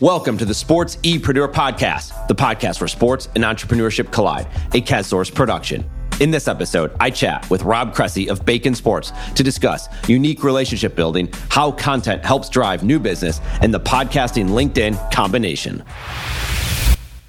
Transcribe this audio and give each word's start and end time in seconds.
Welcome 0.00 0.38
to 0.38 0.46
the 0.46 0.54
SportsEpreneur 0.54 1.52
Podcast, 1.52 2.26
the 2.26 2.34
podcast 2.34 2.80
where 2.80 2.88
sports 2.88 3.28
and 3.34 3.44
entrepreneurship 3.44 4.10
collide, 4.10 4.46
a 4.72 4.80
KazSource 4.80 5.34
production. 5.34 5.84
In 6.20 6.30
this 6.30 6.48
episode, 6.48 6.96
I 6.98 7.10
chat 7.10 7.50
with 7.50 7.64
Rob 7.64 7.94
Cressy 7.94 8.30
of 8.30 8.46
Bacon 8.46 8.74
Sports 8.74 9.12
to 9.34 9.42
discuss 9.42 9.88
unique 10.08 10.42
relationship 10.42 10.96
building, 10.96 11.28
how 11.50 11.72
content 11.72 12.24
helps 12.24 12.48
drive 12.48 12.82
new 12.82 12.98
business, 12.98 13.42
and 13.60 13.74
the 13.74 13.80
podcasting 13.80 14.48
LinkedIn 14.48 15.12
combination. 15.12 15.84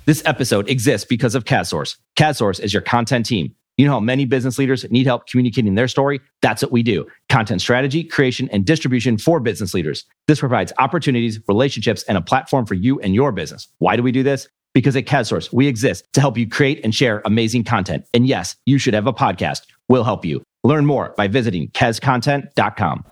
This 0.05 0.23
episode 0.25 0.69
exists 0.69 1.05
because 1.05 1.35
of 1.35 1.43
KazSource. 1.43 1.97
KazSource 2.15 2.61
is 2.61 2.71
your 2.71 2.83
content 2.83 3.25
team. 3.25 3.53
You 3.75 3.85
know 3.85 3.91
how 3.91 3.99
many 3.99 4.23
business 4.23 4.57
leaders 4.57 4.89
need 4.89 5.07
help 5.07 5.27
communicating 5.27 5.75
their 5.75 5.89
story? 5.89 6.21
That's 6.41 6.61
what 6.61 6.71
we 6.71 6.83
do 6.83 7.05
content 7.31 7.61
strategy, 7.61 8.03
creation, 8.03 8.49
and 8.51 8.65
distribution 8.65 9.17
for 9.17 9.39
business 9.39 9.73
leaders. 9.73 10.03
This 10.27 10.39
provides 10.39 10.73
opportunities, 10.77 11.39
relationships, 11.47 12.03
and 12.03 12.17
a 12.17 12.21
platform 12.21 12.65
for 12.65 12.75
you 12.75 12.99
and 12.99 13.15
your 13.15 13.31
business. 13.31 13.67
Why 13.79 13.95
do 13.95 14.03
we 14.03 14.11
do 14.11 14.21
this? 14.21 14.47
Because 14.73 14.95
at 14.95 15.05
KazSource, 15.05 15.51
we 15.51 15.67
exist 15.67 16.05
to 16.13 16.21
help 16.21 16.37
you 16.37 16.47
create 16.47 16.81
and 16.83 16.93
share 16.93 17.21
amazing 17.25 17.63
content. 17.63 18.05
And 18.13 18.27
yes, 18.27 18.55
you 18.65 18.77
should 18.77 18.93
have 18.93 19.07
a 19.07 19.13
podcast. 19.13 19.61
We'll 19.87 20.03
help 20.03 20.25
you. 20.25 20.43
Learn 20.63 20.85
more 20.85 21.13
by 21.17 21.27
visiting 21.27 21.69
kescontent.com. 21.69 23.05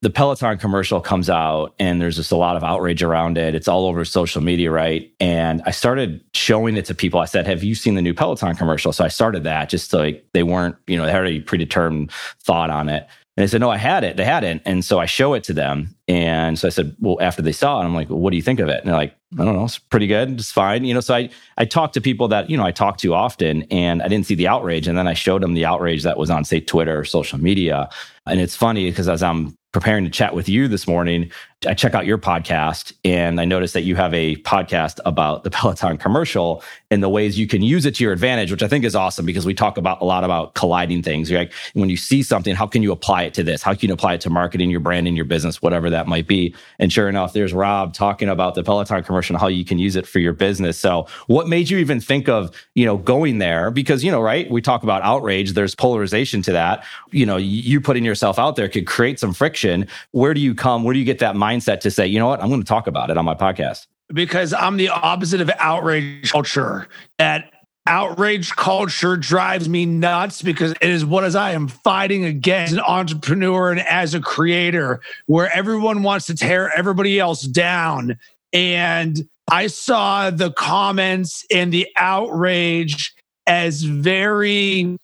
the 0.00 0.10
Peloton 0.10 0.58
commercial 0.58 1.00
comes 1.00 1.28
out 1.28 1.74
and 1.78 2.00
there's 2.00 2.16
just 2.16 2.30
a 2.30 2.36
lot 2.36 2.56
of 2.56 2.62
outrage 2.62 3.02
around 3.02 3.36
it. 3.36 3.54
It's 3.54 3.66
all 3.66 3.86
over 3.86 4.04
social 4.04 4.40
media, 4.40 4.70
right? 4.70 5.12
And 5.18 5.60
I 5.66 5.72
started 5.72 6.22
showing 6.34 6.76
it 6.76 6.84
to 6.86 6.94
people. 6.94 7.18
I 7.18 7.24
said, 7.24 7.46
Have 7.46 7.64
you 7.64 7.74
seen 7.74 7.96
the 7.96 8.02
new 8.02 8.14
Peloton 8.14 8.54
commercial? 8.54 8.92
So 8.92 9.04
I 9.04 9.08
started 9.08 9.42
that 9.44 9.68
just 9.68 9.92
like 9.92 10.24
they 10.34 10.44
weren't, 10.44 10.76
you 10.86 10.96
know, 10.96 11.04
they 11.04 11.10
had 11.10 11.26
a 11.26 11.40
predetermined 11.40 12.12
thought 12.40 12.70
on 12.70 12.88
it. 12.88 13.08
And 13.36 13.42
they 13.42 13.48
said, 13.48 13.60
No, 13.60 13.70
I 13.70 13.76
had 13.76 14.04
it. 14.04 14.16
They 14.16 14.24
hadn't. 14.24 14.62
And 14.64 14.84
so 14.84 15.00
I 15.00 15.06
show 15.06 15.34
it 15.34 15.42
to 15.44 15.52
them. 15.52 15.96
And 16.06 16.56
so 16.56 16.68
I 16.68 16.70
said, 16.70 16.94
Well, 17.00 17.18
after 17.20 17.42
they 17.42 17.52
saw 17.52 17.80
it, 17.80 17.84
I'm 17.84 17.94
like, 17.94 18.08
well, 18.08 18.20
What 18.20 18.30
do 18.30 18.36
you 18.36 18.42
think 18.42 18.60
of 18.60 18.68
it? 18.68 18.80
And 18.80 18.88
they're 18.88 18.96
like, 18.96 19.16
I 19.36 19.44
don't 19.44 19.54
know, 19.54 19.64
it's 19.64 19.78
pretty 19.78 20.06
good. 20.06 20.38
It's 20.38 20.52
fine. 20.52 20.84
You 20.84 20.94
know, 20.94 21.00
so 21.00 21.14
I, 21.14 21.28
I 21.56 21.64
talked 21.64 21.94
to 21.94 22.00
people 22.00 22.28
that, 22.28 22.48
you 22.48 22.56
know, 22.56 22.64
I 22.64 22.70
talk 22.70 22.98
to 22.98 23.14
often 23.14 23.64
and 23.64 24.00
I 24.00 24.08
didn't 24.08 24.26
see 24.26 24.36
the 24.36 24.48
outrage. 24.48 24.86
And 24.86 24.96
then 24.96 25.08
I 25.08 25.14
showed 25.14 25.42
them 25.42 25.54
the 25.54 25.66
outrage 25.66 26.04
that 26.04 26.18
was 26.18 26.30
on, 26.30 26.44
say, 26.44 26.60
Twitter 26.60 27.00
or 27.00 27.04
social 27.04 27.38
media. 27.38 27.90
And 28.26 28.40
it's 28.40 28.56
funny 28.56 28.88
because 28.88 29.08
as 29.08 29.22
I'm 29.22 29.57
preparing 29.72 30.04
to 30.04 30.10
chat 30.10 30.34
with 30.34 30.48
you 30.48 30.68
this 30.68 30.86
morning, 30.86 31.30
I 31.66 31.74
check 31.74 31.92
out 31.96 32.06
your 32.06 32.18
podcast 32.18 32.92
and 33.04 33.40
I 33.40 33.44
noticed 33.44 33.74
that 33.74 33.82
you 33.82 33.96
have 33.96 34.14
a 34.14 34.36
podcast 34.36 35.00
about 35.04 35.42
the 35.42 35.50
Peloton 35.58 35.98
commercial 35.98 36.62
and 36.88 37.02
the 37.02 37.08
ways 37.08 37.36
you 37.36 37.48
can 37.48 37.62
use 37.62 37.84
it 37.84 37.96
to 37.96 38.04
your 38.04 38.12
advantage, 38.12 38.52
which 38.52 38.62
I 38.62 38.68
think 38.68 38.84
is 38.84 38.94
awesome 38.94 39.26
because 39.26 39.44
we 39.44 39.54
talk 39.54 39.76
about 39.76 40.00
a 40.00 40.04
lot 40.04 40.22
about 40.22 40.54
colliding 40.54 41.02
things. 41.02 41.28
You're 41.28 41.40
like, 41.40 41.52
when 41.74 41.90
you 41.90 41.96
see 41.96 42.22
something, 42.22 42.54
how 42.54 42.68
can 42.68 42.84
you 42.84 42.92
apply 42.92 43.24
it 43.24 43.34
to 43.34 43.42
this? 43.42 43.60
How 43.60 43.74
can 43.74 43.88
you 43.88 43.94
apply 43.94 44.14
it 44.14 44.20
to 44.20 44.30
marketing, 44.30 44.70
your 44.70 44.78
brand, 44.78 44.98
branding, 44.98 45.16
your 45.16 45.24
business, 45.24 45.60
whatever 45.60 45.90
that 45.90 46.06
might 46.06 46.28
be? 46.28 46.54
And 46.78 46.92
sure 46.92 47.08
enough, 47.08 47.32
there's 47.32 47.52
Rob 47.52 47.92
talking 47.92 48.28
about 48.28 48.54
the 48.54 48.62
Peloton 48.62 49.02
commercial 49.02 49.34
and 49.34 49.40
how 49.40 49.48
you 49.48 49.64
can 49.64 49.80
use 49.80 49.96
it 49.96 50.06
for 50.06 50.20
your 50.20 50.32
business. 50.32 50.78
So 50.78 51.08
what 51.26 51.48
made 51.48 51.68
you 51.70 51.78
even 51.78 52.00
think 52.00 52.28
of, 52.28 52.54
you 52.76 52.86
know, 52.86 52.96
going 52.96 53.38
there? 53.38 53.72
Because, 53.72 54.04
you 54.04 54.12
know, 54.12 54.20
right, 54.20 54.48
we 54.48 54.62
talk 54.62 54.84
about 54.84 55.02
outrage, 55.02 55.54
there's 55.54 55.74
polarization 55.74 56.40
to 56.42 56.52
that. 56.52 56.84
You 57.10 57.26
know, 57.26 57.36
you 57.36 57.80
putting 57.80 58.04
yourself 58.04 58.38
out 58.38 58.54
there 58.54 58.68
could 58.68 58.86
create 58.86 59.18
some 59.18 59.32
friction. 59.32 59.88
Where 60.12 60.34
do 60.34 60.40
you 60.40 60.54
come? 60.54 60.84
Where 60.84 60.92
do 60.92 61.00
you 61.00 61.04
get 61.04 61.18
that 61.18 61.34
mindset 61.34 61.47
to 61.80 61.90
say, 61.90 62.06
you 62.06 62.18
know 62.18 62.28
what, 62.28 62.42
I'm 62.42 62.48
going 62.48 62.60
to 62.60 62.66
talk 62.66 62.86
about 62.86 63.10
it 63.10 63.16
on 63.16 63.24
my 63.24 63.34
podcast? 63.34 63.86
Because 64.12 64.52
I'm 64.52 64.76
the 64.76 64.88
opposite 64.88 65.40
of 65.40 65.50
outrage 65.58 66.30
culture. 66.30 66.88
That 67.18 67.50
outrage 67.86 68.50
culture 68.50 69.16
drives 69.16 69.68
me 69.68 69.86
nuts 69.86 70.42
because 70.42 70.72
it 70.72 70.90
is 70.90 71.04
what 71.04 71.24
as 71.24 71.34
I 71.34 71.52
am 71.52 71.68
fighting 71.68 72.24
against 72.24 72.72
as 72.72 72.78
an 72.78 72.84
entrepreneur 72.86 73.70
and 73.70 73.80
as 73.80 74.14
a 74.14 74.20
creator 74.20 75.00
where 75.26 75.50
everyone 75.54 76.02
wants 76.02 76.26
to 76.26 76.34
tear 76.34 76.70
everybody 76.76 77.18
else 77.18 77.42
down. 77.42 78.18
And 78.52 79.28
I 79.50 79.68
saw 79.68 80.30
the 80.30 80.52
comments 80.52 81.46
and 81.50 81.72
the 81.72 81.88
outrage 81.96 83.14
as 83.46 83.82
very 83.82 84.98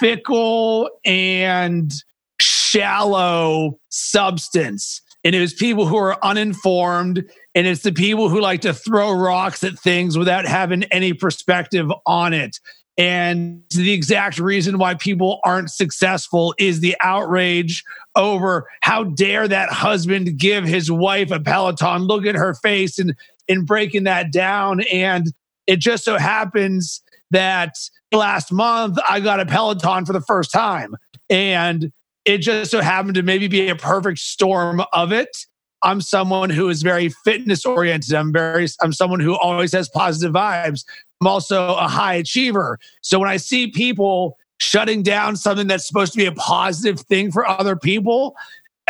fickle 0.00 0.90
and 1.04 1.92
shallow 2.40 3.78
substance. 3.88 5.00
And 5.28 5.34
it 5.34 5.40
was 5.40 5.52
people 5.52 5.84
who 5.84 5.98
are 5.98 6.16
uninformed, 6.24 7.22
and 7.54 7.66
it's 7.66 7.82
the 7.82 7.92
people 7.92 8.30
who 8.30 8.40
like 8.40 8.62
to 8.62 8.72
throw 8.72 9.12
rocks 9.12 9.62
at 9.62 9.78
things 9.78 10.16
without 10.16 10.46
having 10.46 10.84
any 10.84 11.12
perspective 11.12 11.92
on 12.06 12.32
it. 12.32 12.58
And 12.96 13.60
the 13.68 13.92
exact 13.92 14.38
reason 14.38 14.78
why 14.78 14.94
people 14.94 15.40
aren't 15.44 15.70
successful 15.70 16.54
is 16.58 16.80
the 16.80 16.96
outrage 17.02 17.84
over 18.16 18.70
how 18.80 19.04
dare 19.04 19.46
that 19.46 19.68
husband 19.68 20.38
give 20.38 20.64
his 20.64 20.90
wife 20.90 21.30
a 21.30 21.38
Peloton, 21.38 22.04
look 22.04 22.24
at 22.24 22.34
her 22.34 22.54
face 22.54 22.98
and, 22.98 23.14
and 23.50 23.66
breaking 23.66 24.04
that 24.04 24.32
down. 24.32 24.80
And 24.90 25.26
it 25.66 25.78
just 25.80 26.06
so 26.06 26.16
happens 26.16 27.02
that 27.32 27.74
last 28.12 28.50
month 28.50 28.96
I 29.06 29.20
got 29.20 29.40
a 29.40 29.44
Peloton 29.44 30.06
for 30.06 30.14
the 30.14 30.22
first 30.22 30.52
time. 30.52 30.96
And 31.28 31.92
it 32.28 32.38
just 32.42 32.70
so 32.70 32.82
happened 32.82 33.14
to 33.14 33.22
maybe 33.22 33.48
be 33.48 33.70
a 33.70 33.74
perfect 33.74 34.18
storm 34.18 34.82
of 34.92 35.12
it. 35.12 35.34
I'm 35.82 36.02
someone 36.02 36.50
who 36.50 36.68
is 36.68 36.82
very 36.82 37.08
fitness 37.24 37.64
oriented. 37.64 38.12
I'm 38.12 38.34
very, 38.34 38.66
I'm 38.82 38.92
someone 38.92 39.20
who 39.20 39.34
always 39.34 39.72
has 39.72 39.88
positive 39.88 40.34
vibes. 40.34 40.84
I'm 41.22 41.26
also 41.26 41.74
a 41.76 41.88
high 41.88 42.14
achiever. 42.14 42.78
So 43.00 43.18
when 43.18 43.30
I 43.30 43.38
see 43.38 43.68
people 43.68 44.36
shutting 44.58 45.02
down 45.02 45.36
something 45.36 45.68
that's 45.68 45.86
supposed 45.86 46.12
to 46.12 46.18
be 46.18 46.26
a 46.26 46.32
positive 46.32 47.00
thing 47.00 47.32
for 47.32 47.48
other 47.48 47.76
people, 47.76 48.36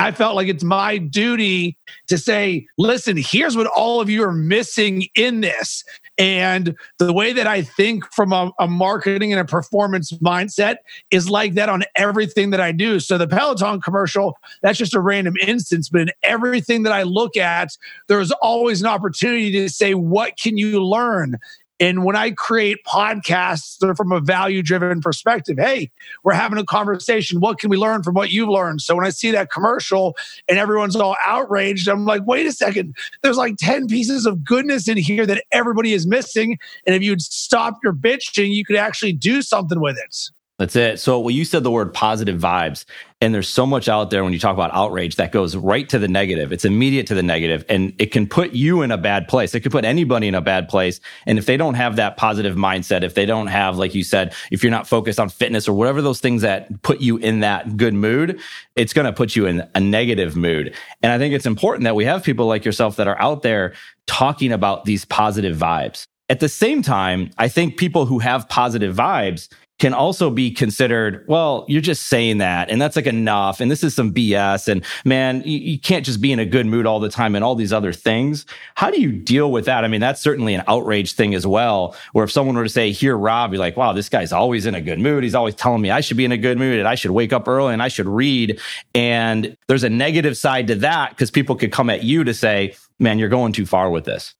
I 0.00 0.10
felt 0.10 0.34
like 0.34 0.48
it's 0.48 0.64
my 0.64 0.98
duty 0.98 1.78
to 2.08 2.18
say, 2.18 2.66
listen, 2.76 3.16
here's 3.16 3.56
what 3.56 3.68
all 3.68 4.00
of 4.00 4.10
you 4.10 4.24
are 4.24 4.32
missing 4.32 5.06
in 5.14 5.42
this. 5.42 5.84
And 6.18 6.76
the 6.98 7.12
way 7.12 7.32
that 7.32 7.46
I 7.46 7.62
think 7.62 8.04
from 8.12 8.32
a, 8.32 8.50
a, 8.58 8.66
marketing 8.66 9.32
and 9.32 9.40
a 9.40 9.44
performance 9.44 10.10
mindset 10.14 10.76
is 11.12 11.30
like 11.30 11.54
that 11.54 11.68
on 11.68 11.84
everything 11.94 12.50
that 12.50 12.60
I 12.60 12.72
do. 12.72 12.98
So 12.98 13.16
the 13.16 13.28
Peloton 13.28 13.80
commercial, 13.80 14.36
that's 14.62 14.78
just 14.78 14.94
a 14.94 15.00
random 15.00 15.34
instance, 15.46 15.88
but 15.88 16.00
in 16.00 16.10
everything 16.24 16.82
that 16.82 16.92
I 16.92 17.04
look 17.04 17.36
at, 17.36 17.70
there's 18.08 18.32
always 18.42 18.80
an 18.80 18.88
opportunity 18.88 19.52
to 19.52 19.68
say, 19.68 19.94
what 19.94 20.36
can 20.36 20.58
you 20.58 20.84
learn? 20.84 21.38
And 21.80 22.04
when 22.04 22.16
I 22.16 22.32
create 22.32 22.84
podcasts 22.84 23.78
that 23.78 23.88
are 23.88 23.94
from 23.94 24.12
a 24.12 24.20
value 24.20 24.62
driven 24.62 25.00
perspective, 25.00 25.56
hey, 25.58 25.90
we're 26.24 26.32
having 26.32 26.58
a 26.58 26.64
conversation. 26.64 27.40
What 27.40 27.58
can 27.58 27.70
we 27.70 27.76
learn 27.76 28.02
from 28.02 28.14
what 28.14 28.30
you've 28.30 28.48
learned? 28.48 28.82
So 28.82 28.96
when 28.96 29.06
I 29.06 29.10
see 29.10 29.30
that 29.30 29.50
commercial 29.50 30.16
and 30.48 30.58
everyone's 30.58 30.96
all 30.96 31.16
outraged, 31.24 31.88
I'm 31.88 32.04
like, 32.04 32.26
wait 32.26 32.46
a 32.46 32.52
second. 32.52 32.96
There's 33.22 33.36
like 33.36 33.56
10 33.58 33.86
pieces 33.86 34.26
of 34.26 34.44
goodness 34.44 34.88
in 34.88 34.96
here 34.96 35.26
that 35.26 35.44
everybody 35.52 35.92
is 35.92 36.06
missing. 36.06 36.58
And 36.86 36.96
if 36.96 37.02
you'd 37.02 37.22
stop 37.22 37.78
your 37.84 37.92
bitching, 37.92 38.52
you 38.52 38.64
could 38.64 38.76
actually 38.76 39.12
do 39.12 39.42
something 39.42 39.80
with 39.80 39.96
it. 39.98 40.30
That's 40.58 40.74
it. 40.74 40.98
So, 40.98 41.20
well, 41.20 41.30
you 41.30 41.44
said 41.44 41.62
the 41.62 41.70
word 41.70 41.94
positive 41.94 42.40
vibes, 42.40 42.84
and 43.20 43.32
there's 43.32 43.48
so 43.48 43.64
much 43.64 43.88
out 43.88 44.10
there 44.10 44.24
when 44.24 44.32
you 44.32 44.40
talk 44.40 44.54
about 44.54 44.74
outrage 44.74 45.14
that 45.14 45.30
goes 45.30 45.54
right 45.54 45.88
to 45.88 46.00
the 46.00 46.08
negative. 46.08 46.52
It's 46.52 46.64
immediate 46.64 47.06
to 47.08 47.14
the 47.14 47.22
negative, 47.22 47.64
and 47.68 47.94
it 47.98 48.06
can 48.06 48.26
put 48.26 48.52
you 48.52 48.82
in 48.82 48.90
a 48.90 48.98
bad 48.98 49.28
place. 49.28 49.54
It 49.54 49.60
could 49.60 49.70
put 49.70 49.84
anybody 49.84 50.26
in 50.26 50.34
a 50.34 50.40
bad 50.40 50.68
place. 50.68 50.98
And 51.26 51.38
if 51.38 51.46
they 51.46 51.56
don't 51.56 51.74
have 51.74 51.94
that 51.96 52.16
positive 52.16 52.56
mindset, 52.56 53.04
if 53.04 53.14
they 53.14 53.24
don't 53.24 53.46
have, 53.46 53.78
like 53.78 53.94
you 53.94 54.02
said, 54.02 54.34
if 54.50 54.64
you're 54.64 54.72
not 54.72 54.88
focused 54.88 55.20
on 55.20 55.28
fitness 55.28 55.68
or 55.68 55.74
whatever 55.74 56.02
those 56.02 56.18
things 56.18 56.42
that 56.42 56.82
put 56.82 57.00
you 57.00 57.18
in 57.18 57.38
that 57.40 57.76
good 57.76 57.94
mood, 57.94 58.40
it's 58.74 58.92
going 58.92 59.06
to 59.06 59.12
put 59.12 59.36
you 59.36 59.46
in 59.46 59.62
a 59.76 59.80
negative 59.80 60.34
mood. 60.34 60.74
And 61.04 61.12
I 61.12 61.18
think 61.18 61.34
it's 61.34 61.46
important 61.46 61.84
that 61.84 61.94
we 61.94 62.04
have 62.04 62.24
people 62.24 62.46
like 62.46 62.64
yourself 62.64 62.96
that 62.96 63.06
are 63.06 63.20
out 63.20 63.42
there 63.42 63.74
talking 64.08 64.50
about 64.50 64.86
these 64.86 65.04
positive 65.04 65.56
vibes. 65.56 66.04
At 66.28 66.40
the 66.40 66.48
same 66.48 66.82
time, 66.82 67.30
I 67.38 67.46
think 67.46 67.76
people 67.76 68.06
who 68.06 68.18
have 68.18 68.48
positive 68.48 68.96
vibes 68.96 69.48
can 69.78 69.94
also 69.94 70.28
be 70.28 70.50
considered, 70.50 71.24
well, 71.28 71.64
you're 71.68 71.80
just 71.80 72.08
saying 72.08 72.38
that 72.38 72.68
and 72.68 72.82
that's 72.82 72.96
like 72.96 73.06
enough. 73.06 73.60
And 73.60 73.70
this 73.70 73.84
is 73.84 73.94
some 73.94 74.12
BS. 74.12 74.66
And 74.66 74.84
man, 75.04 75.42
you, 75.44 75.58
you, 75.58 75.78
can't 75.78 76.04
just 76.04 76.20
be 76.20 76.32
in 76.32 76.40
a 76.40 76.44
good 76.44 76.66
mood 76.66 76.84
all 76.84 76.98
the 76.98 77.08
time 77.08 77.36
and 77.36 77.44
all 77.44 77.54
these 77.54 77.72
other 77.72 77.92
things. 77.92 78.44
How 78.74 78.90
do 78.90 79.00
you 79.00 79.12
deal 79.12 79.52
with 79.52 79.66
that? 79.66 79.84
I 79.84 79.88
mean, 79.88 80.00
that's 80.00 80.20
certainly 80.20 80.54
an 80.54 80.64
outrage 80.66 81.12
thing 81.12 81.34
as 81.34 81.46
well, 81.46 81.96
where 82.12 82.24
if 82.24 82.32
someone 82.32 82.56
were 82.56 82.64
to 82.64 82.68
say, 82.68 82.90
here, 82.90 83.16
Rob, 83.16 83.52
you're 83.52 83.60
like, 83.60 83.76
wow, 83.76 83.92
this 83.92 84.08
guy's 84.08 84.32
always 84.32 84.66
in 84.66 84.74
a 84.74 84.80
good 84.80 84.98
mood. 84.98 85.22
He's 85.22 85.36
always 85.36 85.54
telling 85.54 85.80
me 85.80 85.90
I 85.90 86.00
should 86.00 86.16
be 86.16 86.24
in 86.24 86.32
a 86.32 86.38
good 86.38 86.58
mood 86.58 86.80
and 86.80 86.88
I 86.88 86.96
should 86.96 87.12
wake 87.12 87.32
up 87.32 87.46
early 87.46 87.72
and 87.72 87.82
I 87.82 87.88
should 87.88 88.08
read. 88.08 88.60
And 88.94 89.56
there's 89.68 89.84
a 89.84 89.90
negative 89.90 90.36
side 90.36 90.66
to 90.68 90.74
that 90.76 91.10
because 91.10 91.30
people 91.30 91.54
could 91.54 91.70
come 91.70 91.88
at 91.88 92.02
you 92.02 92.24
to 92.24 92.34
say, 92.34 92.74
man, 92.98 93.20
you're 93.20 93.28
going 93.28 93.52
too 93.52 93.66
far 93.66 93.90
with 93.90 94.04
this. 94.04 94.34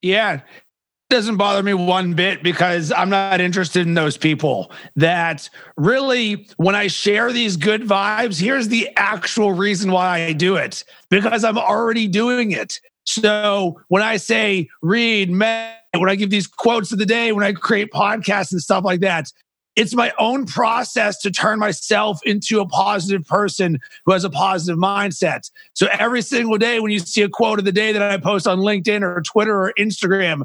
Yeah 0.00 0.40
doesn't 1.10 1.36
bother 1.36 1.62
me 1.62 1.74
one 1.74 2.14
bit 2.14 2.42
because 2.42 2.92
I'm 2.92 3.10
not 3.10 3.40
interested 3.40 3.86
in 3.86 3.94
those 3.94 4.16
people. 4.16 4.72
That 4.96 5.50
really, 5.76 6.48
when 6.56 6.74
I 6.74 6.86
share 6.86 7.32
these 7.32 7.56
good 7.56 7.82
vibes, 7.82 8.40
here's 8.40 8.68
the 8.68 8.88
actual 8.96 9.52
reason 9.52 9.90
why 9.90 10.22
I 10.22 10.32
do 10.32 10.56
it 10.56 10.84
because 11.10 11.44
I'm 11.44 11.58
already 11.58 12.08
doing 12.08 12.52
it. 12.52 12.80
So 13.04 13.80
when 13.88 14.02
I 14.02 14.16
say 14.16 14.68
read, 14.82 15.30
when 15.30 16.08
I 16.08 16.14
give 16.14 16.30
these 16.30 16.46
quotes 16.46 16.92
of 16.92 16.98
the 16.98 17.06
day, 17.06 17.32
when 17.32 17.44
I 17.44 17.52
create 17.52 17.90
podcasts 17.90 18.52
and 18.52 18.60
stuff 18.62 18.84
like 18.84 19.00
that, 19.00 19.32
it's 19.76 19.94
my 19.94 20.12
own 20.18 20.46
process 20.46 21.18
to 21.20 21.30
turn 21.30 21.58
myself 21.58 22.20
into 22.24 22.60
a 22.60 22.66
positive 22.66 23.26
person 23.26 23.78
who 24.04 24.12
has 24.12 24.24
a 24.24 24.30
positive 24.30 24.78
mindset. 24.78 25.50
So 25.74 25.86
every 25.98 26.22
single 26.22 26.58
day 26.58 26.80
when 26.80 26.90
you 26.90 26.98
see 26.98 27.22
a 27.22 27.28
quote 27.28 27.58
of 27.58 27.64
the 27.64 27.72
day 27.72 27.92
that 27.92 28.02
I 28.02 28.16
post 28.18 28.46
on 28.46 28.58
LinkedIn 28.58 29.02
or 29.02 29.22
Twitter 29.22 29.56
or 29.56 29.72
Instagram, 29.78 30.42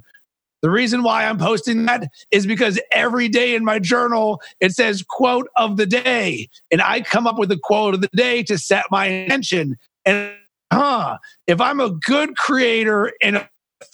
the 0.66 0.72
reason 0.72 1.04
why 1.04 1.26
I'm 1.26 1.38
posting 1.38 1.86
that 1.86 2.10
is 2.32 2.48
because 2.48 2.82
every 2.92 3.30
day 3.30 3.54
in 3.54 3.64
my 3.64 3.78
journal, 3.78 4.42
it 4.60 4.72
says 4.72 5.06
quote 5.08 5.48
of 5.56 5.78
the 5.78 5.86
day. 5.86 6.50
And 6.72 6.82
I 6.82 7.02
come 7.02 7.28
up 7.28 7.38
with 7.38 7.52
a 7.52 7.60
quote 7.62 7.94
of 7.94 8.02
the 8.02 8.10
day 8.16 8.42
to 8.42 8.58
set 8.58 8.86
my 8.90 9.06
intention. 9.06 9.78
And 10.06 10.34
huh, 10.74 11.20
if 11.46 11.62
I'm 11.62 11.80
a 11.80 11.92
good 11.92 12.36
creator 12.36 13.14
and 13.22 13.36
a 13.38 13.50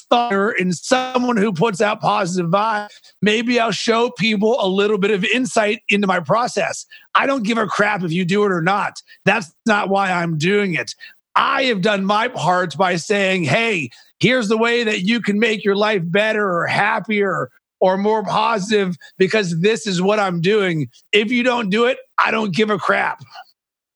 thoughter 0.10 0.52
and 0.52 0.74
someone 0.74 1.36
who 1.36 1.52
puts 1.52 1.82
out 1.82 2.00
positive 2.00 2.50
vibes, 2.50 2.88
maybe 3.22 3.60
I'll 3.60 3.72
show 3.72 4.10
people 4.10 4.56
a 4.62 4.68
little 4.70 4.98
bit 4.98 5.12
of 5.12 5.26
insight 5.26 5.82
into 5.90 6.08
my 6.08 6.22
process. 6.22 6.86
I 7.16 7.26
don't 7.26 7.44
give 7.44 7.58
a 7.58 7.68
crap 7.68 8.02
if 8.02 8.14
you 8.14 8.24
do 8.24 8.46
it 8.46 8.52
or 8.54 8.62
not. 8.62 9.02
That's 9.26 9.54
not 9.66 9.90
why 9.90 10.10
I'm 10.10 10.38
doing 10.38 10.76
it. 10.76 10.96
I 11.36 11.64
have 11.64 11.82
done 11.82 12.06
my 12.06 12.30
part 12.30 12.78
by 12.78 12.96
saying, 12.96 13.44
hey, 13.44 13.90
here's 14.22 14.48
the 14.48 14.58
way 14.58 14.84
that 14.84 15.02
you 15.02 15.20
can 15.20 15.40
make 15.40 15.66
your 15.66 15.76
life 15.76 16.04
better 16.06 16.50
or 16.50 16.68
happier 16.68 17.50
or 17.82 17.98
more 17.98 18.24
positive 18.24 18.96
because 19.18 19.60
this 19.60 19.88
is 19.88 20.02
what 20.02 20.20
I'm 20.20 20.40
doing. 20.40 20.88
If 21.12 21.32
you 21.32 21.44
don't 21.44 21.70
do 21.70 21.86
it, 21.86 21.98
I 22.18 22.32
don't 22.32 22.56
give 22.56 22.70
a 22.70 22.78
crap. 22.78 23.24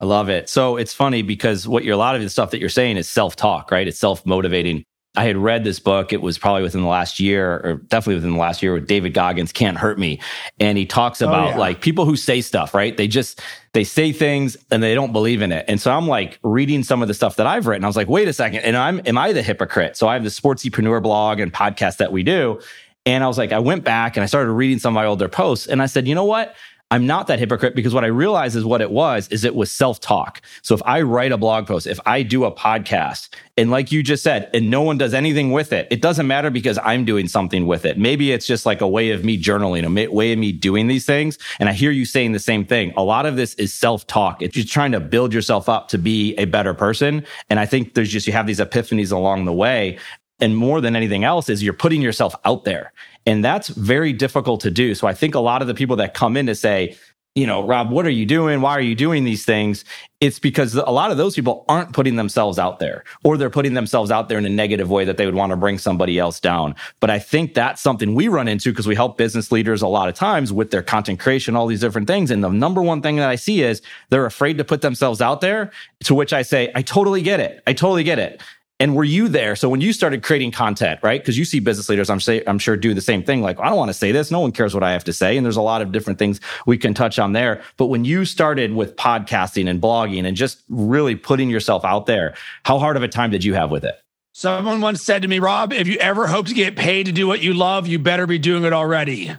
I 0.02 0.06
love 0.06 0.28
it. 0.28 0.50
So 0.50 0.76
it's 0.76 0.94
funny 0.94 1.22
because 1.22 1.68
what 1.68 1.86
you're 1.86 1.94
a 1.94 1.98
lot 1.98 2.16
of 2.16 2.22
the 2.22 2.30
stuff 2.30 2.52
that 2.52 2.60
you're 2.60 2.68
saying 2.68 2.98
is 2.98 3.08
self 3.08 3.36
talk, 3.36 3.72
right? 3.72 3.88
It's 3.88 4.00
self 4.00 4.26
motivating. 4.26 4.84
I 5.18 5.26
had 5.26 5.38
read 5.38 5.64
this 5.64 5.80
book. 5.80 6.14
It 6.14 6.22
was 6.22 6.38
probably 6.38 6.64
within 6.64 6.82
the 6.82 6.88
last 6.88 7.20
year, 7.20 7.62
or 7.64 7.74
definitely 7.76 8.16
within 8.16 8.34
the 8.34 8.40
last 8.40 8.62
year, 8.62 8.74
with 8.74 8.88
David 8.88 9.14
Goggins, 9.14 9.52
"Can't 9.52 9.78
Hurt 9.78 9.98
Me," 9.98 10.20
and 10.60 10.78
he 10.78 10.86
talks 10.86 11.22
oh, 11.22 11.28
about 11.28 11.48
oh, 11.48 11.50
yeah. 11.52 11.58
like 11.58 11.82
people 11.82 12.06
who 12.06 12.16
say 12.16 12.42
stuff, 12.42 12.74
right? 12.74 12.96
They 12.96 13.08
just 13.08 13.42
they 13.74 13.84
say 13.84 14.12
things 14.12 14.58
and 14.72 14.82
they 14.82 14.94
don't 14.94 15.12
believe 15.12 15.42
in 15.42 15.52
it. 15.52 15.66
And 15.68 15.82
so 15.82 15.92
I'm 15.92 16.08
like 16.08 16.40
reading 16.44 16.84
some 16.84 17.02
of 17.02 17.08
the 17.08 17.14
stuff 17.14 17.36
that 17.38 17.48
I've 17.48 17.68
written. 17.68 17.84
I 17.84 17.88
was 17.88 17.98
like, 17.98 18.08
wait 18.08 18.28
a 18.28 18.34
second, 18.34 18.60
and 18.60 18.76
I'm 18.76 19.02
am 19.06 19.18
I 19.18 19.34
the 19.34 19.42
hypocrite? 19.42 19.98
So 19.98 20.08
I 20.08 20.14
have 20.14 20.24
the 20.24 20.30
Sportsepreneur 20.30 21.02
blog 21.02 21.40
and 21.40 21.54
podcast 21.54 21.98
that 21.98 22.12
we 22.12 22.24
do, 22.24 22.60
and 23.06 23.24
I 23.24 23.28
was 23.28 23.38
like, 23.38 23.52
I 23.52 23.60
went 23.60 23.84
back 23.84 24.18
and 24.18 24.24
I 24.24 24.28
started 24.28 24.52
reading 24.52 24.80
some 24.80 24.94
of 24.94 24.96
my 24.96 25.06
older 25.06 25.30
posts, 25.30 25.68
and 25.68 25.82
I 25.82 25.86
said, 25.86 26.08
you 26.08 26.16
know 26.16 26.26
what? 26.26 26.56
I'm 26.92 27.08
not 27.08 27.26
that 27.28 27.40
hypocrite 27.40 27.76
because 27.76 27.96
what 27.96 28.04
I 28.04 28.08
realized 28.08 28.56
is 28.56 28.64
what 28.64 28.80
it 28.80 28.92
was 28.92 29.28
is 29.30 29.44
it 29.44 29.56
was 29.56 29.72
self-talk. 29.72 30.42
So 30.62 30.76
if 30.76 30.82
I 30.86 31.02
write 31.02 31.32
a 31.32 31.38
blog 31.38 31.66
post, 31.66 31.88
if 31.88 32.00
I 32.06 32.22
do 32.22 32.46
a 32.46 32.52
podcast, 32.52 33.30
and 33.58 33.72
like 33.72 33.92
you 33.92 34.04
just 34.04 34.22
said, 34.22 34.52
and 34.54 34.70
no 34.70 34.84
one 34.84 34.98
does 34.98 35.14
anything 35.14 35.52
with 35.52 35.74
it, 35.74 35.88
it 35.90 36.00
doesn't 36.00 36.28
matter 36.28 36.52
because 36.52 36.78
I'm 36.84 37.04
doing 37.04 37.28
something 37.28 37.66
with 37.66 37.86
it. 37.86 37.98
Maybe 37.98 38.32
it's 38.32 38.46
just 38.46 38.68
like 38.68 38.82
a 38.82 38.88
way 38.88 39.10
of 39.12 39.26
me 39.26 39.42
journaling, 39.42 39.84
a 39.84 40.12
way 40.12 40.32
of 40.32 40.38
me 40.38 40.52
doing 40.52 40.86
these 40.86 41.08
things. 41.08 41.40
And 41.60 41.70
I 41.70 41.74
hear 41.74 41.90
you 41.90 42.06
saying 42.06 42.34
the 42.34 42.40
same 42.40 42.66
thing. 42.66 42.94
A 42.96 43.04
lot 43.04 43.26
of 43.26 43.36
this 43.36 43.56
is 43.56 43.74
self-talk. 43.74 44.44
It's 44.44 44.54
just 44.54 44.72
trying 44.72 44.92
to 44.92 45.00
build 45.00 45.34
yourself 45.34 45.68
up 45.68 45.88
to 45.88 45.98
be 45.98 46.36
a 46.36 46.46
better 46.46 46.76
person. 46.76 47.26
And 47.50 47.60
I 47.60 47.66
think 47.66 47.96
there's 47.96 48.12
just 48.12 48.28
you 48.28 48.34
have 48.34 48.46
these 48.46 48.60
epiphanies 48.60 49.12
along 49.12 49.46
the 49.46 49.54
way. 49.54 49.98
And 50.40 50.56
more 50.56 50.82
than 50.82 50.96
anything 50.96 51.24
else 51.24 51.50
is 51.50 51.64
you're 51.64 51.74
putting 51.74 52.02
yourself 52.02 52.36
out 52.44 52.66
there. 52.66 52.92
And 53.26 53.44
that's 53.44 53.70
very 53.70 54.14
difficult 54.14 54.62
to 54.62 54.72
do. 54.72 54.94
So 54.94 55.08
I 55.08 55.14
think 55.14 55.34
a 55.34 55.40
lot 55.40 55.62
of 55.62 55.68
the 55.68 55.74
people 55.74 55.96
that 55.98 56.14
come 56.14 56.36
in 56.38 56.46
to 56.48 56.56
say, 56.56 56.98
you 57.36 57.46
know, 57.46 57.68
Rob, 57.68 57.92
what 57.92 58.06
are 58.06 58.12
you 58.12 58.26
doing? 58.26 58.62
Why 58.62 58.72
are 58.72 58.82
you 58.82 58.96
doing 58.96 59.26
these 59.26 59.44
things? 59.44 59.84
It's 60.22 60.40
because 60.40 60.74
a 60.74 60.84
lot 60.86 61.12
of 61.12 61.18
those 61.18 61.36
people 61.36 61.66
aren't 61.68 61.92
putting 61.92 62.16
themselves 62.16 62.58
out 62.58 62.80
there 62.80 63.04
or 63.26 63.36
they're 63.38 63.50
putting 63.50 63.74
themselves 63.74 64.10
out 64.10 64.30
there 64.30 64.38
in 64.38 64.46
a 64.46 64.50
negative 64.50 64.90
way 64.90 65.04
that 65.04 65.18
they 65.18 65.26
would 65.26 65.36
want 65.36 65.50
to 65.50 65.58
bring 65.58 65.78
somebody 65.78 66.18
else 66.18 66.40
down. 66.40 66.76
But 67.02 67.10
I 67.10 67.20
think 67.20 67.54
that's 67.54 67.82
something 67.82 68.16
we 68.16 68.30
run 68.30 68.48
into 68.48 68.72
because 68.72 68.88
we 68.88 68.96
help 68.96 69.18
business 69.18 69.52
leaders 69.52 69.82
a 69.82 69.88
lot 69.88 70.08
of 70.08 70.16
times 70.16 70.54
with 70.54 70.72
their 70.72 70.82
content 70.82 71.20
creation, 71.20 71.58
all 71.58 71.68
these 71.68 71.82
different 71.82 72.08
things. 72.08 72.32
And 72.32 72.42
the 72.42 72.50
number 72.50 72.82
one 72.82 73.02
thing 73.02 73.18
that 73.18 73.30
I 73.30 73.36
see 73.36 73.62
is 73.62 73.82
they're 74.12 74.26
afraid 74.26 74.58
to 74.58 74.64
put 74.64 74.82
themselves 74.82 75.20
out 75.20 75.42
there, 75.42 75.72
to 76.06 76.16
which 76.16 76.32
I 76.32 76.42
say, 76.42 76.72
I 76.74 76.84
totally 76.84 77.22
get 77.22 77.42
it. 77.42 77.62
I 77.68 77.74
totally 77.74 78.06
get 78.06 78.18
it. 78.18 78.42
And 78.78 78.94
were 78.94 79.06
you 79.06 79.30
there? 79.30 79.56
So 79.56 79.70
when 79.70 79.80
you 79.80 79.94
started 79.94 80.22
creating 80.22 80.52
content, 80.52 81.00
right? 81.02 81.22
Because 81.22 81.38
you 81.38 81.46
see 81.46 81.62
business 81.62 81.88
leaders, 81.88 82.10
I'm 82.10 82.20
say, 82.20 82.44
I'm 82.46 82.60
sure 82.60 82.76
do 82.76 82.94
the 82.94 83.00
same 83.00 83.24
thing. 83.24 83.42
Like, 83.42 83.58
I 83.58 83.70
don't 83.70 83.78
want 83.78 83.88
to 83.90 83.94
say 83.94 84.12
this. 84.12 84.32
No 84.32 84.42
one 84.42 84.52
cares 84.52 84.74
what 84.74 84.84
I 84.84 84.92
have 84.92 85.06
to 85.06 85.14
say. 85.14 85.38
And 85.38 85.46
there's 85.46 85.56
a 85.56 85.62
lot 85.62 85.82
of 85.82 85.94
different 85.94 86.20
things 86.20 86.42
we 86.66 86.78
can 86.78 86.94
touch 86.94 87.18
on 87.18 87.32
there. 87.32 87.64
But 87.78 87.86
when 87.86 88.04
you 88.04 88.26
started 88.26 88.74
with 88.74 88.98
podcasting 88.98 89.70
and 89.70 89.82
blogging 89.82 90.26
and 90.28 90.36
just 90.36 90.62
really 90.68 91.16
putting 91.16 91.50
yourself 91.50 91.86
out 91.86 92.06
there, 92.06 92.36
how 92.64 92.78
hard 92.78 92.98
of 92.98 93.04
a 93.04 93.08
time 93.08 93.32
did 93.32 93.46
you 93.46 93.54
have 93.54 93.72
with 93.72 93.86
it? 93.86 93.96
Someone 94.34 94.82
once 94.82 95.02
said 95.02 95.22
to 95.22 95.30
me, 95.30 95.40
Rob, 95.40 95.72
if 95.72 95.88
you 95.88 95.96
ever 96.00 96.28
hope 96.28 96.48
to 96.48 96.54
get 96.54 96.76
paid 96.76 97.06
to 97.06 97.14
do 97.14 97.26
what 97.28 97.42
you 97.42 97.54
love, 97.54 97.88
you 97.88 97.98
better 97.98 98.28
be 98.28 98.40
doing 98.40 98.66
it 98.66 98.74
already. 98.74 99.32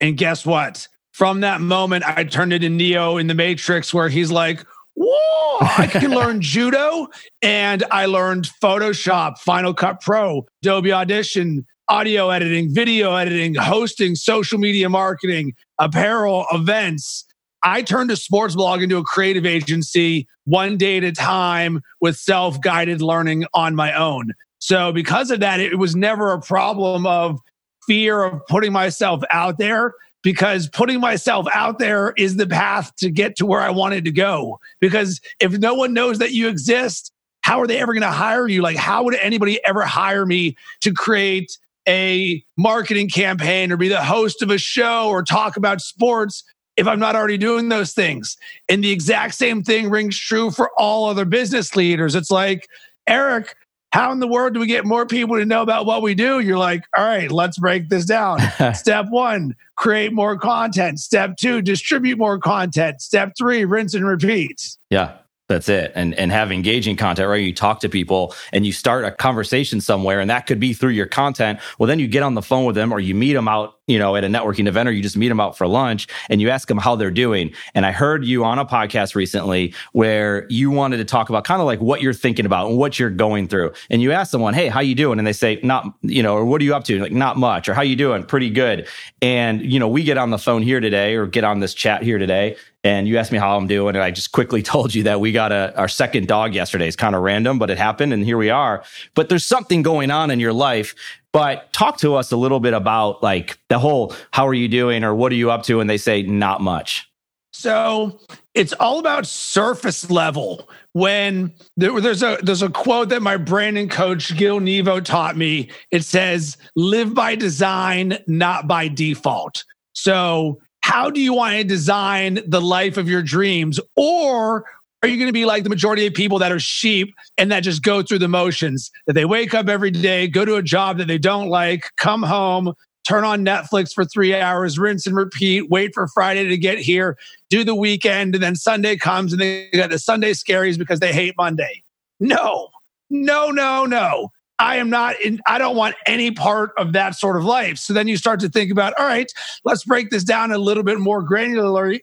And 0.00 0.16
guess 0.16 0.46
what? 0.46 0.86
From 1.10 1.40
that 1.40 1.60
moment, 1.60 2.04
I 2.04 2.22
turned 2.22 2.52
into 2.52 2.68
Neo 2.68 3.16
in 3.16 3.26
the 3.26 3.34
Matrix, 3.34 3.92
where 3.92 4.08
he's 4.08 4.30
like, 4.30 4.64
Whoa, 5.00 5.58
I 5.60 5.86
can 5.92 6.10
learn 6.10 6.40
judo 6.40 7.06
and 7.40 7.84
I 7.92 8.06
learned 8.06 8.50
Photoshop, 8.60 9.38
Final 9.38 9.72
Cut 9.72 10.00
Pro, 10.00 10.44
Adobe 10.62 10.92
Audition, 10.92 11.64
audio 11.88 12.30
editing, 12.30 12.74
video 12.74 13.14
editing, 13.14 13.54
hosting, 13.54 14.16
social 14.16 14.58
media 14.58 14.88
marketing, 14.88 15.54
apparel, 15.78 16.46
events. 16.50 17.24
I 17.62 17.82
turned 17.82 18.10
a 18.10 18.16
sports 18.16 18.56
blog 18.56 18.82
into 18.82 18.96
a 18.96 19.04
creative 19.04 19.46
agency 19.46 20.26
one 20.46 20.76
day 20.76 20.96
at 20.96 21.04
a 21.04 21.12
time 21.12 21.80
with 22.00 22.16
self 22.16 22.60
guided 22.60 23.00
learning 23.00 23.46
on 23.54 23.76
my 23.76 23.92
own. 23.92 24.32
So, 24.58 24.90
because 24.90 25.30
of 25.30 25.38
that, 25.38 25.60
it 25.60 25.78
was 25.78 25.94
never 25.94 26.32
a 26.32 26.40
problem 26.40 27.06
of 27.06 27.38
fear 27.86 28.24
of 28.24 28.44
putting 28.48 28.72
myself 28.72 29.22
out 29.30 29.58
there 29.58 29.94
because 30.28 30.68
putting 30.68 31.00
myself 31.00 31.46
out 31.54 31.78
there 31.78 32.12
is 32.18 32.36
the 32.36 32.46
path 32.46 32.94
to 32.96 33.08
get 33.08 33.34
to 33.34 33.46
where 33.46 33.62
I 33.62 33.70
wanted 33.70 34.04
to 34.04 34.10
go. 34.10 34.60
Because 34.78 35.22
if 35.40 35.52
no 35.52 35.72
one 35.72 35.94
knows 35.94 36.18
that 36.18 36.32
you 36.32 36.48
exist, 36.48 37.14
how 37.40 37.62
are 37.62 37.66
they 37.66 37.78
ever 37.78 37.94
going 37.94 38.02
to 38.02 38.10
hire 38.10 38.46
you? 38.46 38.60
Like, 38.60 38.76
how 38.76 39.04
would 39.04 39.14
anybody 39.14 39.58
ever 39.64 39.86
hire 39.86 40.26
me 40.26 40.54
to 40.82 40.92
create 40.92 41.56
a 41.88 42.44
marketing 42.58 43.08
campaign 43.08 43.72
or 43.72 43.78
be 43.78 43.88
the 43.88 44.04
host 44.04 44.42
of 44.42 44.50
a 44.50 44.58
show 44.58 45.08
or 45.08 45.22
talk 45.22 45.56
about 45.56 45.80
sports 45.80 46.44
if 46.76 46.86
I'm 46.86 47.00
not 47.00 47.16
already 47.16 47.38
doing 47.38 47.70
those 47.70 47.94
things? 47.94 48.36
And 48.68 48.84
the 48.84 48.90
exact 48.90 49.34
same 49.34 49.62
thing 49.62 49.88
rings 49.88 50.18
true 50.18 50.50
for 50.50 50.70
all 50.76 51.06
other 51.06 51.24
business 51.24 51.74
leaders. 51.74 52.14
It's 52.14 52.30
like, 52.30 52.68
Eric, 53.06 53.56
how 53.90 54.12
in 54.12 54.20
the 54.20 54.26
world 54.26 54.54
do 54.54 54.60
we 54.60 54.66
get 54.66 54.84
more 54.84 55.06
people 55.06 55.36
to 55.36 55.44
know 55.44 55.62
about 55.62 55.86
what 55.86 56.02
we 56.02 56.14
do? 56.14 56.40
You're 56.40 56.58
like, 56.58 56.84
all 56.96 57.04
right, 57.04 57.30
let's 57.30 57.58
break 57.58 57.88
this 57.88 58.04
down. 58.04 58.38
Step 58.74 59.06
one, 59.08 59.54
create 59.76 60.12
more 60.12 60.38
content. 60.38 61.00
Step 61.00 61.36
two, 61.36 61.62
distribute 61.62 62.18
more 62.18 62.38
content. 62.38 63.00
Step 63.00 63.32
three, 63.38 63.64
rinse 63.64 63.94
and 63.94 64.06
repeat. 64.06 64.76
Yeah. 64.90 65.16
That's 65.48 65.70
it. 65.70 65.92
And 65.94 66.14
and 66.16 66.30
have 66.30 66.52
engaging 66.52 66.96
content, 66.96 67.26
right? 67.26 67.42
You 67.42 67.54
talk 67.54 67.80
to 67.80 67.88
people 67.88 68.34
and 68.52 68.66
you 68.66 68.72
start 68.72 69.06
a 69.06 69.10
conversation 69.10 69.80
somewhere, 69.80 70.20
and 70.20 70.28
that 70.28 70.46
could 70.46 70.60
be 70.60 70.74
through 70.74 70.90
your 70.90 71.06
content. 71.06 71.58
Well, 71.78 71.86
then 71.86 71.98
you 71.98 72.06
get 72.06 72.22
on 72.22 72.34
the 72.34 72.42
phone 72.42 72.66
with 72.66 72.74
them 72.74 72.92
or 72.92 73.00
you 73.00 73.14
meet 73.14 73.32
them 73.32 73.48
out, 73.48 73.78
you 73.86 73.98
know, 73.98 74.14
at 74.14 74.24
a 74.24 74.26
networking 74.26 74.68
event 74.68 74.90
or 74.90 74.92
you 74.92 75.02
just 75.02 75.16
meet 75.16 75.28
them 75.28 75.40
out 75.40 75.56
for 75.56 75.66
lunch 75.66 76.06
and 76.28 76.42
you 76.42 76.50
ask 76.50 76.68
them 76.68 76.76
how 76.76 76.96
they're 76.96 77.10
doing. 77.10 77.54
And 77.74 77.86
I 77.86 77.92
heard 77.92 78.26
you 78.26 78.44
on 78.44 78.58
a 78.58 78.66
podcast 78.66 79.14
recently 79.14 79.72
where 79.92 80.46
you 80.50 80.70
wanted 80.70 80.98
to 80.98 81.06
talk 81.06 81.30
about 81.30 81.44
kind 81.44 81.62
of 81.62 81.66
like 81.66 81.80
what 81.80 82.02
you're 82.02 82.12
thinking 82.12 82.44
about 82.44 82.68
and 82.68 82.76
what 82.76 82.98
you're 82.98 83.08
going 83.08 83.48
through. 83.48 83.72
And 83.88 84.02
you 84.02 84.12
ask 84.12 84.30
someone, 84.30 84.52
Hey, 84.52 84.68
how 84.68 84.80
you 84.80 84.94
doing? 84.94 85.18
And 85.18 85.26
they 85.26 85.32
say, 85.32 85.60
not, 85.62 85.86
you 86.02 86.22
know, 86.22 86.34
or 86.34 86.44
what 86.44 86.60
are 86.60 86.64
you 86.64 86.74
up 86.74 86.84
to? 86.84 87.00
Like, 87.00 87.12
not 87.12 87.38
much. 87.38 87.70
Or 87.70 87.74
how 87.74 87.82
you 87.82 87.96
doing? 87.96 88.22
Pretty 88.22 88.50
good. 88.50 88.86
And, 89.22 89.62
you 89.62 89.80
know, 89.80 89.88
we 89.88 90.04
get 90.04 90.18
on 90.18 90.28
the 90.28 90.38
phone 90.38 90.60
here 90.60 90.80
today 90.80 91.14
or 91.14 91.26
get 91.26 91.44
on 91.44 91.60
this 91.60 91.72
chat 91.72 92.02
here 92.02 92.18
today 92.18 92.56
and 92.88 93.06
you 93.06 93.18
asked 93.18 93.32
me 93.32 93.36
how 93.36 93.54
I'm 93.54 93.66
doing, 93.66 93.96
and 93.96 94.02
I 94.02 94.10
just 94.10 94.32
quickly 94.32 94.62
told 94.74 94.94
you 94.94 95.02
that 95.02 95.20
we 95.20 95.30
got 95.30 95.52
a, 95.52 95.76
our 95.76 95.88
second 95.88 96.26
dog 96.26 96.54
yesterday. 96.54 96.86
It's 96.86 96.96
kind 96.96 97.14
of 97.14 97.20
random, 97.22 97.58
but 97.58 97.68
it 97.68 97.76
happened, 97.76 98.14
and 98.14 98.24
here 98.24 98.38
we 98.38 98.48
are. 98.48 98.82
But 99.14 99.28
there's 99.28 99.44
something 99.44 99.82
going 99.82 100.10
on 100.10 100.30
in 100.30 100.40
your 100.40 100.54
life. 100.54 100.94
But 101.30 101.70
talk 101.74 101.98
to 101.98 102.14
us 102.14 102.32
a 102.32 102.36
little 102.38 102.60
bit 102.60 102.72
about 102.72 103.22
like 103.22 103.58
the 103.68 103.78
whole 103.78 104.14
how 104.30 104.48
are 104.48 104.54
you 104.54 104.68
doing 104.68 105.04
or 105.04 105.14
what 105.14 105.30
are 105.30 105.34
you 105.34 105.50
up 105.50 105.64
to? 105.64 105.80
And 105.80 105.90
they 105.90 105.98
say 105.98 106.22
not 106.22 106.62
much. 106.62 107.06
So 107.52 108.18
it's 108.54 108.72
all 108.72 108.98
about 108.98 109.26
surface 109.26 110.10
level. 110.10 110.70
When 110.94 111.52
there, 111.76 112.00
there's 112.00 112.22
a 112.22 112.38
there's 112.42 112.62
a 112.62 112.70
quote 112.70 113.10
that 113.10 113.20
my 113.20 113.36
branding 113.36 113.90
coach 113.90 114.34
Gil 114.34 114.60
Nevo 114.60 115.04
taught 115.04 115.36
me. 115.36 115.68
It 115.90 116.04
says, 116.04 116.56
"Live 116.74 117.12
by 117.12 117.34
design, 117.34 118.18
not 118.26 118.66
by 118.66 118.88
default." 118.88 119.64
So 119.92 120.58
how 120.88 121.10
do 121.10 121.20
you 121.20 121.34
want 121.34 121.54
to 121.54 121.64
design 121.64 122.40
the 122.46 122.62
life 122.62 122.96
of 122.96 123.10
your 123.10 123.22
dreams? 123.22 123.78
Or 123.94 124.64
are 125.02 125.08
you 125.08 125.18
going 125.18 125.28
to 125.28 125.34
be 125.34 125.44
like 125.44 125.62
the 125.62 125.68
majority 125.68 126.06
of 126.06 126.14
people 126.14 126.38
that 126.38 126.50
are 126.50 126.58
sheep 126.58 127.14
and 127.36 127.52
that 127.52 127.60
just 127.60 127.82
go 127.82 128.02
through 128.02 128.20
the 128.20 128.28
motions? 128.28 128.90
That 129.06 129.12
they 129.12 129.26
wake 129.26 129.52
up 129.52 129.68
every 129.68 129.90
day, 129.90 130.28
go 130.28 130.46
to 130.46 130.54
a 130.54 130.62
job 130.62 130.96
that 130.96 131.06
they 131.06 131.18
don't 131.18 131.48
like, 131.48 131.90
come 131.98 132.22
home, 132.22 132.72
turn 133.06 133.22
on 133.22 133.44
Netflix 133.44 133.92
for 133.92 134.06
three 134.06 134.34
hours, 134.34 134.78
rinse 134.78 135.06
and 135.06 135.14
repeat, 135.14 135.68
wait 135.68 135.90
for 135.92 136.08
Friday 136.08 136.48
to 136.48 136.56
get 136.56 136.78
here, 136.78 137.18
do 137.50 137.64
the 137.64 137.74
weekend, 137.74 138.34
and 138.34 138.42
then 138.42 138.56
Sunday 138.56 138.96
comes 138.96 139.34
and 139.34 139.42
they 139.42 139.68
got 139.74 139.90
the 139.90 139.98
Sunday 139.98 140.32
scaries 140.32 140.78
because 140.78 141.00
they 141.00 141.12
hate 141.12 141.34
Monday. 141.36 141.82
No, 142.18 142.70
no, 143.10 143.50
no, 143.50 143.84
no. 143.84 144.32
I 144.58 144.76
am 144.76 144.90
not 144.90 145.20
in, 145.20 145.40
I 145.46 145.58
don't 145.58 145.76
want 145.76 145.94
any 146.06 146.30
part 146.30 146.72
of 146.76 146.92
that 146.92 147.14
sort 147.14 147.36
of 147.36 147.44
life. 147.44 147.78
So 147.78 147.92
then 147.92 148.08
you 148.08 148.16
start 148.16 148.40
to 148.40 148.48
think 148.48 148.72
about, 148.72 148.94
all 148.98 149.06
right, 149.06 149.30
let's 149.64 149.84
break 149.84 150.10
this 150.10 150.24
down 150.24 150.52
a 150.52 150.58
little 150.58 150.82
bit 150.82 150.98
more 150.98 151.22
granularly 151.22 152.00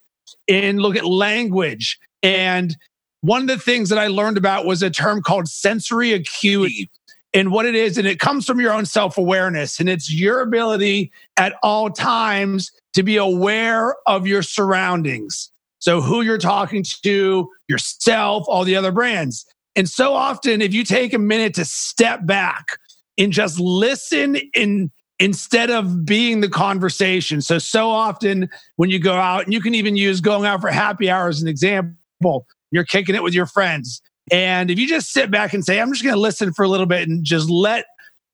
and 0.47 0.81
look 0.81 0.95
at 0.95 1.05
language. 1.05 1.99
And 2.23 2.75
one 3.21 3.41
of 3.41 3.47
the 3.47 3.57
things 3.57 3.89
that 3.89 3.97
I 3.97 4.07
learned 4.07 4.37
about 4.37 4.65
was 4.65 4.81
a 4.83 4.89
term 4.89 5.21
called 5.21 5.47
sensory 5.47 6.13
acuity. 6.13 6.89
And 7.33 7.51
what 7.51 7.65
it 7.65 7.75
is, 7.75 7.97
and 7.97 8.07
it 8.07 8.19
comes 8.19 8.45
from 8.45 8.61
your 8.61 8.71
own 8.71 8.85
self 8.85 9.17
awareness, 9.17 9.81
and 9.81 9.89
it's 9.89 10.13
your 10.13 10.39
ability 10.39 11.11
at 11.35 11.55
all 11.61 11.89
times 11.89 12.71
to 12.93 13.03
be 13.03 13.17
aware 13.17 13.93
of 14.07 14.25
your 14.25 14.41
surroundings. 14.41 15.51
So, 15.79 15.99
who 15.99 16.21
you're 16.21 16.37
talking 16.37 16.85
to, 17.03 17.49
yourself, 17.67 18.45
all 18.47 18.63
the 18.63 18.77
other 18.77 18.93
brands. 18.93 19.45
And 19.75 19.89
so 19.89 20.13
often, 20.13 20.61
if 20.61 20.73
you 20.73 20.83
take 20.83 21.13
a 21.13 21.19
minute 21.19 21.53
to 21.55 21.65
step 21.65 22.25
back 22.25 22.77
and 23.17 23.31
just 23.31 23.59
listen 23.59 24.37
in 24.53 24.91
instead 25.19 25.69
of 25.69 26.05
being 26.05 26.41
the 26.41 26.49
conversation. 26.49 27.41
So, 27.41 27.57
so 27.57 27.89
often 27.89 28.49
when 28.75 28.89
you 28.89 28.99
go 28.99 29.13
out, 29.13 29.45
and 29.45 29.53
you 29.53 29.61
can 29.61 29.73
even 29.75 29.95
use 29.95 30.21
going 30.21 30.45
out 30.45 30.61
for 30.61 30.69
happy 30.69 31.09
hour 31.09 31.29
as 31.29 31.41
an 31.41 31.47
example, 31.47 32.45
you're 32.71 32.83
kicking 32.83 33.15
it 33.15 33.23
with 33.23 33.33
your 33.33 33.45
friends. 33.45 34.01
And 34.31 34.69
if 34.69 34.79
you 34.79 34.87
just 34.87 35.13
sit 35.13 35.31
back 35.31 35.53
and 35.53 35.63
say, 35.63 35.79
I'm 35.79 35.91
just 35.91 36.03
going 36.03 36.15
to 36.15 36.19
listen 36.19 36.51
for 36.51 36.63
a 36.63 36.67
little 36.67 36.85
bit 36.85 37.07
and 37.07 37.23
just 37.23 37.49
let, 37.49 37.85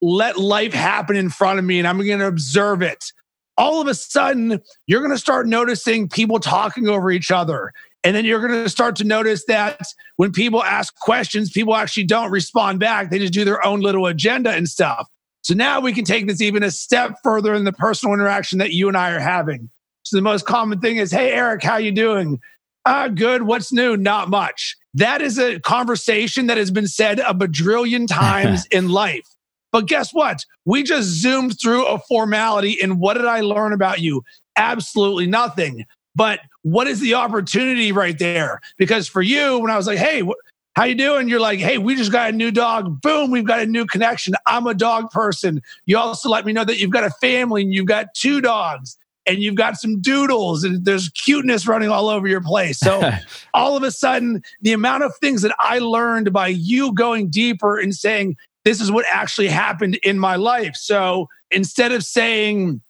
let 0.02 0.38
life 0.38 0.74
happen 0.74 1.16
in 1.16 1.30
front 1.30 1.60
of 1.60 1.66
me 1.66 1.78
and 1.80 1.88
I'm 1.88 1.98
going 1.98 2.20
to 2.20 2.28
observe 2.28 2.82
it. 2.82 3.12
All 3.58 3.82
of 3.82 3.88
a 3.88 3.94
sudden, 3.94 4.60
you're 4.88 5.02
going 5.02 5.12
to 5.12 5.20
start 5.20 5.46
noticing 5.46 6.10
people 6.10 6.40
talking 6.40 6.88
over 6.88 7.12
each 7.12 7.30
other. 7.30 7.74
And 8.04 8.16
then 8.16 8.26
you're 8.26 8.46
going 8.46 8.64
to 8.64 8.70
start 8.70 8.96
to 8.98 9.04
notice 9.04 9.46
that 9.46 9.80
when 10.16 10.32
people 10.32 10.64
ask 10.64 10.96
questions, 11.00 11.52
people 11.52 11.76
actually 11.76 12.06
don't 12.06 12.32
respond 12.32 12.80
back. 12.80 13.10
They 13.10 13.20
just 13.20 13.34
do 13.34 13.46
their 13.46 13.64
own 13.66 13.82
little 13.82 14.08
agenda 14.08 14.52
and 14.52 14.68
stuff. 14.68 15.08
So 15.44 15.54
now 15.54 15.80
we 15.80 15.94
can 15.94 16.06
take 16.06 16.28
this 16.28 16.42
even 16.42 16.64
a 16.64 16.72
step 16.72 17.16
further 17.24 17.54
in 17.54 17.64
the 17.64 17.74
personal 17.74 18.14
interaction 18.14 18.60
that 18.60 18.74
you 18.74 18.88
and 18.88 18.98
I 18.98 19.12
are 19.12 19.20
having. 19.20 19.70
So 20.04 20.18
the 20.18 20.22
most 20.22 20.46
common 20.46 20.80
thing 20.80 20.98
is, 20.98 21.12
"Hey 21.12 21.32
Eric, 21.32 21.64
how 21.64 21.78
you 21.78 21.92
doing?" 21.92 22.40
"Ah, 22.86 23.08
good. 23.08 23.44
What's 23.44 23.72
new?" 23.72 23.98
"Not 23.98 24.30
much." 24.30 24.76
That 24.94 25.22
is 25.22 25.40
a 25.40 25.60
conversation 25.60 26.48
that 26.48 26.58
has 26.58 26.70
been 26.70 26.88
said 26.88 27.20
a 27.20 27.34
bajillion 27.34 28.08
times 28.10 28.66
in 28.72 28.90
life. 28.90 29.28
But 29.72 29.88
guess 29.88 30.12
what? 30.12 30.46
We 30.66 30.84
just 30.84 31.08
zoomed 31.08 31.60
through 31.60 31.86
a 31.86 32.00
formality 32.00 32.78
and 32.82 33.00
what 33.00 33.14
did 33.16 33.26
I 33.26 33.42
learn 33.42 33.74
about 33.74 34.02
you? 34.02 34.24
Absolutely 34.58 35.28
nothing. 35.28 35.86
But 36.14 36.42
what 36.64 36.88
is 36.88 37.00
the 37.00 37.16
opportunity 37.16 37.92
right 37.92 38.18
there? 38.18 38.62
Because 38.78 39.08
for 39.08 39.22
you, 39.22 39.60
when 39.60 39.72
I 39.72 39.78
was 39.78 39.88
like, 39.88 39.98
hey, 39.98 40.22
wh- 40.22 40.40
how 40.76 40.86
you 40.86 40.96
doing? 40.96 41.28
You're 41.28 41.40
like, 41.40 41.60
hey, 41.60 41.78
we 41.78 41.96
just 41.96 42.12
got 42.12 42.30
a 42.30 42.32
new 42.32 42.52
dog. 42.52 43.02
Boom, 43.02 43.32
we've 43.32 43.46
got 43.46 43.60
a 43.60 43.66
new 43.66 43.86
connection. 43.86 44.36
I'm 44.46 44.68
a 44.68 44.74
dog 44.74 45.12
person. 45.12 45.62
You 45.86 45.98
also 45.98 46.30
let 46.30 46.46
me 46.46 46.54
know 46.54 46.64
that 46.64 46.80
you've 46.80 46.92
got 46.92 47.04
a 47.04 47.10
family 47.10 47.64
and 47.64 47.74
you've 47.74 47.88
got 47.88 48.14
two 48.14 48.40
dogs 48.40 48.98
and 49.26 49.40
you've 49.40 49.56
got 49.56 49.78
some 49.78 50.02
doodles 50.02 50.64
and 50.64 50.86
there's 50.86 51.10
cuteness 51.10 51.68
running 51.68 51.90
all 51.90 52.08
over 52.08 52.28
your 52.28 52.42
place. 52.42 52.80
So 52.80 53.12
all 53.54 53.76
of 53.76 53.84
a 53.84 53.92
sudden, 53.92 54.42
the 54.62 54.74
amount 54.74 55.04
of 55.04 55.14
things 55.18 55.42
that 55.42 55.56
I 55.60 55.80
learned 55.80 56.32
by 56.32 56.48
you 56.48 56.94
going 56.94 57.30
deeper 57.30 57.78
and 57.78 57.94
saying, 57.94 58.38
this 58.64 58.80
is 58.80 58.92
what 58.92 59.06
actually 59.12 59.48
happened 59.48 59.96
in 60.04 60.20
my 60.20 60.36
life. 60.36 60.76
So 60.76 61.28
instead 61.50 61.92
of 61.92 62.04
saying, 62.04 62.82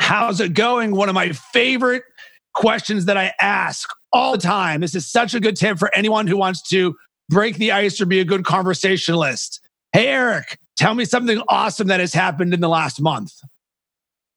how's 0.00 0.40
it 0.40 0.54
going? 0.54 0.92
One 0.92 1.08
of 1.08 1.14
my 1.14 1.32
favorite 1.32 2.04
questions 2.58 3.04
that 3.04 3.16
I 3.16 3.32
ask 3.40 3.88
all 4.12 4.32
the 4.32 4.38
time. 4.38 4.80
This 4.80 4.96
is 4.96 5.06
such 5.06 5.32
a 5.32 5.38
good 5.38 5.56
tip 5.56 5.78
for 5.78 5.94
anyone 5.94 6.26
who 6.26 6.36
wants 6.36 6.60
to 6.70 6.96
break 7.28 7.56
the 7.56 7.70
ice 7.70 8.00
or 8.00 8.06
be 8.06 8.18
a 8.18 8.24
good 8.24 8.44
conversationalist. 8.44 9.60
Hey, 9.92 10.08
Eric, 10.08 10.58
tell 10.76 10.94
me 10.94 11.04
something 11.04 11.40
awesome 11.48 11.86
that 11.86 12.00
has 12.00 12.12
happened 12.12 12.52
in 12.52 12.60
the 12.60 12.68
last 12.68 13.00
month. 13.00 13.32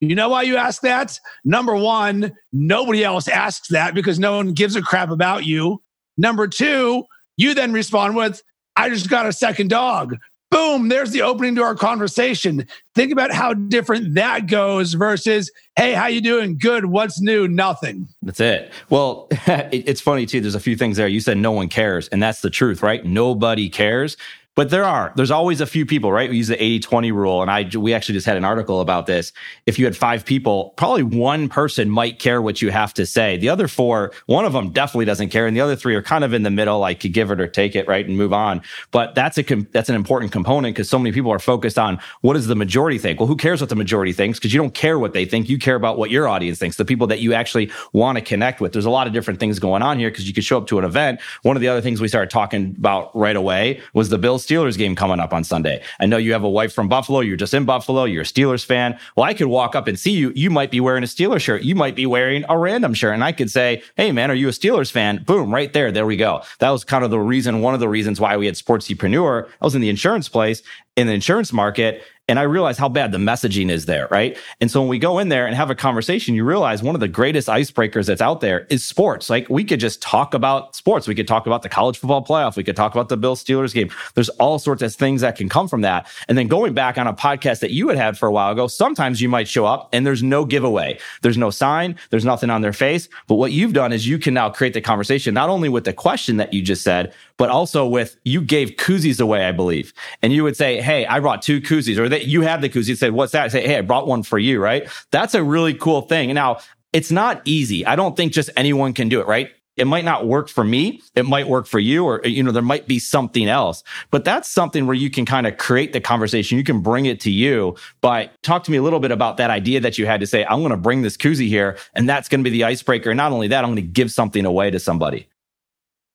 You 0.02 0.14
know 0.14 0.30
why 0.30 0.44
you 0.44 0.56
ask 0.56 0.84
that? 0.84 1.20
Number 1.44 1.76
one, 1.76 2.32
nobody 2.54 3.04
else 3.04 3.28
asks 3.28 3.70
that 3.70 3.96
because 3.96 4.20
no 4.20 4.36
one 4.36 4.54
gives 4.54 4.76
a 4.76 4.84
crap 4.84 5.10
about 5.10 5.46
you. 5.46 5.82
Number 6.16 6.48
two, 6.48 7.06
you 7.38 7.56
then 7.56 7.74
respond 7.74 8.16
with, 8.16 8.44
I 8.76 8.90
just 8.90 9.10
got 9.10 9.26
a 9.26 9.34
second 9.34 9.70
dog 9.70 10.16
boom 10.52 10.90
there's 10.90 11.12
the 11.12 11.22
opening 11.24 11.56
to 11.56 11.64
our 11.64 11.76
conversation. 11.76 12.68
Think 12.94 13.12
about 13.12 13.32
how 13.32 13.54
different 13.54 14.14
that 14.16 14.48
goes 14.48 14.94
versus 14.94 15.50
hey 15.76 15.94
how 15.94 16.08
you 16.08 16.22
doing? 16.22 16.58
Good 16.58 16.86
what's 16.86 17.20
new? 17.22 17.48
Nothing. 17.48 18.08
That's 18.22 18.40
it. 18.40 18.72
Well 18.90 19.28
it's 19.32 20.02
funny 20.02 20.26
too. 20.26 20.42
There's 20.42 20.56
a 20.56 20.60
few 20.60 20.76
things 20.76 20.98
there. 20.98 21.08
You 21.08 21.22
said 21.22 21.38
no 21.38 21.52
one 21.52 21.70
cares 21.70 22.08
and 22.10 22.22
that's 22.22 22.42
the 22.42 22.50
truth 22.50 22.84
right? 22.84 23.04
Nobody 23.04 23.70
cares 23.70 24.18
but 24.62 24.70
there 24.70 24.86
are, 24.86 25.12
there's 25.16 25.32
always 25.32 25.60
a 25.60 25.66
few 25.66 25.88
people, 25.88 26.12
right? 26.12 26.30
We 26.30 26.38
use 26.38 26.50
the 26.50 26.64
80 26.64 26.82
20 26.82 27.12
rule. 27.12 27.42
And 27.42 27.50
I, 27.50 27.68
we 27.76 27.96
actually 27.96 28.14
just 28.14 28.28
had 28.28 28.38
an 28.38 28.46
article 28.46 28.80
about 28.80 29.08
this. 29.08 29.34
If 29.66 29.80
you 29.80 29.86
had 29.86 29.98
five 29.98 30.24
people, 30.24 30.76
probably 30.78 31.02
one 31.02 31.50
person 31.50 31.90
might 31.90 32.20
care 32.20 32.44
what 32.44 32.62
you 32.62 32.70
have 32.70 32.94
to 32.94 33.08
say. 33.08 33.38
The 33.38 33.50
other 33.50 33.68
four, 33.68 34.12
one 34.28 34.46
of 34.46 34.54
them 34.54 34.70
definitely 34.70 35.06
doesn't 35.06 35.30
care. 35.30 35.48
And 35.48 35.58
the 35.58 35.62
other 35.62 35.76
three 35.76 35.96
are 35.96 36.04
kind 36.04 36.24
of 36.24 36.32
in 36.32 36.44
the 36.44 36.52
middle, 36.52 36.78
like 36.78 37.00
to 37.00 37.10
give 37.10 37.32
it 37.32 37.42
or 37.42 37.48
take 37.48 37.76
it, 37.76 37.88
right? 37.88 38.08
And 38.08 38.16
move 38.16 38.34
on. 38.34 38.62
But 38.92 39.16
that's 39.16 39.40
a, 39.40 39.42
that's 39.42 39.90
an 39.90 39.96
important 39.96 40.32
component 40.32 40.76
because 40.76 40.88
so 40.88 41.00
many 41.00 41.12
people 41.12 41.32
are 41.32 41.40
focused 41.40 41.80
on 41.80 42.00
what 42.22 42.34
does 42.34 42.46
the 42.46 42.56
majority 42.56 43.00
think? 43.00 43.20
Well, 43.20 43.26
who 43.26 43.38
cares 43.38 43.62
what 43.62 43.70
the 43.70 43.76
majority 43.76 44.14
thinks? 44.14 44.38
Because 44.38 44.54
you 44.54 44.60
don't 44.60 44.76
care 44.76 45.00
what 45.00 45.14
they 45.14 45.26
think. 45.26 45.50
You 45.50 45.58
care 45.58 45.76
about 45.76 45.98
what 45.98 46.12
your 46.12 46.28
audience 46.28 46.60
thinks, 46.60 46.76
the 46.76 46.86
people 46.86 47.08
that 47.08 47.20
you 47.20 47.34
actually 47.34 47.72
want 47.94 48.20
to 48.20 48.24
connect 48.24 48.62
with. 48.62 48.74
There's 48.74 48.86
a 48.86 48.92
lot 48.92 49.08
of 49.08 49.14
different 49.14 49.40
things 49.40 49.58
going 49.58 49.82
on 49.82 49.98
here 49.98 50.12
because 50.12 50.28
you 50.28 50.36
could 50.36 50.44
show 50.44 50.60
up 50.60 50.68
to 50.68 50.78
an 50.78 50.86
event. 50.86 51.20
One 51.42 51.58
of 51.58 51.62
the 51.62 51.68
other 51.68 51.82
things 51.82 52.00
we 52.00 52.08
started 52.08 52.30
talking 52.30 52.76
about 52.78 53.10
right 53.16 53.36
away 53.36 53.82
was 53.96 54.10
the 54.10 54.20
Bills 54.20 54.46
Steelers 54.52 54.78
game 54.78 54.96
coming 54.96 55.20
up 55.20 55.34
on 55.34 55.44
Sunday. 55.44 55.82
I 56.00 56.06
know 56.06 56.18
you 56.18 56.34
have 56.34 56.44
a 56.44 56.50
wife 56.50 56.74
from 56.74 56.90
Buffalo. 56.90 57.22
You're 57.22 57.38
just 57.38 57.54
in 57.54 57.66
Buffalo. 57.66 58.04
You're 58.04 58.24
a 58.24 58.26
Steelers 58.26 58.66
fan. 58.66 59.00
Well, 59.16 59.24
I 59.24 59.34
could 59.34 59.48
walk 59.48 59.76
up 59.76 59.88
and 59.88 59.98
see 59.98 60.12
you. 60.12 60.34
You 60.36 60.50
might 60.50 60.72
be 60.72 60.80
wearing 60.80 61.04
a 61.04 61.08
Steelers 61.08 61.42
shirt. 61.42 61.64
You 61.64 61.76
might 61.76 61.96
be 61.96 62.06
wearing 62.06 62.44
a 62.50 62.58
random 62.58 62.94
shirt. 62.94 63.14
And 63.14 63.24
I 63.24 63.32
could 63.32 63.50
say, 63.50 63.82
Hey, 63.96 64.12
man, 64.12 64.30
are 64.30 64.36
you 64.36 64.50
a 64.50 64.52
Steelers 64.52 64.92
fan? 64.92 65.24
Boom, 65.24 65.54
right 65.54 65.72
there. 65.72 65.92
There 65.92 66.06
we 66.06 66.18
go. 66.18 66.42
That 66.60 66.72
was 66.72 66.84
kind 66.84 67.04
of 67.04 67.12
the 67.12 67.20
reason, 67.20 67.62
one 67.62 67.74
of 67.74 67.80
the 67.80 67.90
reasons 67.90 68.20
why 68.20 68.36
we 68.36 68.46
had 68.46 68.56
Sportsepreneur. 68.56 69.48
I 69.62 69.66
was 69.66 69.76
in 69.76 69.82
the 69.82 69.90
insurance 69.90 70.28
place 70.28 70.62
in 70.98 71.08
the 71.08 71.14
insurance 71.14 71.54
market 71.54 72.04
and 72.32 72.40
I 72.40 72.44
realize 72.44 72.78
how 72.78 72.88
bad 72.88 73.12
the 73.12 73.18
messaging 73.18 73.70
is 73.70 73.88
there, 73.88 74.08
right? 74.10 74.38
And 74.62 74.72
so 74.72 74.80
when 74.80 74.88
we 74.88 75.00
go 75.00 75.20
in 75.20 75.28
there 75.28 75.46
and 75.46 75.54
have 75.54 75.70
a 75.70 75.76
conversation, 75.76 76.34
you 76.34 76.46
realize 76.46 76.82
one 76.82 76.96
of 76.96 77.02
the 77.02 77.10
greatest 77.10 77.50
icebreakers 77.50 78.06
that's 78.06 78.22
out 78.22 78.40
there 78.40 78.66
is 78.70 78.86
sports. 78.86 79.30
Like 79.30 79.50
we 79.50 79.66
could 79.66 79.82
just 79.82 80.02
talk 80.02 80.34
about 80.34 80.74
sports. 80.74 81.10
We 81.10 81.14
could 81.14 81.28
talk 81.28 81.46
about 81.46 81.62
the 81.62 81.68
college 81.68 81.98
football 81.98 82.24
playoff. 82.24 82.56
We 82.56 82.64
could 82.64 82.78
talk 82.78 82.94
about 82.94 83.10
the 83.10 83.18
Bill 83.18 83.36
Steelers 83.36 83.74
game. 83.74 83.90
There's 84.14 84.30
all 84.30 84.60
sorts 84.60 84.82
of 84.82 84.96
things 84.96 85.20
that 85.20 85.36
can 85.36 85.50
come 85.50 85.68
from 85.68 85.82
that. 85.82 86.08
And 86.30 86.38
then 86.38 86.48
going 86.48 86.74
back 86.74 86.98
on 86.98 87.06
a 87.06 87.14
podcast 87.14 87.60
that 87.60 87.72
you 87.72 87.90
had 87.90 87.98
had 87.98 88.18
for 88.18 88.30
a 88.30 88.32
while 88.32 88.54
ago, 88.54 88.68
sometimes 88.68 89.20
you 89.20 89.28
might 89.28 89.50
show 89.50 89.66
up 89.66 89.90
and 89.92 90.06
there's 90.06 90.24
no 90.24 90.46
giveaway. 90.46 91.00
There's 91.24 91.38
no 91.38 91.50
sign. 91.50 91.98
There's 92.12 92.24
nothing 92.24 92.50
on 92.50 92.62
their 92.62 92.72
face. 92.72 93.10
But 93.28 93.36
what 93.36 93.52
you've 93.52 93.74
done 93.74 93.92
is 93.92 94.08
you 94.08 94.18
can 94.18 94.34
now 94.34 94.50
create 94.50 94.74
the 94.74 94.80
conversation, 94.80 95.34
not 95.34 95.50
only 95.50 95.68
with 95.68 95.84
the 95.84 95.92
question 95.92 96.38
that 96.38 96.54
you 96.54 96.62
just 96.62 96.82
said, 96.82 97.14
but 97.42 97.50
also 97.50 97.88
with 97.88 98.18
you 98.24 98.40
gave 98.40 98.74
koozies 98.74 99.20
away, 99.20 99.48
I 99.48 99.52
believe. 99.52 99.96
And 100.22 100.32
you 100.32 100.44
would 100.44 100.56
say, 100.56 100.80
Hey, 100.80 101.08
I 101.08 101.20
brought 101.20 101.42
two 101.42 101.60
koozies 101.60 101.98
or 101.98 102.08
that 102.08 102.28
you 102.28 102.44
had 102.44 102.62
the 102.62 102.70
koozie. 102.70 102.96
Say, 102.96 103.10
what's 103.10 103.32
that? 103.32 103.52
Say, 103.52 103.66
Hey, 103.66 103.80
I 103.80 103.82
brought 103.82 104.06
one 104.06 104.22
for 104.22 104.38
you, 104.38 104.60
right? 104.60 104.88
That's 105.10 105.34
a 105.34 105.44
really 105.44 105.74
cool 105.74 106.02
thing. 106.04 106.36
Now 106.36 106.60
it's 106.94 107.10
not 107.10 107.42
easy. 107.46 107.84
I 107.84 107.96
don't 107.96 108.16
think 108.16 108.32
just 108.32 108.52
anyone 108.56 108.94
can 108.94 109.10
do 109.10 109.22
it, 109.22 109.26
right? 109.26 109.50
It 109.76 109.88
might 109.88 110.06
not 110.06 110.28
work 110.28 110.50
for 110.50 110.64
me. 110.64 111.02
It 111.16 111.26
might 111.26 111.48
work 111.48 111.66
for 111.66 111.80
you 111.80 112.06
or, 112.06 112.22
you 112.24 112.44
know, 112.44 112.52
there 112.52 112.62
might 112.62 112.88
be 112.88 113.00
something 113.00 113.50
else, 113.50 113.84
but 114.12 114.24
that's 114.24 114.48
something 114.48 114.86
where 114.86 114.94
you 114.94 115.10
can 115.10 115.26
kind 115.26 115.48
of 115.48 115.58
create 115.58 115.94
the 115.94 116.00
conversation. 116.00 116.60
You 116.60 116.64
can 116.64 116.82
bring 116.82 117.08
it 117.08 117.22
to 117.22 117.32
you, 117.32 117.76
but 118.02 118.40
talk 118.44 118.64
to 118.66 118.72
me 118.72 118.78
a 118.78 118.84
little 118.84 119.00
bit 119.00 119.10
about 119.10 119.38
that 119.38 119.50
idea 119.50 119.80
that 119.80 119.98
you 119.98 120.06
had 120.06 120.20
to 120.20 120.28
say, 120.28 120.46
I'm 120.46 120.60
going 120.60 120.70
to 120.70 120.78
bring 120.78 121.02
this 121.02 121.18
koozie 121.18 121.48
here 121.48 121.80
and 121.96 122.08
that's 122.08 122.30
going 122.30 122.42
to 122.42 122.48
be 122.48 122.56
the 122.56 122.66
icebreaker. 122.66 123.10
And 123.10 123.18
not 123.18 123.32
only 123.32 123.48
that, 123.48 123.64
I'm 123.64 123.72
going 123.72 123.78
to 123.78 123.82
give 123.82 124.12
something 124.12 124.46
away 124.46 124.70
to 124.70 124.80
somebody. 124.80 125.28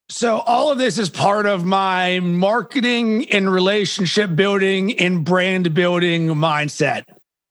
So, 0.09 0.39
all 0.41 0.71
of 0.71 0.79
this 0.79 0.99
is 0.99 1.11
part 1.11 1.47
of 1.47 1.65
my 1.65 2.21
marketing 2.21 3.29
and 3.33 3.53
relationship 3.53 4.37
building 4.37 4.97
and 5.01 5.25
brand 5.25 5.75
building 5.75 6.29
mindset. 6.29 7.03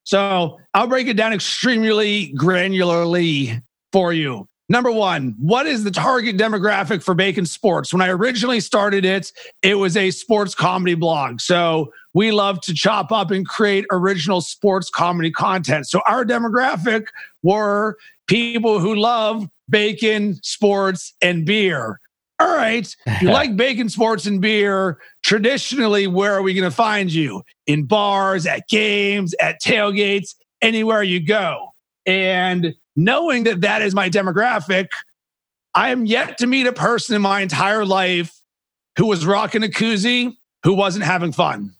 So, 0.05 0.57
I'll 0.74 0.88
break 0.88 1.07
it 1.07 1.17
down 1.17 1.33
extremely 1.33 2.33
granularly 2.33 3.62
for 3.91 4.13
you. 4.13 4.47
Number 4.69 4.89
one, 4.89 5.35
what 5.38 5.67
is 5.67 5.83
the 5.83 5.91
target 5.91 6.38
demographic 6.38 7.03
for 7.03 7.13
Bacon 7.13 7.45
Sports? 7.45 7.93
When 7.93 8.01
I 8.01 8.07
originally 8.07 8.62
started 8.62 9.03
it, 9.03 9.33
it 9.62 9.75
was 9.75 9.97
a 9.97 10.09
sports 10.12 10.55
comedy 10.55 10.95
blog. 10.95 11.41
So, 11.41 11.91
we 12.13 12.31
love 12.31 12.62
to 12.62 12.74
chop 12.74 13.12
up 13.12 13.31
and 13.31 13.45
create 13.45 13.85
original 13.91 14.39
sports 14.39 14.89
comedy 14.89 15.29
content. 15.29 15.89
So, 15.89 16.00
our 16.07 16.24
demographic 16.24 17.07
were 17.43 17.97
people 18.27 18.79
who 18.79 18.95
love 18.95 19.45
bacon, 19.69 20.35
sports, 20.41 21.13
and 21.21 21.45
beer 21.45 22.00
all 22.39 22.55
right, 22.55 22.93
if 23.05 23.21
you 23.21 23.29
like 23.31 23.55
bacon, 23.55 23.89
sports, 23.89 24.25
and 24.25 24.41
beer. 24.41 24.99
Traditionally, 25.23 26.07
where 26.07 26.33
are 26.33 26.41
we 26.41 26.53
going 26.53 26.69
to 26.69 26.75
find 26.75 27.11
you? 27.11 27.43
In 27.67 27.85
bars, 27.85 28.45
at 28.45 28.67
games, 28.67 29.33
at 29.39 29.61
tailgates, 29.61 30.35
anywhere 30.61 31.03
you 31.03 31.25
go. 31.25 31.73
And 32.05 32.75
knowing 32.95 33.43
that 33.45 33.61
that 33.61 33.81
is 33.81 33.95
my 33.95 34.09
demographic, 34.09 34.87
I 35.73 35.89
am 35.89 36.05
yet 36.05 36.37
to 36.39 36.47
meet 36.47 36.67
a 36.67 36.73
person 36.73 37.15
in 37.15 37.21
my 37.21 37.41
entire 37.41 37.85
life 37.85 38.33
who 38.97 39.07
was 39.07 39.25
rocking 39.25 39.63
a 39.63 39.67
koozie 39.67 40.35
who 40.63 40.73
wasn't 40.73 41.05
having 41.05 41.31
fun. 41.31 41.73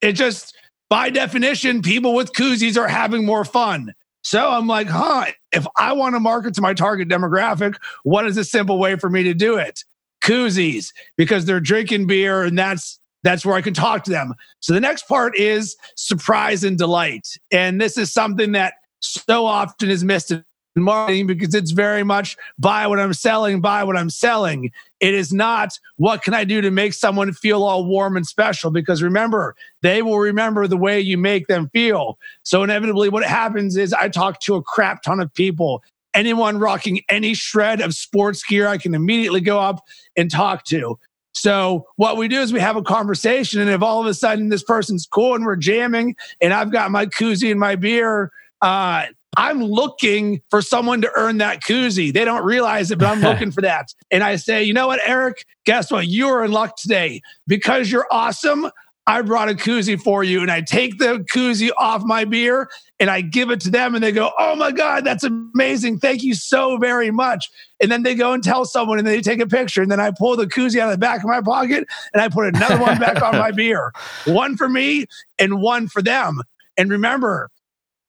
It 0.00 0.12
just, 0.12 0.56
by 0.90 1.10
definition, 1.10 1.82
people 1.82 2.14
with 2.14 2.32
koozies 2.32 2.76
are 2.76 2.88
having 2.88 3.24
more 3.24 3.44
fun. 3.44 3.94
So 4.22 4.50
I'm 4.50 4.66
like, 4.66 4.88
huh, 4.88 5.26
if 5.52 5.66
I 5.76 5.92
want 5.92 6.14
to 6.14 6.20
market 6.20 6.54
to 6.54 6.62
my 6.62 6.74
target 6.74 7.08
demographic, 7.08 7.76
what 8.04 8.26
is 8.26 8.36
a 8.36 8.44
simple 8.44 8.78
way 8.78 8.96
for 8.96 9.10
me 9.10 9.22
to 9.24 9.34
do 9.34 9.56
it? 9.56 9.84
Koozies, 10.24 10.92
because 11.16 11.44
they're 11.44 11.60
drinking 11.60 12.06
beer 12.06 12.42
and 12.42 12.58
that's 12.58 12.98
that's 13.24 13.46
where 13.46 13.54
I 13.54 13.60
can 13.60 13.74
talk 13.74 14.02
to 14.04 14.10
them. 14.10 14.34
So 14.60 14.72
the 14.74 14.80
next 14.80 15.06
part 15.06 15.36
is 15.36 15.76
surprise 15.96 16.64
and 16.64 16.76
delight. 16.76 17.28
And 17.52 17.80
this 17.80 17.96
is 17.96 18.12
something 18.12 18.52
that 18.52 18.74
so 19.00 19.46
often 19.46 19.90
is 19.90 20.02
missed 20.02 20.32
marketing 20.76 21.26
because 21.26 21.54
it's 21.54 21.72
very 21.72 22.02
much 22.02 22.36
buy 22.58 22.86
what 22.86 22.98
I'm 22.98 23.12
selling, 23.12 23.60
buy 23.60 23.84
what 23.84 23.96
I'm 23.96 24.10
selling. 24.10 24.70
It 25.00 25.14
is 25.14 25.32
not 25.32 25.78
what 25.96 26.22
can 26.22 26.34
I 26.34 26.44
do 26.44 26.60
to 26.60 26.70
make 26.70 26.94
someone 26.94 27.32
feel 27.32 27.62
all 27.62 27.84
warm 27.84 28.16
and 28.16 28.26
special 28.26 28.70
because 28.70 29.02
remember, 29.02 29.54
they 29.82 30.02
will 30.02 30.18
remember 30.18 30.66
the 30.66 30.76
way 30.76 31.00
you 31.00 31.18
make 31.18 31.46
them 31.46 31.68
feel. 31.72 32.18
So 32.42 32.62
inevitably 32.62 33.08
what 33.08 33.24
happens 33.24 33.76
is 33.76 33.92
I 33.92 34.08
talk 34.08 34.40
to 34.40 34.54
a 34.54 34.62
crap 34.62 35.02
ton 35.02 35.20
of 35.20 35.32
people. 35.34 35.82
Anyone 36.14 36.58
rocking 36.58 37.00
any 37.08 37.34
shred 37.34 37.80
of 37.80 37.94
sports 37.94 38.44
gear, 38.44 38.66
I 38.66 38.78
can 38.78 38.94
immediately 38.94 39.40
go 39.40 39.58
up 39.58 39.82
and 40.16 40.30
talk 40.30 40.64
to. 40.64 40.98
So 41.34 41.86
what 41.96 42.18
we 42.18 42.28
do 42.28 42.40
is 42.40 42.52
we 42.52 42.60
have 42.60 42.76
a 42.76 42.82
conversation, 42.82 43.60
and 43.60 43.70
if 43.70 43.82
all 43.82 44.00
of 44.00 44.06
a 44.06 44.12
sudden 44.12 44.50
this 44.50 44.62
person's 44.62 45.06
cool 45.06 45.34
and 45.34 45.46
we're 45.46 45.56
jamming, 45.56 46.14
and 46.42 46.52
I've 46.52 46.70
got 46.70 46.90
my 46.90 47.06
koozie 47.06 47.50
and 47.50 47.58
my 47.58 47.74
beer, 47.74 48.30
uh, 48.60 49.06
I'm 49.36 49.62
looking 49.62 50.42
for 50.50 50.60
someone 50.60 51.00
to 51.02 51.10
earn 51.16 51.38
that 51.38 51.62
koozie. 51.62 52.12
They 52.12 52.24
don't 52.24 52.44
realize 52.44 52.90
it, 52.90 52.98
but 52.98 53.08
I'm 53.08 53.20
looking 53.22 53.50
for 53.50 53.62
that. 53.62 53.94
And 54.10 54.22
I 54.22 54.36
say, 54.36 54.62
you 54.62 54.74
know 54.74 54.86
what, 54.86 55.00
Eric? 55.04 55.44
Guess 55.64 55.90
what? 55.90 56.06
You 56.08 56.28
are 56.28 56.44
in 56.44 56.52
luck 56.52 56.76
today 56.76 57.22
because 57.46 57.90
you're 57.90 58.06
awesome. 58.10 58.70
I 59.06 59.22
brought 59.22 59.48
a 59.48 59.54
koozie 59.54 60.00
for 60.00 60.22
you. 60.22 60.42
And 60.42 60.50
I 60.50 60.60
take 60.60 60.98
the 60.98 61.24
koozie 61.32 61.70
off 61.76 62.02
my 62.04 62.24
beer 62.24 62.68
and 63.00 63.10
I 63.10 63.20
give 63.20 63.50
it 63.50 63.60
to 63.62 63.70
them 63.70 63.94
and 63.94 64.04
they 64.04 64.12
go, 64.12 64.30
Oh 64.38 64.54
my 64.54 64.70
God, 64.70 65.04
that's 65.04 65.24
amazing. 65.24 65.98
Thank 65.98 66.22
you 66.22 66.34
so 66.34 66.76
very 66.76 67.10
much. 67.10 67.50
And 67.80 67.90
then 67.90 68.04
they 68.04 68.14
go 68.14 68.32
and 68.32 68.44
tell 68.44 68.64
someone 68.64 68.98
and 68.98 69.06
they 69.06 69.20
take 69.20 69.40
a 69.40 69.46
picture. 69.46 69.82
And 69.82 69.90
then 69.90 69.98
I 69.98 70.12
pull 70.16 70.36
the 70.36 70.46
koozie 70.46 70.78
out 70.78 70.88
of 70.88 70.92
the 70.92 70.98
back 70.98 71.18
of 71.18 71.28
my 71.28 71.40
pocket 71.40 71.88
and 72.12 72.22
I 72.22 72.28
put 72.28 72.54
another 72.54 72.78
one 72.78 72.98
back 72.98 73.20
on 73.22 73.36
my 73.36 73.50
beer. 73.56 73.92
One 74.24 74.56
for 74.56 74.68
me 74.68 75.06
and 75.38 75.60
one 75.60 75.88
for 75.88 76.00
them. 76.00 76.40
And 76.76 76.90
remember, 76.90 77.50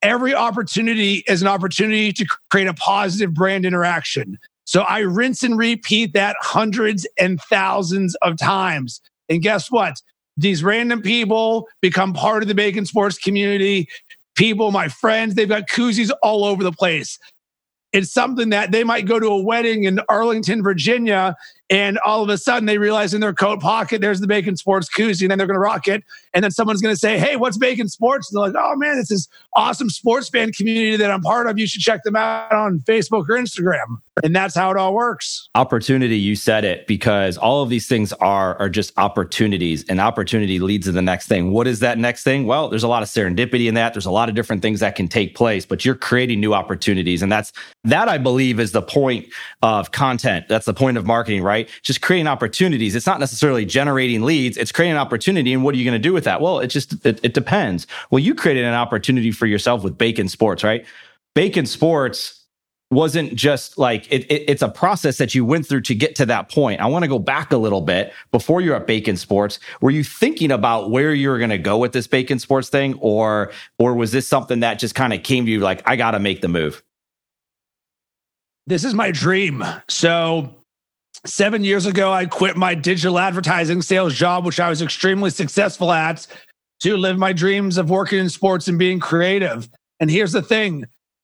every 0.04 0.36
opportunity 0.36 1.24
is 1.28 1.42
an 1.42 1.48
opportunity 1.48 2.14
to 2.14 2.26
create 2.52 2.68
a 2.68 2.74
positive 2.74 3.34
brand 3.34 3.66
interaction. 3.66 4.38
So 4.66 4.82
I 4.82 5.00
rinse 5.00 5.44
and 5.44 5.58
repeat 5.58 6.14
that 6.14 6.36
hundreds 6.40 7.08
and 7.18 7.42
thousands 7.42 8.16
of 8.22 8.38
times. 8.38 9.02
And 9.30 9.42
guess 9.42 9.72
what? 9.72 10.02
These 10.38 10.64
random 10.64 11.02
people 11.02 11.68
become 11.82 12.14
part 12.14 12.44
of 12.44 12.48
the 12.48 12.56
bacon 12.56 12.86
sports 12.86 13.18
community. 13.18 13.88
People, 14.36 14.72
my 14.72 14.88
friends, 14.88 15.36
they've 15.36 15.50
got 15.50 15.70
koozies 15.70 16.12
all 16.22 16.46
over 16.46 16.64
the 16.64 16.72
place. 16.72 17.20
It's 17.92 18.12
something 18.12 18.50
that 18.50 18.72
they 18.72 18.84
might 18.84 19.06
go 19.06 19.20
to 19.20 19.28
a 19.28 19.42
wedding 19.42 19.84
in 19.84 20.00
Arlington, 20.10 20.64
Virginia, 20.64 21.36
and 21.70 22.00
all 22.00 22.24
of 22.24 22.30
a 22.30 22.38
sudden 22.40 22.66
they 22.66 22.80
realize 22.80 23.14
in 23.14 23.22
their 23.22 23.34
coat 23.34 23.60
pocket 23.60 24.02
there's 24.02 24.20
the 24.20 24.28
Bacon 24.28 24.58
Sports 24.58 24.90
koozie, 24.90 25.22
and 25.22 25.32
then 25.32 25.38
they're 25.38 25.48
going 25.48 25.56
to 25.56 25.62
rock 25.62 25.88
it. 25.88 26.04
And 26.34 26.44
then 26.44 26.52
someone's 26.52 26.82
going 26.82 26.94
to 26.94 27.00
say, 27.00 27.18
"Hey, 27.18 27.36
what's 27.36 27.58
Bacon 27.58 27.88
Sports?" 27.88 28.32
And 28.32 28.38
they're 28.38 28.52
like, 28.52 28.62
"Oh 28.62 28.76
man, 28.76 28.98
it's 28.98 29.10
this 29.10 29.28
awesome 29.56 29.90
sports 29.90 30.30
fan 30.30 30.52
community 30.52 30.98
that 30.98 31.10
I'm 31.10 31.22
part 31.22 31.48
of. 31.48 31.58
You 31.58 31.66
should 31.66 31.82
check 31.82 32.04
them 32.04 32.16
out 32.16 32.52
on 32.52 32.80
Facebook 32.82 33.30
or 33.30 33.38
Instagram." 33.38 34.02
And 34.24 34.36
that's 34.36 34.54
how 34.54 34.70
it 34.70 34.78
all 34.78 34.94
works. 34.94 35.50
Opportunity, 35.56 36.18
you 36.18 36.36
said 36.36 36.64
it, 36.64 36.86
because 36.86 37.38
all 37.38 37.64
of 37.64 37.70
these 37.70 37.88
things 37.88 38.14
are 38.14 38.60
are 38.60 38.70
just 38.70 38.92
opportunities, 38.98 39.86
and 39.88 40.02
opportunity 40.02 40.60
leads 40.60 40.86
to 40.88 40.92
the 40.92 41.02
next 41.02 41.28
thing. 41.28 41.52
What 41.52 41.68
is 41.68 41.80
that 41.80 41.98
next 41.98 42.24
thing? 42.24 42.46
Well, 42.46 42.70
there's 42.70 42.84
a 42.84 42.88
lot 42.88 43.04
of 43.04 43.10
serendipity 43.10 43.68
in 43.68 43.76
that. 43.76 43.94
There's 43.94 44.06
a 44.06 44.12
lot 44.12 44.28
of 44.28 44.36
different 44.36 44.62
things 44.62 44.82
that 44.82 44.96
can 44.96 45.08
take 45.08 45.36
place, 45.36 45.66
but 45.66 45.86
you're 45.86 45.96
creating 45.96 46.42
new 46.42 46.54
opportunities, 46.54 47.22
and 47.22 47.32
that's 47.32 47.54
that 47.86 48.10
I 48.10 48.18
believe 48.18 48.60
is 48.60 48.72
the 48.72 48.82
point 48.82 49.28
of 49.62 49.92
content. 49.92 50.48
That's 50.50 50.66
the 50.66 50.74
point 50.74 50.98
of 50.98 51.06
marketing, 51.06 51.42
right? 51.42 51.54
right? 51.54 51.70
Just 51.84 52.02
creating 52.02 52.28
opportunities. 52.28 52.96
It's 52.96 53.06
not 53.06 53.20
necessarily 53.20 53.66
generating 53.66 54.24
leads. 54.24 54.58
It's 54.58 54.72
creating 54.72 54.94
an 54.94 54.98
opportunity. 54.98 55.54
And 55.54 55.64
what 55.64 55.76
are 55.76 55.78
you 55.78 55.86
going 55.86 55.94
to 55.94 56.08
do 56.08 56.14
with 56.14 56.23
that? 56.24 56.42
Well, 56.42 56.60
it 56.60 56.68
just, 56.68 57.06
it, 57.06 57.20
it 57.24 57.34
depends. 57.34 57.88
Well, 58.12 58.20
you 58.20 58.36
created 58.36 58.66
an 58.66 58.74
opportunity 58.74 59.32
for 59.32 59.46
yourself 59.46 59.84
with 59.84 59.98
Bacon 59.98 60.28
Sports, 60.28 60.64
right? 60.64 60.86
Bacon 61.36 61.66
Sports 61.66 62.44
wasn't 62.94 63.34
just 63.36 63.78
like 63.78 64.06
it, 64.12 64.24
it, 64.32 64.44
it's 64.48 64.62
a 64.62 64.70
process 64.70 65.18
that 65.18 65.36
you 65.36 65.44
went 65.44 65.66
through 65.66 65.82
to 65.82 65.96
get 65.96 66.16
to 66.16 66.26
that 66.28 66.50
point. 66.50 66.80
I 66.80 66.86
want 66.86 67.04
to 67.04 67.10
go 67.10 67.20
back 67.20 67.52
a 67.52 67.58
little 67.58 67.82
bit 67.82 68.14
before 68.32 68.62
you're 68.62 68.76
at 68.76 68.88
Bacon 68.88 69.18
Sports. 69.18 69.60
Were 69.82 69.92
you 69.92 70.04
thinking 70.04 70.52
about 70.52 70.92
where 70.92 71.14
you 71.14 71.30
were 71.30 71.38
going 71.38 71.50
to 71.50 71.58
go 71.58 71.78
with 71.78 71.92
this 71.92 72.08
Bacon 72.08 72.40
Sports 72.40 72.70
thing, 72.70 72.96
or 73.00 73.52
or 73.80 73.96
was 73.96 74.12
this 74.12 74.28
something 74.28 74.62
that 74.62 74.80
just 74.80 74.96
kind 74.96 75.14
of 75.14 75.24
came 75.24 75.46
to 75.46 75.52
you 75.52 75.60
like 75.60 75.82
I 75.88 75.96
got 75.96 76.12
to 76.12 76.20
make 76.20 76.42
the 76.42 76.48
move? 76.48 76.84
This 78.66 78.86
is 78.86 78.94
my 78.94 79.12
dream. 79.12 79.64
So 79.90 80.56
Seven 81.26 81.64
years 81.64 81.86
ago, 81.86 82.12
I 82.12 82.26
quit 82.26 82.58
my 82.58 82.76
digital 82.76 83.18
advertising 83.18 83.82
sales 83.82 84.14
job, 84.14 84.46
which 84.46 84.60
I 84.60 84.70
was 84.70 84.82
extremely 84.82 85.30
successful 85.30 85.92
at, 85.92 86.28
to 86.82 86.98
live 86.98 87.18
my 87.18 87.32
dreams 87.32 87.78
of 87.78 87.90
working 87.90 88.20
in 88.20 88.28
sports 88.28 88.68
and 88.68 88.78
being 88.78 89.00
creative. 89.00 89.70
And 90.02 90.12
here's 90.12 90.34
the 90.34 90.42
thing 90.42 90.84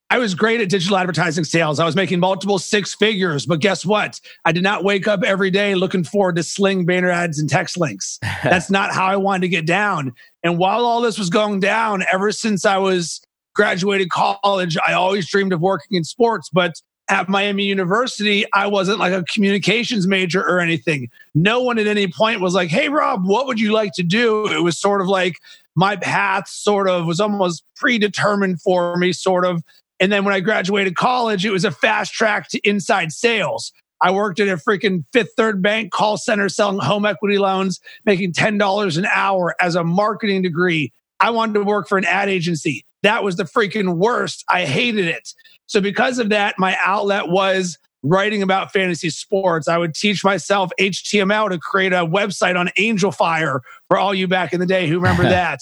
I 0.10 0.18
was 0.18 0.34
great 0.36 0.62
at 0.62 0.70
digital 0.70 0.96
advertising 0.96 1.44
sales. 1.44 1.82
I 1.82 1.86
was 1.86 1.98
making 1.98 2.22
multiple 2.22 2.58
six 2.58 2.96
figures, 2.96 3.46
but 3.46 3.60
guess 3.60 3.86
what? 3.86 4.22
I 4.46 4.54
did 4.54 4.64
not 4.64 4.86
wake 4.86 5.06
up 5.06 5.22
every 5.22 5.52
day 5.52 5.76
looking 5.76 6.06
forward 6.06 6.38
to 6.38 6.44
sling 6.44 6.86
banner 6.86 7.10
ads 7.10 7.38
and 7.38 7.50
text 7.50 7.78
links. 7.78 8.20
That's 8.44 8.72
not 8.72 8.94
how 8.94 9.06
I 9.06 9.18
wanted 9.18 9.42
to 9.42 9.50
get 9.50 9.66
down. 9.66 10.14
And 10.44 10.58
while 10.58 10.86
all 10.86 11.02
this 11.02 11.20
was 11.20 11.30
going 11.30 11.60
down, 11.60 12.06
ever 12.12 12.32
since 12.32 12.66
I 12.66 12.78
was 12.78 13.22
graduated 13.54 14.10
college, 14.10 14.78
I 14.88 14.94
always 14.94 15.30
dreamed 15.30 15.52
of 15.52 15.60
working 15.60 15.98
in 15.98 16.06
sports, 16.06 16.50
but 16.50 16.82
at 17.10 17.28
Miami 17.28 17.64
University, 17.66 18.46
I 18.54 18.68
wasn't 18.68 19.00
like 19.00 19.14
a 19.14 19.24
communications 19.24 20.08
major 20.08 20.42
or 20.42 20.60
anything. 20.60 21.10
No 21.34 21.62
one 21.62 21.80
at 21.80 21.88
any 21.88 22.08
point 22.08 22.40
was 22.40 22.54
like, 22.54 22.70
Hey, 22.70 22.90
Rob, 22.90 23.26
what 23.26 23.48
would 23.48 23.60
you 23.60 23.72
like 23.72 23.94
to 23.94 24.04
do? 24.04 24.48
It 24.48 24.64
was 24.64 24.78
sort 24.78 25.02
of 25.02 25.08
like 25.08 25.38
my 25.76 25.96
path 25.96 26.48
sort 26.48 26.88
of 26.88 27.06
was 27.06 27.20
almost 27.20 27.64
predetermined 27.76 28.62
for 28.62 28.96
me, 28.98 29.12
sort 29.12 29.46
of. 29.46 29.64
And 30.00 30.12
then 30.12 30.24
when 30.24 30.34
I 30.34 30.40
graduated 30.40 30.96
college, 30.96 31.46
it 31.46 31.52
was 31.52 31.66
a 31.66 31.72
fast 31.72 32.14
track 32.14 32.48
to 32.50 32.60
inside 32.60 33.12
sales. 33.12 33.72
I 34.02 34.12
worked 34.12 34.40
at 34.40 34.48
a 34.48 34.56
freaking 34.56 35.04
fifth 35.12 35.32
third 35.36 35.62
bank 35.62 35.92
call 35.92 36.18
center 36.18 36.48
selling 36.48 36.80
home 36.80 37.06
equity 37.06 37.38
loans, 37.38 37.80
making 38.06 38.34
$10 38.34 38.98
an 38.98 39.06
hour 39.14 39.56
as 39.60 39.76
a 39.76 39.84
marketing 39.84 40.42
degree. 40.42 40.94
I 41.20 41.32
wanted 41.32 41.54
to 41.56 41.64
work 41.64 41.90
for 41.90 41.98
an 41.98 42.06
ad 42.06 42.30
agency. 42.30 42.86
That 43.04 43.24
was 43.24 43.36
the 43.36 43.44
freaking 43.44 43.96
worst. 43.98 44.46
I 44.50 44.66
hated 44.66 45.06
it. 45.06 45.34
So 45.70 45.80
because 45.80 46.18
of 46.18 46.30
that, 46.30 46.56
my 46.58 46.76
outlet 46.84 47.30
was 47.30 47.78
writing 48.02 48.42
about 48.42 48.74
fantasy 48.74 49.12
sports. 49.12 49.68
I 49.68 49.78
would 49.78 49.94
teach 49.94 50.24
myself 50.24 50.72
HTML 50.80 51.50
to 51.50 51.60
create 51.60 51.94
a 51.94 52.06
website 52.06 52.58
on 52.58 52.70
Angelfire 52.70 53.60
for 53.88 53.98
all 53.98 54.14
you 54.14 54.28
back 54.28 54.52
in 54.52 54.60
the 54.60 54.66
day 54.66 54.88
who 54.88 54.96
remember 54.96 55.24
that. 55.30 55.60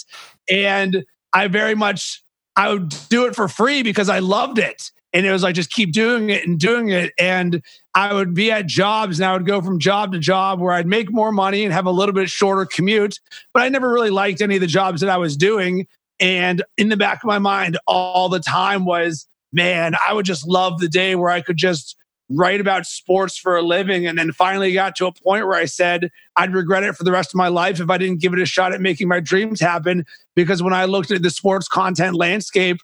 And 0.49 1.05
I 1.33 1.47
very 1.47 1.75
much 1.75 2.23
I 2.55 2.69
would 2.69 2.95
do 3.09 3.25
it 3.25 3.35
for 3.35 3.49
free 3.49 3.83
because 3.83 4.07
I 4.07 4.19
loved 4.19 4.59
it. 4.59 4.91
And 5.11 5.25
it 5.25 5.31
was 5.31 5.43
like 5.43 5.55
just 5.55 5.71
keep 5.71 5.91
doing 5.91 6.29
it 6.29 6.47
and 6.47 6.57
doing 6.57 6.89
it. 6.89 7.11
And 7.19 7.61
I 7.93 8.13
would 8.13 8.33
be 8.33 8.49
at 8.49 8.65
jobs 8.65 9.19
and 9.19 9.27
I 9.27 9.33
would 9.33 9.45
go 9.45 9.61
from 9.61 9.77
job 9.77 10.13
to 10.13 10.19
job 10.19 10.61
where 10.61 10.73
I'd 10.73 10.87
make 10.87 11.11
more 11.11 11.33
money 11.33 11.65
and 11.65 11.73
have 11.73 11.85
a 11.85 11.91
little 11.91 12.13
bit 12.13 12.29
shorter 12.29 12.65
commute. 12.65 13.19
But 13.53 13.63
I 13.63 13.69
never 13.69 13.91
really 13.91 14.09
liked 14.09 14.41
any 14.41 14.55
of 14.55 14.61
the 14.61 14.67
jobs 14.67 15.01
that 15.01 15.09
I 15.09 15.17
was 15.17 15.35
doing. 15.35 15.85
And 16.19 16.63
in 16.77 16.87
the 16.87 16.97
back 16.97 17.23
of 17.23 17.27
my 17.27 17.39
mind 17.39 17.77
all 17.87 18.29
the 18.29 18.39
time 18.39 18.85
was 18.85 19.27
man, 19.57 19.95
I 20.07 20.13
would 20.13 20.25
just 20.25 20.47
love 20.47 20.79
the 20.79 20.87
day 20.87 21.15
where 21.15 21.29
I 21.29 21.41
could 21.41 21.57
just 21.57 21.97
write 22.29 22.61
about 22.61 22.85
sports 22.85 23.37
for 23.37 23.57
a 23.57 23.61
living. 23.61 24.05
And 24.05 24.17
then 24.17 24.31
finally 24.31 24.71
got 24.71 24.95
to 24.97 25.07
a 25.07 25.11
point 25.11 25.47
where 25.47 25.57
I 25.57 25.65
said 25.65 26.09
I'd 26.35 26.53
regret 26.53 26.83
it 26.83 26.95
for 26.95 27.03
the 27.03 27.11
rest 27.11 27.31
of 27.31 27.35
my 27.35 27.47
life 27.47 27.79
if 27.79 27.89
I 27.89 27.97
didn't 27.97 28.21
give 28.21 28.33
it 28.33 28.39
a 28.39 28.45
shot 28.45 28.73
at 28.73 28.81
making 28.81 29.07
my 29.07 29.19
dreams 29.19 29.59
happen. 29.59 30.05
Because 30.35 30.63
when 30.63 30.73
I 30.73 30.85
looked 30.85 31.11
at 31.11 31.23
the 31.23 31.29
sports 31.29 31.67
content 31.67 32.15
landscape, 32.15 32.77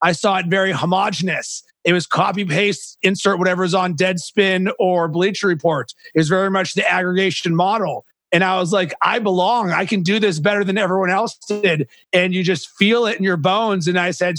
I 0.00 0.12
saw 0.12 0.38
it 0.38 0.46
very 0.46 0.72
homogenous. 0.72 1.62
It 1.84 1.92
was 1.92 2.06
copy 2.06 2.44
paste, 2.44 2.96
insert 3.02 3.38
whatever's 3.38 3.74
on 3.74 3.94
Deadspin 3.94 4.72
or 4.78 5.08
Bleacher 5.08 5.48
Report. 5.48 5.92
It 6.14 6.18
was 6.18 6.28
very 6.28 6.50
much 6.50 6.74
the 6.74 6.88
aggregation 6.88 7.56
model. 7.56 8.04
And 8.30 8.42
I 8.42 8.58
was 8.58 8.72
like, 8.72 8.94
I 9.02 9.18
belong. 9.18 9.72
I 9.72 9.84
can 9.84 10.02
do 10.02 10.18
this 10.18 10.38
better 10.38 10.64
than 10.64 10.78
everyone 10.78 11.10
else 11.10 11.36
did. 11.36 11.88
And 12.12 12.32
you 12.32 12.42
just 12.42 12.70
feel 12.70 13.06
it 13.06 13.18
in 13.18 13.24
your 13.24 13.36
bones. 13.36 13.88
And 13.88 13.98
I 13.98 14.10
said, 14.10 14.36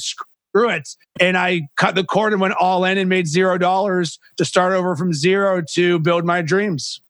screw 0.54 0.70
it. 0.70 0.88
And 1.20 1.38
I 1.38 1.68
cut 1.78 1.96
the 1.96 2.04
cord 2.04 2.32
and 2.34 2.42
went 2.42 2.54
all 2.54 2.86
in 2.86 2.98
and 2.98 3.10
made 3.10 3.28
zero 3.28 3.58
dollars 3.58 4.20
to 4.38 4.46
start 4.46 4.74
over 4.74 4.96
from 4.96 5.14
zero 5.14 5.62
to 5.74 6.00
build 6.00 6.26
my 6.26 6.42
dreams. 6.42 7.02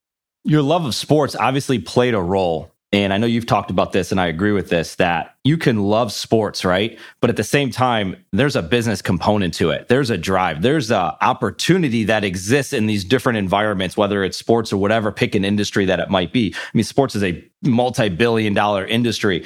Your 0.46 0.62
love 0.62 0.86
of 0.86 0.96
sports 0.96 1.36
obviously 1.36 1.80
played 1.80 2.14
a 2.14 2.22
role. 2.22 2.72
And 2.94 3.12
I 3.12 3.18
know 3.18 3.26
you've 3.26 3.48
talked 3.48 3.72
about 3.72 3.92
this, 3.92 4.12
and 4.12 4.22
I 4.22 4.28
agree 4.28 4.52
with 4.52 4.70
this 4.70 4.96
that 4.96 5.36
you 5.44 5.58
can 5.58 5.82
love 5.82 6.12
sports, 6.12 6.64
right? 6.64 7.00
But 7.22 7.32
at 7.32 7.38
the 7.38 7.44
same 7.44 7.72
time, 7.72 8.24
there's 8.32 8.56
a 8.56 8.62
business 8.62 9.02
component 9.02 9.56
to 9.56 9.72
it. 9.72 9.88
There's 9.88 10.12
a 10.12 10.18
drive. 10.18 10.62
There's 10.62 10.92
a 10.92 11.18
opportunity 11.20 12.04
that 12.04 12.24
exists 12.24 12.72
in 12.72 12.86
these 12.86 13.04
different 13.04 13.40
environments, 13.40 13.98
whether 13.98 14.24
it's 14.24 14.38
sports 14.38 14.72
or 14.72 14.78
whatever, 14.78 15.12
pick 15.12 15.34
an 15.34 15.44
industry 15.44 15.86
that 15.86 16.00
it 16.00 16.12
might 16.12 16.32
be. 16.32 16.54
I 16.56 16.78
mean, 16.78 16.84
sports 16.84 17.16
is 17.16 17.24
a 17.24 17.44
multi 17.64 18.10
billion 18.10 18.54
dollar 18.54 18.86
industry 18.86 19.44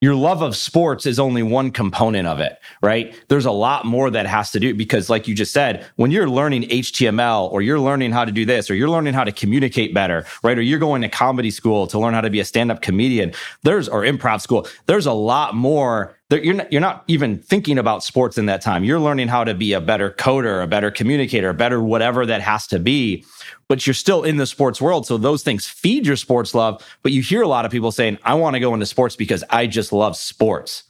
your 0.00 0.14
love 0.14 0.40
of 0.40 0.56
sports 0.56 1.04
is 1.04 1.18
only 1.18 1.42
one 1.42 1.70
component 1.70 2.26
of 2.26 2.40
it, 2.40 2.58
right? 2.82 3.14
There's 3.28 3.44
a 3.44 3.50
lot 3.50 3.84
more 3.84 4.10
that 4.10 4.26
has 4.26 4.50
to 4.52 4.60
do 4.60 4.74
because 4.74 5.10
like 5.10 5.28
you 5.28 5.34
just 5.34 5.52
said, 5.52 5.86
when 5.96 6.10
you're 6.10 6.28
learning 6.28 6.62
HTML 6.62 7.52
or 7.52 7.60
you're 7.60 7.78
learning 7.78 8.12
how 8.12 8.24
to 8.24 8.32
do 8.32 8.46
this 8.46 8.70
or 8.70 8.74
you're 8.74 8.88
learning 8.88 9.12
how 9.12 9.24
to 9.24 9.32
communicate 9.32 9.92
better, 9.92 10.24
right? 10.42 10.56
Or 10.56 10.62
you're 10.62 10.78
going 10.78 11.02
to 11.02 11.08
comedy 11.08 11.50
school 11.50 11.86
to 11.88 11.98
learn 11.98 12.14
how 12.14 12.22
to 12.22 12.30
be 12.30 12.40
a 12.40 12.44
stand-up 12.44 12.80
comedian, 12.80 13.32
there's 13.62 13.88
or 13.88 14.02
improv 14.02 14.40
school, 14.40 14.66
there's 14.86 15.06
a 15.06 15.12
lot 15.12 15.54
more 15.54 16.16
That 16.30 16.44
you're 16.44 16.54
not, 16.54 16.72
you're 16.72 16.80
not 16.80 17.02
even 17.08 17.38
thinking 17.40 17.76
about 17.76 18.04
sports 18.04 18.38
in 18.38 18.46
that 18.46 18.62
time. 18.62 18.84
You're 18.84 19.00
learning 19.00 19.28
how 19.28 19.42
to 19.44 19.52
be 19.52 19.72
a 19.72 19.80
better 19.80 20.10
coder, 20.12 20.62
a 20.62 20.66
better 20.66 20.90
communicator, 20.90 21.50
a 21.50 21.54
better 21.54 21.82
whatever 21.82 22.24
that 22.24 22.40
has 22.40 22.68
to 22.68 22.78
be. 22.78 23.24
But 23.70 23.86
you're 23.86 23.94
still 23.94 24.24
in 24.24 24.36
the 24.36 24.46
sports 24.46 24.80
world. 24.82 25.06
So 25.06 25.16
those 25.16 25.44
things 25.44 25.68
feed 25.68 26.04
your 26.04 26.16
sports 26.16 26.56
love. 26.56 26.84
But 27.04 27.12
you 27.12 27.22
hear 27.22 27.40
a 27.40 27.46
lot 27.46 27.64
of 27.64 27.70
people 27.70 27.92
saying, 27.92 28.18
I 28.24 28.34
want 28.34 28.54
to 28.54 28.60
go 28.60 28.74
into 28.74 28.84
sports 28.84 29.14
because 29.14 29.44
I 29.48 29.68
just 29.68 29.92
love 29.92 30.16
sports. 30.16 30.82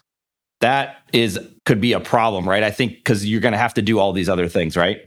That 0.63 1.03
is, 1.13 1.39
could 1.67 1.83
be 1.83 1.93
a 1.93 2.01
problem, 2.01 2.49
right? 2.49 2.63
I 2.63 2.71
think 2.71 2.95
because 2.95 3.27
you're 3.27 3.43
going 3.43 3.53
to 3.53 3.59
have 3.59 3.75
to 3.75 3.83
do 3.83 3.99
all 3.99 4.15
these 4.15 4.31
other 4.31 4.49
things, 4.49 4.79
right? 4.79 5.03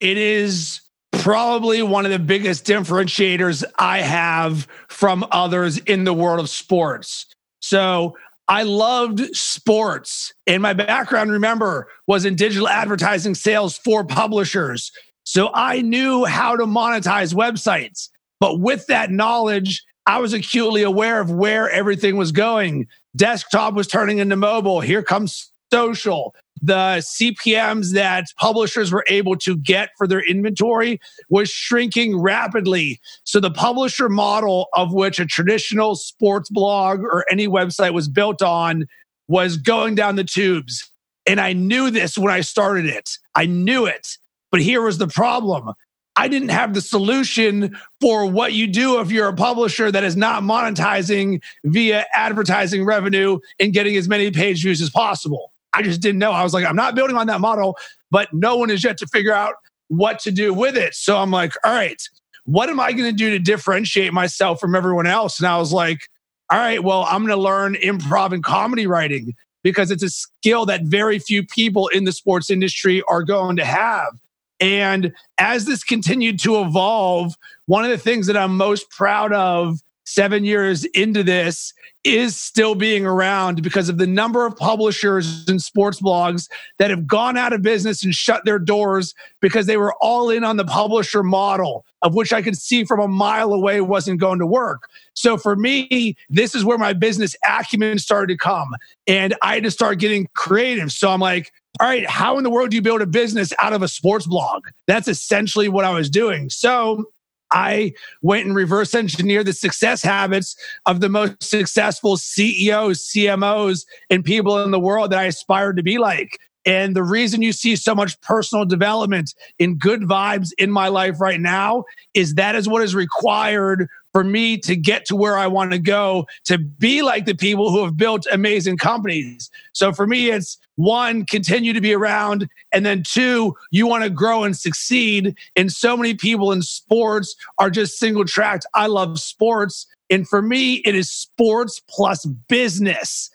It 0.00 0.16
is 0.16 0.80
probably 1.12 1.82
one 1.82 2.06
of 2.06 2.10
the 2.10 2.18
biggest 2.18 2.64
differentiators 2.64 3.64
I 3.78 4.00
have 4.00 4.66
from 4.88 5.26
others 5.30 5.76
in 5.76 6.04
the 6.04 6.14
world 6.14 6.40
of 6.40 6.48
sports. 6.48 7.26
So 7.60 8.16
I 8.48 8.62
loved 8.62 9.36
sports. 9.36 10.32
And 10.46 10.62
my 10.62 10.72
background, 10.72 11.32
remember, 11.32 11.88
was 12.06 12.24
in 12.24 12.34
digital 12.34 12.68
advertising 12.68 13.34
sales 13.34 13.76
for 13.76 14.04
publishers. 14.04 14.90
So 15.24 15.50
I 15.54 15.80
knew 15.80 16.24
how 16.24 16.56
to 16.56 16.64
monetize 16.64 17.34
websites. 17.34 18.08
But 18.40 18.60
with 18.60 18.86
that 18.86 19.10
knowledge, 19.10 19.82
I 20.06 20.18
was 20.18 20.32
acutely 20.32 20.82
aware 20.82 21.20
of 21.20 21.30
where 21.30 21.70
everything 21.70 22.16
was 22.16 22.30
going. 22.30 22.86
Desktop 23.16 23.74
was 23.74 23.86
turning 23.86 24.18
into 24.18 24.36
mobile. 24.36 24.80
Here 24.80 25.02
comes 25.02 25.50
social 25.72 26.34
the 26.64 26.98
CPMs 26.98 27.92
that 27.92 28.26
publishers 28.38 28.90
were 28.90 29.04
able 29.08 29.36
to 29.36 29.56
get 29.56 29.90
for 29.98 30.06
their 30.06 30.26
inventory 30.26 30.98
was 31.28 31.50
shrinking 31.50 32.18
rapidly. 32.18 33.00
So 33.24 33.38
the 33.38 33.50
publisher 33.50 34.08
model 34.08 34.68
of 34.72 34.94
which 34.94 35.20
a 35.20 35.26
traditional 35.26 35.94
sports 35.94 36.48
blog 36.48 37.00
or 37.00 37.26
any 37.30 37.48
website 37.48 37.92
was 37.92 38.08
built 38.08 38.40
on 38.40 38.86
was 39.28 39.58
going 39.58 39.94
down 39.94 40.16
the 40.16 40.24
tubes. 40.24 40.90
And 41.26 41.38
I 41.38 41.52
knew 41.52 41.90
this 41.90 42.16
when 42.16 42.32
I 42.32 42.40
started 42.40 42.86
it. 42.86 43.18
I 43.34 43.44
knew 43.44 43.84
it. 43.84 44.16
But 44.54 44.62
here 44.62 44.82
was 44.82 44.98
the 44.98 45.08
problem. 45.08 45.74
I 46.14 46.28
didn't 46.28 46.50
have 46.50 46.74
the 46.74 46.80
solution 46.80 47.76
for 48.00 48.24
what 48.24 48.52
you 48.52 48.68
do 48.68 49.00
if 49.00 49.10
you're 49.10 49.26
a 49.26 49.34
publisher 49.34 49.90
that 49.90 50.04
is 50.04 50.16
not 50.16 50.44
monetizing 50.44 51.42
via 51.64 52.06
advertising 52.14 52.84
revenue 52.84 53.40
and 53.58 53.72
getting 53.72 53.96
as 53.96 54.08
many 54.08 54.30
page 54.30 54.62
views 54.62 54.80
as 54.80 54.90
possible. 54.90 55.52
I 55.72 55.82
just 55.82 56.00
didn't 56.00 56.20
know. 56.20 56.30
I 56.30 56.44
was 56.44 56.54
like, 56.54 56.64
I'm 56.64 56.76
not 56.76 56.94
building 56.94 57.16
on 57.16 57.26
that 57.26 57.40
model, 57.40 57.76
but 58.12 58.32
no 58.32 58.56
one 58.56 58.68
has 58.68 58.84
yet 58.84 58.96
to 58.98 59.08
figure 59.08 59.32
out 59.32 59.54
what 59.88 60.20
to 60.20 60.30
do 60.30 60.54
with 60.54 60.76
it. 60.76 60.94
So 60.94 61.16
I'm 61.16 61.32
like, 61.32 61.54
all 61.64 61.74
right, 61.74 62.00
what 62.44 62.68
am 62.68 62.78
I 62.78 62.92
going 62.92 63.10
to 63.10 63.16
do 63.16 63.30
to 63.30 63.40
differentiate 63.40 64.12
myself 64.12 64.60
from 64.60 64.76
everyone 64.76 65.08
else? 65.08 65.40
And 65.40 65.48
I 65.48 65.58
was 65.58 65.72
like, 65.72 66.08
all 66.48 66.58
right, 66.60 66.84
well, 66.84 67.08
I'm 67.10 67.26
going 67.26 67.36
to 67.36 67.42
learn 67.42 67.74
improv 67.74 68.30
and 68.30 68.44
comedy 68.44 68.86
writing 68.86 69.34
because 69.64 69.90
it's 69.90 70.04
a 70.04 70.10
skill 70.10 70.64
that 70.66 70.82
very 70.84 71.18
few 71.18 71.44
people 71.44 71.88
in 71.88 72.04
the 72.04 72.12
sports 72.12 72.50
industry 72.50 73.02
are 73.08 73.24
going 73.24 73.56
to 73.56 73.64
have. 73.64 74.12
And 74.60 75.12
as 75.38 75.64
this 75.64 75.84
continued 75.84 76.38
to 76.40 76.60
evolve, 76.60 77.34
one 77.66 77.84
of 77.84 77.90
the 77.90 77.98
things 77.98 78.26
that 78.26 78.36
I'm 78.36 78.56
most 78.56 78.90
proud 78.90 79.32
of 79.32 79.80
seven 80.04 80.44
years 80.44 80.84
into 80.86 81.22
this 81.22 81.72
is 82.04 82.36
still 82.36 82.74
being 82.74 83.06
around 83.06 83.62
because 83.62 83.88
of 83.88 83.96
the 83.96 84.06
number 84.06 84.44
of 84.44 84.54
publishers 84.56 85.46
and 85.48 85.62
sports 85.62 86.00
blogs 86.00 86.48
that 86.78 86.90
have 86.90 87.06
gone 87.06 87.38
out 87.38 87.54
of 87.54 87.62
business 87.62 88.04
and 88.04 88.14
shut 88.14 88.44
their 88.44 88.58
doors 88.58 89.14
because 89.40 89.66
they 89.66 89.78
were 89.78 89.94
all 90.02 90.28
in 90.28 90.44
on 90.44 90.58
the 90.58 90.64
publisher 90.64 91.22
model, 91.22 91.86
of 92.02 92.14
which 92.14 92.32
I 92.32 92.42
could 92.42 92.56
see 92.56 92.84
from 92.84 93.00
a 93.00 93.08
mile 93.08 93.54
away 93.54 93.80
wasn't 93.80 94.20
going 94.20 94.38
to 94.38 94.46
work. 94.46 94.88
So 95.14 95.38
for 95.38 95.56
me, 95.56 96.14
this 96.28 96.54
is 96.54 96.64
where 96.64 96.78
my 96.78 96.92
business 96.92 97.34
acumen 97.46 97.98
started 97.98 98.34
to 98.34 98.36
come. 98.36 98.68
And 99.06 99.34
I 99.42 99.54
had 99.54 99.64
to 99.64 99.70
start 99.70 99.98
getting 99.98 100.28
creative. 100.34 100.92
So 100.92 101.10
I'm 101.10 101.20
like, 101.20 101.52
all 101.80 101.88
right, 101.88 102.08
how 102.08 102.36
in 102.36 102.44
the 102.44 102.50
world 102.50 102.70
do 102.70 102.76
you 102.76 102.82
build 102.82 103.02
a 103.02 103.06
business 103.06 103.52
out 103.58 103.72
of 103.72 103.82
a 103.82 103.88
sports 103.88 104.26
blog? 104.26 104.66
That's 104.86 105.08
essentially 105.08 105.68
what 105.68 105.84
I 105.84 105.90
was 105.90 106.08
doing. 106.10 106.50
So 106.50 107.06
I 107.54 107.94
went 108.20 108.46
and 108.46 108.54
reverse 108.54 108.94
engineered 108.94 109.46
the 109.46 109.52
success 109.52 110.02
habits 110.02 110.56
of 110.86 111.00
the 111.00 111.08
most 111.08 111.42
successful 111.42 112.16
CEOs, 112.16 112.98
CMOs, 113.08 113.86
and 114.10 114.24
people 114.24 114.62
in 114.62 114.72
the 114.72 114.80
world 114.80 115.12
that 115.12 115.18
I 115.20 115.24
aspired 115.24 115.76
to 115.76 115.82
be 115.82 115.96
like. 115.96 116.38
And 116.66 116.96
the 116.96 117.02
reason 117.02 117.42
you 117.42 117.52
see 117.52 117.76
so 117.76 117.94
much 117.94 118.20
personal 118.22 118.64
development 118.64 119.34
in 119.58 119.76
good 119.76 120.02
vibes 120.02 120.50
in 120.58 120.70
my 120.70 120.88
life 120.88 121.20
right 121.20 121.40
now 121.40 121.84
is 122.14 122.34
that 122.34 122.56
is 122.56 122.68
what 122.68 122.82
is 122.82 122.94
required 122.94 123.88
for 124.12 124.24
me 124.24 124.56
to 124.58 124.76
get 124.76 125.04
to 125.06 125.16
where 125.16 125.36
I 125.36 125.46
want 125.46 125.72
to 125.72 125.78
go 125.78 126.26
to 126.44 126.56
be 126.56 127.02
like 127.02 127.26
the 127.26 127.34
people 127.34 127.70
who 127.70 127.84
have 127.84 127.96
built 127.96 128.26
amazing 128.32 128.78
companies. 128.78 129.50
So 129.72 129.92
for 129.92 130.06
me, 130.06 130.30
it's 130.30 130.56
one, 130.76 131.24
continue 131.26 131.72
to 131.72 131.80
be 131.80 131.94
around. 131.94 132.48
And 132.72 132.84
then 132.84 133.02
two, 133.02 133.54
you 133.70 133.86
want 133.86 134.04
to 134.04 134.10
grow 134.10 134.44
and 134.44 134.56
succeed. 134.56 135.36
And 135.56 135.72
so 135.72 135.96
many 135.96 136.14
people 136.14 136.52
in 136.52 136.62
sports 136.62 137.36
are 137.58 137.70
just 137.70 137.98
single 137.98 138.24
tracked. 138.24 138.66
I 138.74 138.86
love 138.86 139.20
sports. 139.20 139.86
And 140.10 140.28
for 140.28 140.42
me, 140.42 140.76
it 140.84 140.94
is 140.94 141.10
sports 141.10 141.80
plus 141.88 142.24
business. 142.24 143.30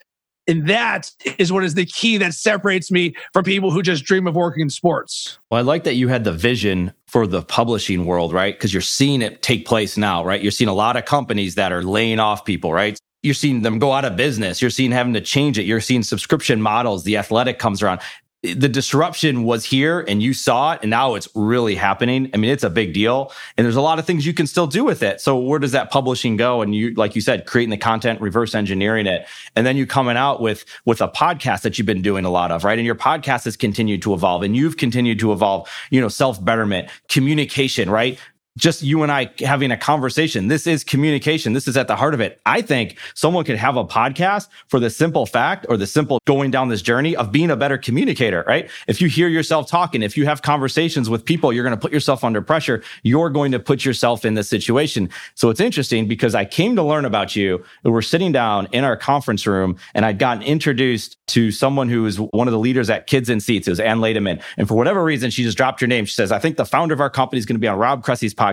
And 0.47 0.67
that 0.67 1.11
is 1.37 1.53
what 1.53 1.63
is 1.63 1.75
the 1.75 1.85
key 1.85 2.17
that 2.17 2.33
separates 2.33 2.89
me 2.89 3.13
from 3.33 3.43
people 3.45 3.69
who 3.69 3.83
just 3.83 4.03
dream 4.03 4.25
of 4.25 4.35
working 4.35 4.63
in 4.63 4.71
sports. 4.71 5.37
Well, 5.51 5.59
I 5.59 5.61
like 5.61 5.83
that 5.83 5.93
you 5.93 6.07
had 6.07 6.23
the 6.23 6.33
vision 6.33 6.91
for 7.05 7.27
the 7.27 7.43
publishing 7.43 8.05
world, 8.05 8.33
right? 8.33 8.55
Because 8.55 8.73
you're 8.73 8.81
seeing 8.81 9.21
it 9.21 9.43
take 9.43 9.67
place 9.67 9.95
now, 9.95 10.25
right? 10.25 10.41
You're 10.41 10.51
seeing 10.51 10.67
a 10.67 10.73
lot 10.73 10.97
of 10.97 11.05
companies 11.05 11.53
that 11.53 11.71
are 11.71 11.83
laying 11.83 12.19
off 12.19 12.45
people, 12.45 12.73
right? 12.73 12.97
You're 13.21 13.33
seeing 13.33 13.61
them 13.61 13.79
go 13.79 13.91
out 13.91 14.05
of 14.05 14.15
business. 14.15 14.61
You're 14.61 14.71
seeing 14.71 14.91
having 14.91 15.13
to 15.13 15.21
change 15.21 15.59
it. 15.59 15.63
You're 15.63 15.81
seeing 15.81 16.03
subscription 16.03 16.61
models. 16.61 17.03
The 17.03 17.17
athletic 17.17 17.59
comes 17.59 17.81
around 17.81 18.01
the 18.41 18.69
disruption 18.69 19.43
was 19.43 19.65
here 19.65 19.99
and 20.07 20.23
you 20.23 20.33
saw 20.33 20.71
it 20.71 20.79
and 20.81 20.89
now 20.89 21.15
it's 21.15 21.27
really 21.35 21.75
happening. 21.75 22.29
I 22.33 22.37
mean, 22.37 22.49
it's 22.49 22.63
a 22.63 22.69
big 22.69 22.93
deal 22.93 23.33
and 23.57 23.65
there's 23.65 23.75
a 23.75 23.81
lot 23.81 23.99
of 23.99 24.05
things 24.05 24.25
you 24.25 24.33
can 24.33 24.47
still 24.47 24.67
do 24.67 24.85
with 24.85 25.03
it. 25.03 25.19
So 25.19 25.37
where 25.37 25.59
does 25.59 25.73
that 25.73 25.91
publishing 25.91 26.37
go? 26.37 26.61
And 26.61 26.73
you, 26.73 26.93
like 26.93 27.15
you 27.15 27.21
said, 27.21 27.45
creating 27.45 27.71
the 27.71 27.77
content, 27.77 28.21
reverse 28.21 28.55
engineering 28.55 29.07
it. 29.07 29.27
And 29.57 29.65
then 29.67 29.75
you 29.75 29.85
coming 29.85 30.15
out 30.15 30.41
with, 30.41 30.63
with 30.85 31.01
a 31.01 31.09
podcast 31.09 31.63
that 31.63 31.77
you've 31.77 31.85
been 31.85 32.01
doing 32.01 32.23
a 32.23 32.29
lot 32.29 32.51
of, 32.51 32.63
right? 32.63 32.79
And 32.79 32.85
your 32.85 32.95
podcast 32.95 33.43
has 33.43 33.57
continued 33.57 34.01
to 34.03 34.13
evolve 34.13 34.43
and 34.43 34.55
you've 34.55 34.77
continued 34.77 35.19
to 35.19 35.33
evolve, 35.33 35.69
you 35.89 35.99
know, 35.99 36.07
self 36.07 36.43
betterment, 36.43 36.89
communication, 37.09 37.89
right? 37.89 38.17
Just 38.59 38.83
you 38.83 39.03
and 39.03 39.11
I 39.11 39.31
having 39.39 39.71
a 39.71 39.77
conversation. 39.77 40.49
This 40.49 40.67
is 40.67 40.83
communication. 40.83 41.53
This 41.53 41.65
is 41.65 41.77
at 41.77 41.87
the 41.87 41.95
heart 41.95 42.13
of 42.13 42.19
it. 42.19 42.41
I 42.45 42.61
think 42.61 42.97
someone 43.13 43.45
could 43.45 43.55
have 43.55 43.77
a 43.77 43.85
podcast 43.85 44.49
for 44.67 44.81
the 44.81 44.89
simple 44.89 45.25
fact 45.25 45.65
or 45.69 45.77
the 45.77 45.87
simple 45.87 46.19
going 46.27 46.51
down 46.51 46.67
this 46.67 46.81
journey 46.81 47.15
of 47.15 47.31
being 47.31 47.49
a 47.51 47.55
better 47.55 47.77
communicator, 47.77 48.43
right? 48.47 48.69
If 48.87 49.01
you 49.01 49.07
hear 49.07 49.29
yourself 49.29 49.69
talking, 49.69 50.03
if 50.03 50.17
you 50.17 50.25
have 50.25 50.41
conversations 50.41 51.09
with 51.09 51.23
people, 51.23 51.53
you're 51.53 51.63
going 51.63 51.75
to 51.75 51.79
put 51.79 51.93
yourself 51.93 52.23
under 52.23 52.41
pressure. 52.41 52.83
You're 53.03 53.29
going 53.29 53.53
to 53.53 53.59
put 53.59 53.85
yourself 53.85 54.25
in 54.25 54.33
this 54.33 54.49
situation. 54.49 55.09
So 55.35 55.49
it's 55.49 55.61
interesting 55.61 56.09
because 56.09 56.35
I 56.35 56.43
came 56.43 56.75
to 56.75 56.83
learn 56.83 57.05
about 57.05 57.37
you. 57.37 57.63
We're 57.83 58.01
sitting 58.01 58.33
down 58.33 58.67
in 58.73 58.83
our 58.83 58.97
conference 58.97 59.47
room 59.47 59.77
and 59.93 60.05
I'd 60.05 60.19
gotten 60.19 60.43
introduced 60.43 61.15
to 61.27 61.51
someone 61.51 61.87
who 61.87 62.03
was 62.03 62.19
one 62.19 62.47
of 62.47 62.51
the 62.51 62.59
leaders 62.59 62.89
at 62.89 63.07
Kids 63.07 63.29
in 63.29 63.39
Seats. 63.39 63.67
It 63.67 63.71
was 63.71 63.79
Ann 63.79 63.99
Lademann. 63.99 64.41
And 64.57 64.67
for 64.67 64.75
whatever 64.75 65.01
reason, 65.01 65.29
she 65.29 65.43
just 65.43 65.55
dropped 65.55 65.79
your 65.79 65.87
name. 65.87 66.05
She 66.05 66.15
says, 66.15 66.31
I 66.31 66.39
think 66.39 66.57
the 66.57 66.65
founder 66.65 66.93
of 66.93 66.99
our 66.99 67.09
company 67.09 67.39
is 67.39 67.45
going 67.45 67.55
to 67.55 67.59
be 67.59 67.67
on 67.67 67.77
Rob 67.77 68.03
Cressy's 68.03 68.33
podcast. 68.33 68.48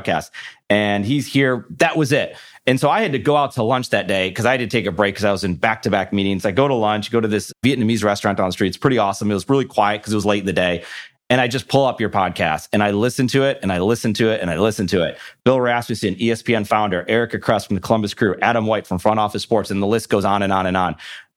And 0.68 1.04
he's 1.04 1.26
here. 1.26 1.66
That 1.78 1.96
was 1.96 2.12
it. 2.12 2.36
And 2.66 2.80
so 2.80 2.90
I 2.90 3.00
had 3.00 3.12
to 3.12 3.18
go 3.18 3.36
out 3.36 3.52
to 3.52 3.62
lunch 3.62 3.90
that 3.90 4.08
day 4.08 4.28
because 4.28 4.44
I 4.44 4.50
had 4.50 4.60
to 4.60 4.66
take 4.66 4.86
a 4.86 4.92
break 4.92 5.14
because 5.14 5.24
I 5.24 5.32
was 5.32 5.44
in 5.44 5.54
back 5.54 5.82
to 5.82 5.90
back 5.90 6.12
meetings. 6.12 6.44
I 6.44 6.50
go 6.50 6.66
to 6.66 6.74
lunch, 6.74 7.12
go 7.12 7.20
to 7.20 7.28
this 7.28 7.52
Vietnamese 7.64 8.02
restaurant 8.02 8.38
down 8.38 8.48
the 8.48 8.52
street. 8.52 8.68
It's 8.68 8.76
pretty 8.76 8.98
awesome. 8.98 9.30
It 9.30 9.34
was 9.34 9.48
really 9.48 9.64
quiet 9.64 10.02
because 10.02 10.12
it 10.12 10.16
was 10.16 10.26
late 10.26 10.40
in 10.40 10.46
the 10.46 10.52
day. 10.52 10.84
And 11.28 11.40
I 11.40 11.48
just 11.48 11.68
pull 11.68 11.84
up 11.84 12.00
your 12.00 12.10
podcast 12.10 12.68
and 12.72 12.82
I 12.82 12.92
listen 12.92 13.26
to 13.28 13.42
it 13.44 13.58
and 13.62 13.72
I 13.72 13.80
listen 13.80 14.14
to 14.14 14.30
it 14.30 14.40
and 14.40 14.48
I 14.48 14.58
listen 14.58 14.86
to 14.88 15.02
it. 15.02 15.18
Bill 15.44 15.60
Rasmussen, 15.60 16.14
ESPN 16.16 16.66
founder, 16.66 17.04
Erica 17.08 17.40
Kress 17.40 17.66
from 17.66 17.74
the 17.74 17.80
Columbus 17.80 18.14
Crew, 18.14 18.36
Adam 18.42 18.66
White 18.66 18.86
from 18.86 18.98
Front 18.98 19.18
Office 19.18 19.42
Sports, 19.42 19.72
and 19.72 19.82
the 19.82 19.88
list 19.88 20.08
goes 20.08 20.24
on 20.24 20.42
and 20.42 20.52
on 20.52 20.66
and 20.66 20.76
on. 20.76 20.94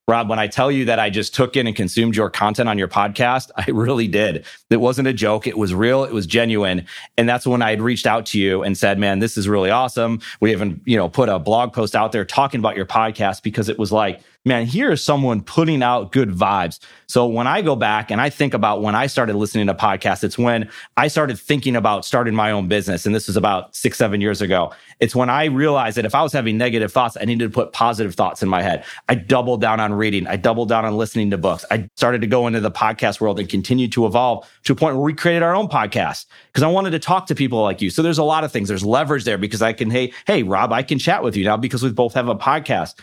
Rob, 0.09 0.27
when 0.27 0.39
I 0.39 0.47
tell 0.47 0.71
you 0.71 0.85
that 0.85 0.97
I 0.97 1.11
just 1.11 1.35
took 1.35 1.55
in 1.55 1.67
and 1.67 1.75
consumed 1.75 2.15
your 2.15 2.31
content 2.31 2.67
on 2.67 2.79
your 2.79 2.87
podcast, 2.87 3.51
I 3.57 3.65
really 3.69 4.07
did. 4.07 4.43
It 4.71 4.77
wasn't 4.77 5.07
a 5.07 5.13
joke. 5.13 5.45
It 5.45 5.55
was 5.55 5.71
real. 5.71 6.03
It 6.03 6.11
was 6.11 6.25
genuine. 6.25 6.87
And 7.15 7.29
that's 7.29 7.45
when 7.45 7.61
I 7.61 7.69
had 7.69 7.79
reached 7.79 8.07
out 8.07 8.25
to 8.27 8.39
you 8.39 8.63
and 8.63 8.75
said, 8.75 8.97
man, 8.97 9.19
this 9.19 9.37
is 9.37 9.47
really 9.47 9.69
awesome. 9.69 10.19
We 10.41 10.51
even, 10.51 10.81
you 10.83 10.97
know, 10.97 11.09
put 11.09 11.29
a 11.29 11.37
blog 11.37 11.73
post 11.73 11.95
out 11.95 12.11
there 12.11 12.25
talking 12.25 12.59
about 12.59 12.75
your 12.75 12.87
podcast 12.87 13.43
because 13.43 13.69
it 13.69 13.77
was 13.77 13.91
like, 13.91 14.19
man, 14.45 14.65
here 14.65 14.91
is 14.91 15.03
someone 15.03 15.41
putting 15.41 15.83
out 15.83 16.11
good 16.11 16.29
vibes. 16.29 16.79
So 17.07 17.27
when 17.27 17.45
I 17.45 17.61
go 17.61 17.75
back 17.75 18.09
and 18.09 18.21
I 18.21 18.29
think 18.29 18.53
about 18.53 18.81
when 18.81 18.95
I 18.95 19.07
started 19.07 19.35
listening 19.35 19.67
to 19.67 19.73
podcasts, 19.73 20.23
it's 20.23 20.37
when 20.37 20.69
I 20.95 21.07
started 21.07 21.37
thinking 21.37 21.75
about 21.75 22.05
starting 22.05 22.33
my 22.33 22.51
own 22.51 22.67
business. 22.67 23.05
And 23.05 23.13
this 23.13 23.27
was 23.27 23.35
about 23.35 23.75
six, 23.75 23.97
seven 23.97 24.21
years 24.21 24.41
ago. 24.41 24.71
It's 24.99 25.15
when 25.15 25.29
I 25.29 25.45
realized 25.45 25.97
that 25.97 26.05
if 26.05 26.15
I 26.15 26.23
was 26.23 26.33
having 26.33 26.57
negative 26.57 26.91
thoughts, 26.91 27.17
I 27.19 27.25
needed 27.25 27.45
to 27.45 27.53
put 27.53 27.73
positive 27.73 28.15
thoughts 28.15 28.41
in 28.41 28.49
my 28.49 28.61
head. 28.61 28.85
I 29.07 29.15
doubled 29.15 29.61
down 29.61 29.79
on 29.79 29.93
reading. 29.93 30.25
I 30.27 30.35
doubled 30.37 30.69
down 30.69 30.85
on 30.85 30.95
listening 30.97 31.31
to 31.31 31.37
books. 31.37 31.65
I 31.69 31.89
started 31.95 32.21
to 32.21 32.27
go 32.27 32.47
into 32.47 32.59
the 32.59 32.71
podcast 32.71 33.19
world 33.19 33.39
and 33.39 33.49
continue 33.49 33.87
to 33.89 34.05
evolve 34.05 34.49
to 34.63 34.73
a 34.73 34.75
point 34.75 34.95
where 34.95 35.03
we 35.03 35.13
created 35.13 35.43
our 35.43 35.55
own 35.55 35.67
podcast 35.67 36.25
because 36.47 36.63
I 36.63 36.67
wanted 36.67 36.91
to 36.91 36.99
talk 36.99 37.27
to 37.27 37.35
people 37.35 37.61
like 37.61 37.81
you. 37.81 37.89
So 37.89 38.01
there's 38.01 38.17
a 38.17 38.23
lot 38.23 38.43
of 38.43 38.51
things. 38.51 38.69
There's 38.69 38.85
leverage 38.85 39.25
there 39.25 39.37
because 39.37 39.61
I 39.61 39.73
can, 39.73 39.89
hey, 39.89 40.13
hey, 40.27 40.43
Rob, 40.43 40.71
I 40.71 40.83
can 40.83 40.97
chat 40.97 41.23
with 41.23 41.35
you 41.35 41.43
now 41.43 41.57
because 41.57 41.83
we 41.83 41.91
both 41.91 42.13
have 42.13 42.29
a 42.29 42.35
podcast. 42.35 42.95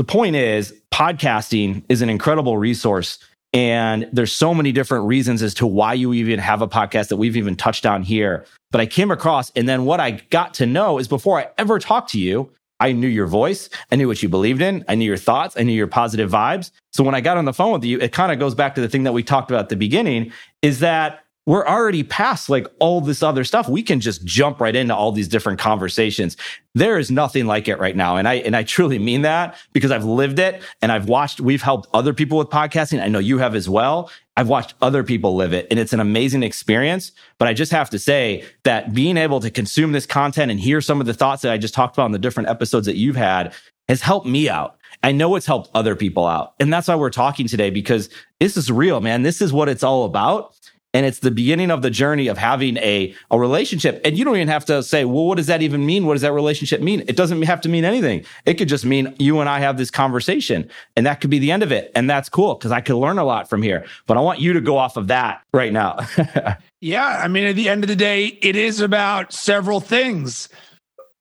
The 0.00 0.04
point 0.04 0.34
is, 0.34 0.72
podcasting 0.90 1.82
is 1.90 2.00
an 2.00 2.08
incredible 2.08 2.56
resource. 2.56 3.18
And 3.52 4.08
there's 4.14 4.32
so 4.32 4.54
many 4.54 4.72
different 4.72 5.04
reasons 5.04 5.42
as 5.42 5.52
to 5.56 5.66
why 5.66 5.92
you 5.92 6.14
even 6.14 6.38
have 6.38 6.62
a 6.62 6.66
podcast 6.66 7.08
that 7.08 7.18
we've 7.18 7.36
even 7.36 7.54
touched 7.54 7.84
on 7.84 8.02
here. 8.02 8.46
But 8.70 8.80
I 8.80 8.86
came 8.86 9.10
across, 9.10 9.50
and 9.50 9.68
then 9.68 9.84
what 9.84 10.00
I 10.00 10.12
got 10.30 10.54
to 10.54 10.64
know 10.64 10.98
is 10.98 11.06
before 11.06 11.38
I 11.38 11.48
ever 11.58 11.78
talked 11.78 12.08
to 12.12 12.18
you, 12.18 12.50
I 12.80 12.92
knew 12.92 13.08
your 13.08 13.26
voice. 13.26 13.68
I 13.92 13.96
knew 13.96 14.08
what 14.08 14.22
you 14.22 14.30
believed 14.30 14.62
in. 14.62 14.86
I 14.88 14.94
knew 14.94 15.04
your 15.04 15.18
thoughts. 15.18 15.54
I 15.58 15.64
knew 15.64 15.74
your 15.74 15.86
positive 15.86 16.30
vibes. 16.30 16.70
So 16.94 17.04
when 17.04 17.14
I 17.14 17.20
got 17.20 17.36
on 17.36 17.44
the 17.44 17.52
phone 17.52 17.72
with 17.72 17.84
you, 17.84 18.00
it 18.00 18.10
kind 18.10 18.32
of 18.32 18.38
goes 18.38 18.54
back 18.54 18.76
to 18.76 18.80
the 18.80 18.88
thing 18.88 19.02
that 19.02 19.12
we 19.12 19.22
talked 19.22 19.50
about 19.50 19.64
at 19.64 19.68
the 19.68 19.76
beginning 19.76 20.32
is 20.62 20.80
that 20.80 21.24
we're 21.46 21.66
already 21.66 22.02
past 22.02 22.48
like 22.48 22.66
all 22.78 23.00
this 23.00 23.22
other 23.22 23.44
stuff. 23.44 23.68
We 23.68 23.82
can 23.82 24.00
just 24.00 24.24
jump 24.24 24.60
right 24.60 24.76
into 24.76 24.94
all 24.94 25.10
these 25.10 25.26
different 25.26 25.58
conversations. 25.58 26.36
There 26.74 26.98
is 26.98 27.10
nothing 27.10 27.46
like 27.46 27.66
it 27.66 27.78
right 27.78 27.96
now. 27.96 28.16
And 28.16 28.28
I, 28.28 28.34
and 28.34 28.54
I 28.54 28.62
truly 28.62 28.98
mean 28.98 29.22
that 29.22 29.56
because 29.72 29.90
I've 29.90 30.04
lived 30.04 30.38
it 30.38 30.62
and 30.82 30.92
I've 30.92 31.08
watched, 31.08 31.40
we've 31.40 31.62
helped 31.62 31.88
other 31.94 32.12
people 32.12 32.38
with 32.38 32.48
podcasting. 32.48 33.02
I 33.02 33.08
know 33.08 33.18
you 33.18 33.38
have 33.38 33.54
as 33.54 33.68
well. 33.68 34.10
I've 34.36 34.48
watched 34.48 34.74
other 34.80 35.02
people 35.02 35.34
live 35.34 35.52
it 35.52 35.66
and 35.70 35.80
it's 35.80 35.92
an 35.92 36.00
amazing 36.00 36.42
experience. 36.42 37.10
But 37.38 37.48
I 37.48 37.54
just 37.54 37.72
have 37.72 37.90
to 37.90 37.98
say 37.98 38.44
that 38.64 38.92
being 38.92 39.16
able 39.16 39.40
to 39.40 39.50
consume 39.50 39.92
this 39.92 40.06
content 40.06 40.50
and 40.50 40.60
hear 40.60 40.80
some 40.80 41.00
of 41.00 41.06
the 41.06 41.14
thoughts 41.14 41.42
that 41.42 41.52
I 41.52 41.58
just 41.58 41.74
talked 41.74 41.96
about 41.96 42.06
in 42.06 42.12
the 42.12 42.18
different 42.18 42.48
episodes 42.48 42.86
that 42.86 42.96
you've 42.96 43.16
had 43.16 43.54
has 43.88 44.02
helped 44.02 44.26
me 44.26 44.48
out. 44.48 44.76
I 45.02 45.12
know 45.12 45.34
it's 45.34 45.46
helped 45.46 45.70
other 45.74 45.96
people 45.96 46.26
out. 46.26 46.54
And 46.60 46.72
that's 46.72 46.86
why 46.86 46.94
we're 46.94 47.10
talking 47.10 47.48
today 47.48 47.70
because 47.70 48.10
this 48.38 48.56
is 48.56 48.70
real, 48.70 49.00
man. 49.00 49.22
This 49.22 49.40
is 49.40 49.52
what 49.52 49.68
it's 49.68 49.82
all 49.82 50.04
about 50.04 50.54
and 50.92 51.06
it's 51.06 51.20
the 51.20 51.30
beginning 51.30 51.70
of 51.70 51.82
the 51.82 51.90
journey 51.90 52.26
of 52.26 52.36
having 52.36 52.76
a, 52.78 53.14
a 53.30 53.38
relationship. 53.38 54.00
And 54.04 54.18
you 54.18 54.24
don't 54.24 54.36
even 54.36 54.48
have 54.48 54.64
to 54.66 54.82
say, 54.82 55.04
well, 55.04 55.26
what 55.26 55.36
does 55.36 55.46
that 55.46 55.62
even 55.62 55.86
mean? 55.86 56.04
What 56.04 56.14
does 56.14 56.22
that 56.22 56.32
relationship 56.32 56.80
mean? 56.80 57.04
It 57.06 57.16
doesn't 57.16 57.42
have 57.42 57.60
to 57.60 57.68
mean 57.68 57.84
anything. 57.84 58.24
It 58.44 58.54
could 58.54 58.68
just 58.68 58.84
mean 58.84 59.14
you 59.18 59.38
and 59.38 59.48
I 59.48 59.60
have 59.60 59.76
this 59.76 59.90
conversation 59.90 60.68
and 60.96 61.06
that 61.06 61.20
could 61.20 61.30
be 61.30 61.38
the 61.38 61.52
end 61.52 61.62
of 61.62 61.70
it. 61.70 61.92
And 61.94 62.10
that's 62.10 62.28
cool 62.28 62.54
because 62.54 62.72
I 62.72 62.80
could 62.80 62.96
learn 62.96 63.18
a 63.18 63.24
lot 63.24 63.48
from 63.48 63.62
here. 63.62 63.86
But 64.06 64.16
I 64.16 64.20
want 64.20 64.40
you 64.40 64.52
to 64.52 64.60
go 64.60 64.78
off 64.78 64.96
of 64.96 65.06
that 65.08 65.42
right 65.52 65.72
now. 65.72 65.98
yeah. 66.80 67.20
I 67.22 67.28
mean, 67.28 67.44
at 67.44 67.54
the 67.54 67.68
end 67.68 67.84
of 67.84 67.88
the 67.88 67.96
day, 67.96 68.26
it 68.42 68.56
is 68.56 68.80
about 68.80 69.32
several 69.32 69.80
things 69.80 70.48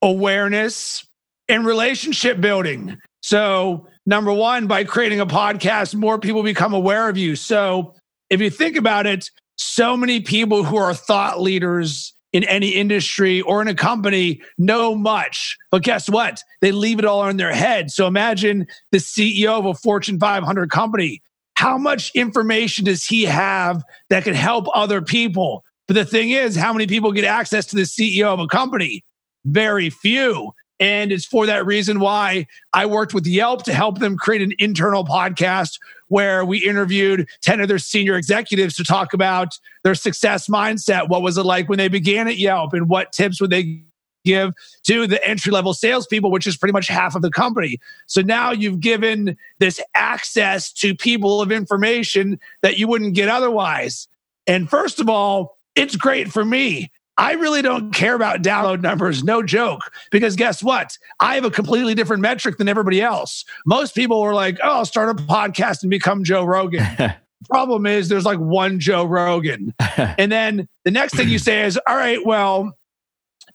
awareness 0.02 1.06
and 1.48 1.66
relationship 1.66 2.42
building. 2.42 2.98
So, 3.22 3.86
number 4.06 4.32
one, 4.32 4.66
by 4.66 4.86
creating 4.86 5.20
a 5.20 5.26
podcast, 5.26 5.94
more 5.94 6.18
people 6.18 6.42
become 6.42 6.74
aware 6.74 7.10
of 7.10 7.18
you. 7.18 7.36
So, 7.36 7.96
if 8.30 8.40
you 8.40 8.50
think 8.50 8.78
about 8.78 9.06
it, 9.06 9.30
so 9.60 9.98
many 9.98 10.22
people 10.22 10.64
who 10.64 10.78
are 10.78 10.94
thought 10.94 11.42
leaders 11.42 12.14
in 12.32 12.46
any 12.46 12.70
industry 12.70 13.42
or 13.42 13.62
in 13.62 13.68
a 13.68 13.76
company 13.76 14.42
know 14.58 14.96
much. 14.96 15.58
But 15.70 15.84
guess 15.84 16.10
what? 16.10 16.42
They 16.62 16.72
leave 16.72 16.98
it 16.98 17.04
all 17.04 17.28
in 17.28 17.36
their 17.36 17.54
head. 17.54 17.92
So 17.92 18.08
imagine 18.08 18.68
the 18.94 19.00
CEO 19.00 19.60
of 19.60 19.66
a 19.66 19.74
Fortune 19.74 20.18
500 20.18 20.72
company. 20.72 21.22
How 21.56 21.78
much 21.78 22.10
information 22.16 22.86
does 22.86 23.04
he 23.04 23.26
have 23.26 23.84
that 24.10 24.24
could 24.24 24.36
help 24.36 24.68
other 24.74 25.02
people? 25.02 25.66
But 25.88 25.96
the 25.96 26.06
thing 26.06 26.30
is, 26.30 26.56
how 26.56 26.72
many 26.72 26.88
people 26.88 27.12
get 27.12 27.26
access 27.26 27.66
to 27.66 27.76
the 27.76 27.82
CEO 27.82 28.28
of 28.28 28.40
a 28.40 28.48
company? 28.48 29.04
Very 29.44 29.90
few. 29.90 30.54
And 30.80 31.12
it's 31.12 31.26
for 31.26 31.46
that 31.48 31.66
reason 31.66 32.00
why 32.00 32.48
I 32.74 32.86
worked 32.86 33.14
with 33.14 33.28
Yelp 33.28 33.64
to 33.64 33.74
help 33.74 34.00
them 34.00 34.16
create 34.16 34.42
an 34.42 34.54
internal 34.58 35.04
podcast 35.04 35.80
where 36.10 36.44
we 36.44 36.58
interviewed 36.60 37.28
10 37.42 37.62
of 37.62 37.68
their 37.68 37.80
senior 37.80 38.16
executives 38.16 38.76
to 38.76 38.84
talk 38.84 39.14
about 39.14 39.58
their 39.84 39.96
success 39.96 40.48
mindset. 40.48 41.10
What 41.10 41.22
was 41.22 41.38
it 41.38 41.44
like 41.44 41.70
when 41.70 41.78
they 41.78 41.88
began 41.88 42.28
at 42.28 42.38
Yelp 42.38 42.74
and 42.74 42.90
what 42.90 43.14
tips 43.14 43.40
would 43.40 43.50
they 43.50 43.84
give 44.26 44.54
to 44.84 45.08
the 45.08 45.26
entry 45.28 45.52
level 45.52 45.74
salespeople, 45.74 46.32
which 46.32 46.48
is 46.48 46.58
pretty 46.58 46.74
much 46.74 46.88
half 46.88 47.16
of 47.16 47.22
the 47.22 47.32
company. 47.32 47.78
So 48.06 48.22
now 48.22 48.52
you've 48.52 48.80
given 48.80 49.38
this 49.60 49.80
access 49.96 50.72
to 50.74 50.94
people 50.94 51.42
of 51.42 51.52
information 51.52 52.40
that 52.62 52.78
you 52.78 52.88
wouldn't 52.88 53.16
get 53.16 53.30
otherwise. 53.30 54.08
And 54.46 54.70
first 54.70 55.00
of 55.00 55.10
all, 55.10 55.58
it's 55.76 55.96
great 55.96 56.32
for 56.32 56.44
me 56.44 56.92
I 57.20 57.34
really 57.34 57.62
don't 57.62 57.94
care 57.94 58.16
about 58.16 58.42
download 58.42 58.82
numbers, 58.82 59.26
no 59.26 59.44
joke, 59.44 59.92
because 60.10 60.38
guess 60.38 60.64
what? 60.64 60.98
I 61.20 61.36
have 61.36 61.44
a 61.44 61.52
completely 61.52 61.94
different 61.94 62.22
metric 62.22 62.58
than 62.58 62.70
everybody 62.70 63.02
else. 63.02 63.44
Most 63.66 63.94
people 63.94 64.22
are 64.22 64.34
like, 64.34 64.58
oh, 64.64 64.78
I'll 64.78 64.86
start 64.86 65.10
a 65.10 65.22
podcast 65.24 65.82
and 65.82 65.90
become 65.90 66.24
Joe 66.24 66.46
Rogan. 66.46 66.88
Problem 67.50 67.86
is, 67.86 68.08
there's 68.08 68.24
like 68.24 68.40
one 68.40 68.80
Joe 68.80 69.04
Rogan. 69.04 69.74
and 69.98 70.32
then 70.32 70.70
the 70.86 70.92
next 70.92 71.16
thing 71.16 71.28
you 71.28 71.40
say 71.40 71.66
is, 71.66 71.78
all 71.86 71.98
right, 71.98 72.26
well, 72.26 72.74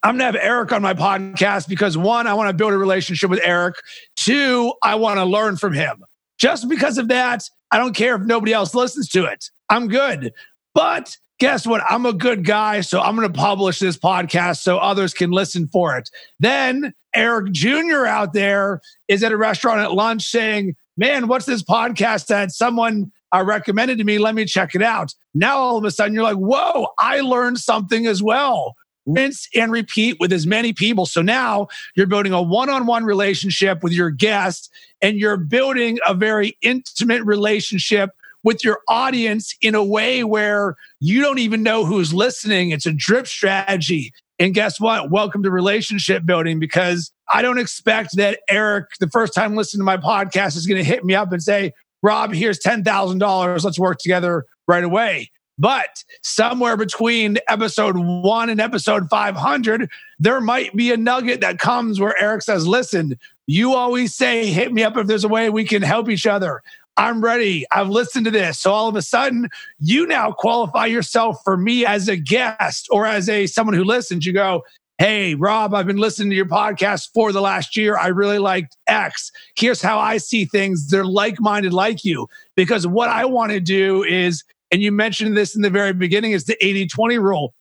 I'm 0.02 0.18
going 0.18 0.32
to 0.32 0.38
have 0.38 0.46
Eric 0.46 0.70
on 0.72 0.82
my 0.82 0.92
podcast 0.92 1.66
because 1.66 1.96
one, 1.96 2.26
I 2.26 2.34
want 2.34 2.50
to 2.50 2.54
build 2.54 2.74
a 2.74 2.78
relationship 2.78 3.30
with 3.30 3.40
Eric. 3.42 3.76
Two, 4.14 4.74
I 4.82 4.96
want 4.96 5.18
to 5.18 5.24
learn 5.24 5.56
from 5.56 5.72
him. 5.72 6.04
Just 6.36 6.68
because 6.68 6.98
of 6.98 7.08
that, 7.08 7.48
I 7.70 7.78
don't 7.78 7.96
care 7.96 8.14
if 8.16 8.22
nobody 8.22 8.52
else 8.52 8.74
listens 8.74 9.08
to 9.10 9.24
it. 9.24 9.48
I'm 9.70 9.88
good. 9.88 10.34
But 10.74 11.16
guess 11.38 11.66
what? 11.66 11.82
I'm 11.88 12.06
a 12.06 12.12
good 12.12 12.44
guy, 12.44 12.80
so 12.80 13.00
I'm 13.00 13.16
going 13.16 13.30
to 13.30 13.38
publish 13.38 13.78
this 13.78 13.96
podcast 13.96 14.58
so 14.58 14.78
others 14.78 15.14
can 15.14 15.30
listen 15.30 15.66
for 15.68 15.96
it. 15.96 16.10
Then 16.38 16.94
Eric 17.14 17.52
Jr. 17.52 18.06
out 18.06 18.32
there 18.32 18.80
is 19.08 19.22
at 19.22 19.32
a 19.32 19.36
restaurant 19.36 19.80
at 19.80 19.92
lunch 19.92 20.24
saying, 20.24 20.76
Man, 20.96 21.26
what's 21.26 21.46
this 21.46 21.62
podcast 21.62 22.28
that 22.28 22.52
someone 22.52 23.10
uh, 23.34 23.42
recommended 23.44 23.98
to 23.98 24.04
me? 24.04 24.18
Let 24.18 24.36
me 24.36 24.44
check 24.44 24.76
it 24.76 24.82
out. 24.82 25.12
Now, 25.34 25.56
all 25.58 25.76
of 25.76 25.84
a 25.84 25.90
sudden, 25.90 26.14
you're 26.14 26.22
like, 26.22 26.36
Whoa, 26.36 26.88
I 26.98 27.20
learned 27.20 27.58
something 27.58 28.06
as 28.06 28.22
well. 28.22 28.74
Rinse 29.06 29.48
and 29.54 29.70
repeat 29.70 30.16
with 30.18 30.32
as 30.32 30.46
many 30.46 30.72
people. 30.72 31.04
So 31.04 31.20
now 31.20 31.68
you're 31.94 32.06
building 32.06 32.32
a 32.32 32.40
one 32.40 32.70
on 32.70 32.86
one 32.86 33.04
relationship 33.04 33.82
with 33.82 33.92
your 33.92 34.10
guest 34.10 34.70
and 35.02 35.18
you're 35.18 35.36
building 35.36 35.98
a 36.06 36.14
very 36.14 36.56
intimate 36.62 37.22
relationship 37.24 38.10
with 38.44 38.62
your 38.62 38.80
audience 38.88 39.56
in 39.60 39.74
a 39.74 39.82
way 39.82 40.22
where 40.22 40.76
you 41.00 41.20
don't 41.20 41.38
even 41.38 41.62
know 41.62 41.84
who's 41.84 42.14
listening. 42.14 42.70
It's 42.70 42.86
a 42.86 42.92
drip 42.92 43.26
strategy. 43.26 44.12
And 44.38 44.54
guess 44.54 44.78
what? 44.78 45.10
Welcome 45.10 45.42
to 45.42 45.50
relationship 45.50 46.24
building 46.26 46.60
because 46.60 47.10
I 47.32 47.42
don't 47.42 47.58
expect 47.58 48.16
that 48.16 48.40
Eric, 48.48 48.86
the 49.00 49.08
first 49.08 49.34
time 49.34 49.56
listening 49.56 49.80
to 49.80 49.84
my 49.84 49.96
podcast, 49.96 50.56
is 50.56 50.66
going 50.66 50.78
to 50.78 50.84
hit 50.84 51.04
me 51.04 51.14
up 51.14 51.32
and 51.32 51.42
say, 51.42 51.72
Rob, 52.02 52.34
here's 52.34 52.58
$10,000. 52.60 53.64
Let's 53.64 53.78
work 53.78 53.98
together 53.98 54.44
right 54.68 54.84
away. 54.84 55.30
But 55.56 56.04
somewhere 56.22 56.76
between 56.76 57.38
episode 57.48 57.96
one 57.96 58.50
and 58.50 58.60
episode 58.60 59.08
500, 59.08 59.88
there 60.18 60.40
might 60.40 60.74
be 60.74 60.92
a 60.92 60.96
nugget 60.96 61.40
that 61.42 61.60
comes 61.60 62.00
where 62.00 62.20
Eric 62.20 62.42
says, 62.42 62.66
Listen, 62.66 63.16
you 63.46 63.74
always 63.74 64.14
say, 64.14 64.46
hit 64.46 64.72
me 64.72 64.82
up 64.82 64.96
if 64.96 65.06
there's 65.06 65.24
a 65.24 65.28
way 65.28 65.50
we 65.50 65.64
can 65.64 65.82
help 65.82 66.08
each 66.08 66.26
other. 66.26 66.62
I'm 66.96 67.22
ready. 67.22 67.66
I've 67.72 67.88
listened 67.88 68.24
to 68.26 68.30
this. 68.30 68.60
So 68.60 68.72
all 68.72 68.88
of 68.88 68.96
a 68.96 69.02
sudden, 69.02 69.48
you 69.78 70.06
now 70.06 70.32
qualify 70.32 70.86
yourself 70.86 71.38
for 71.42 71.56
me 71.56 71.84
as 71.84 72.08
a 72.08 72.16
guest 72.16 72.88
or 72.90 73.06
as 73.06 73.28
a 73.28 73.46
someone 73.46 73.74
who 73.74 73.84
listens. 73.84 74.24
You 74.24 74.32
go, 74.32 74.62
Hey, 74.98 75.34
Rob, 75.34 75.74
I've 75.74 75.88
been 75.88 75.96
listening 75.96 76.30
to 76.30 76.36
your 76.36 76.46
podcast 76.46 77.08
for 77.12 77.32
the 77.32 77.40
last 77.40 77.76
year. 77.76 77.96
I 77.98 78.08
really 78.08 78.38
liked 78.38 78.76
X. 78.86 79.32
Here's 79.56 79.82
how 79.82 79.98
I 79.98 80.18
see 80.18 80.44
things. 80.44 80.88
They're 80.88 81.04
like 81.04 81.40
minded 81.40 81.72
like 81.72 82.04
you. 82.04 82.28
Because 82.54 82.86
what 82.86 83.08
I 83.08 83.24
want 83.24 83.50
to 83.50 83.58
do 83.58 84.04
is, 84.04 84.44
and 84.70 84.80
you 84.82 84.92
mentioned 84.92 85.36
this 85.36 85.56
in 85.56 85.62
the 85.62 85.70
very 85.70 85.92
beginning, 85.92 86.30
is 86.30 86.44
the 86.44 86.64
80 86.64 86.86
20 86.86 87.18
rule. 87.18 87.54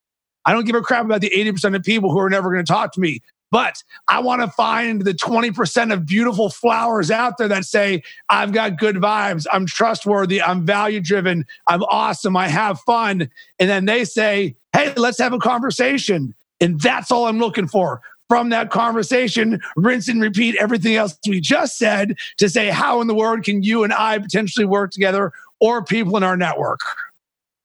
I 0.45 0.53
don't 0.53 0.65
give 0.65 0.75
a 0.75 0.81
crap 0.81 1.05
about 1.05 1.21
the 1.21 1.31
80% 1.31 1.75
of 1.75 1.83
people 1.83 2.11
who 2.11 2.19
are 2.19 2.29
never 2.29 2.51
going 2.51 2.63
to 2.63 2.71
talk 2.71 2.91
to 2.93 2.99
me. 2.99 3.21
But 3.53 3.83
I 4.07 4.19
want 4.19 4.41
to 4.41 4.47
find 4.47 5.03
the 5.03 5.13
20% 5.13 5.93
of 5.93 6.07
beautiful 6.07 6.49
flowers 6.49 7.11
out 7.11 7.37
there 7.37 7.47
that 7.49 7.65
say, 7.65 8.01
I've 8.27 8.51
got 8.51 8.79
good 8.79 8.95
vibes, 8.95 9.45
I'm 9.53 9.67
trustworthy, 9.67 10.41
I'm 10.41 10.65
value 10.65 10.99
driven, 10.99 11.45
I'm 11.67 11.83
awesome, 11.83 12.35
I 12.35 12.47
have 12.47 12.79
fun. 12.79 13.29
And 13.59 13.69
then 13.69 13.85
they 13.85 14.05
say, 14.05 14.55
hey, 14.75 14.91
let's 14.95 15.19
have 15.19 15.33
a 15.33 15.37
conversation. 15.37 16.33
And 16.61 16.81
that's 16.81 17.11
all 17.11 17.27
I'm 17.27 17.37
looking 17.37 17.67
for 17.67 18.01
from 18.27 18.49
that 18.49 18.71
conversation, 18.71 19.61
rinse 19.75 20.07
and 20.07 20.19
repeat 20.19 20.55
everything 20.59 20.95
else 20.95 21.15
we 21.27 21.39
just 21.39 21.77
said 21.77 22.15
to 22.37 22.49
say, 22.49 22.71
how 22.71 23.01
in 23.01 23.07
the 23.07 23.13
world 23.13 23.43
can 23.43 23.61
you 23.61 23.83
and 23.83 23.93
I 23.93 24.17
potentially 24.17 24.65
work 24.65 24.89
together 24.89 25.31
or 25.59 25.83
people 25.83 26.17
in 26.17 26.23
our 26.23 26.35
network? 26.35 26.79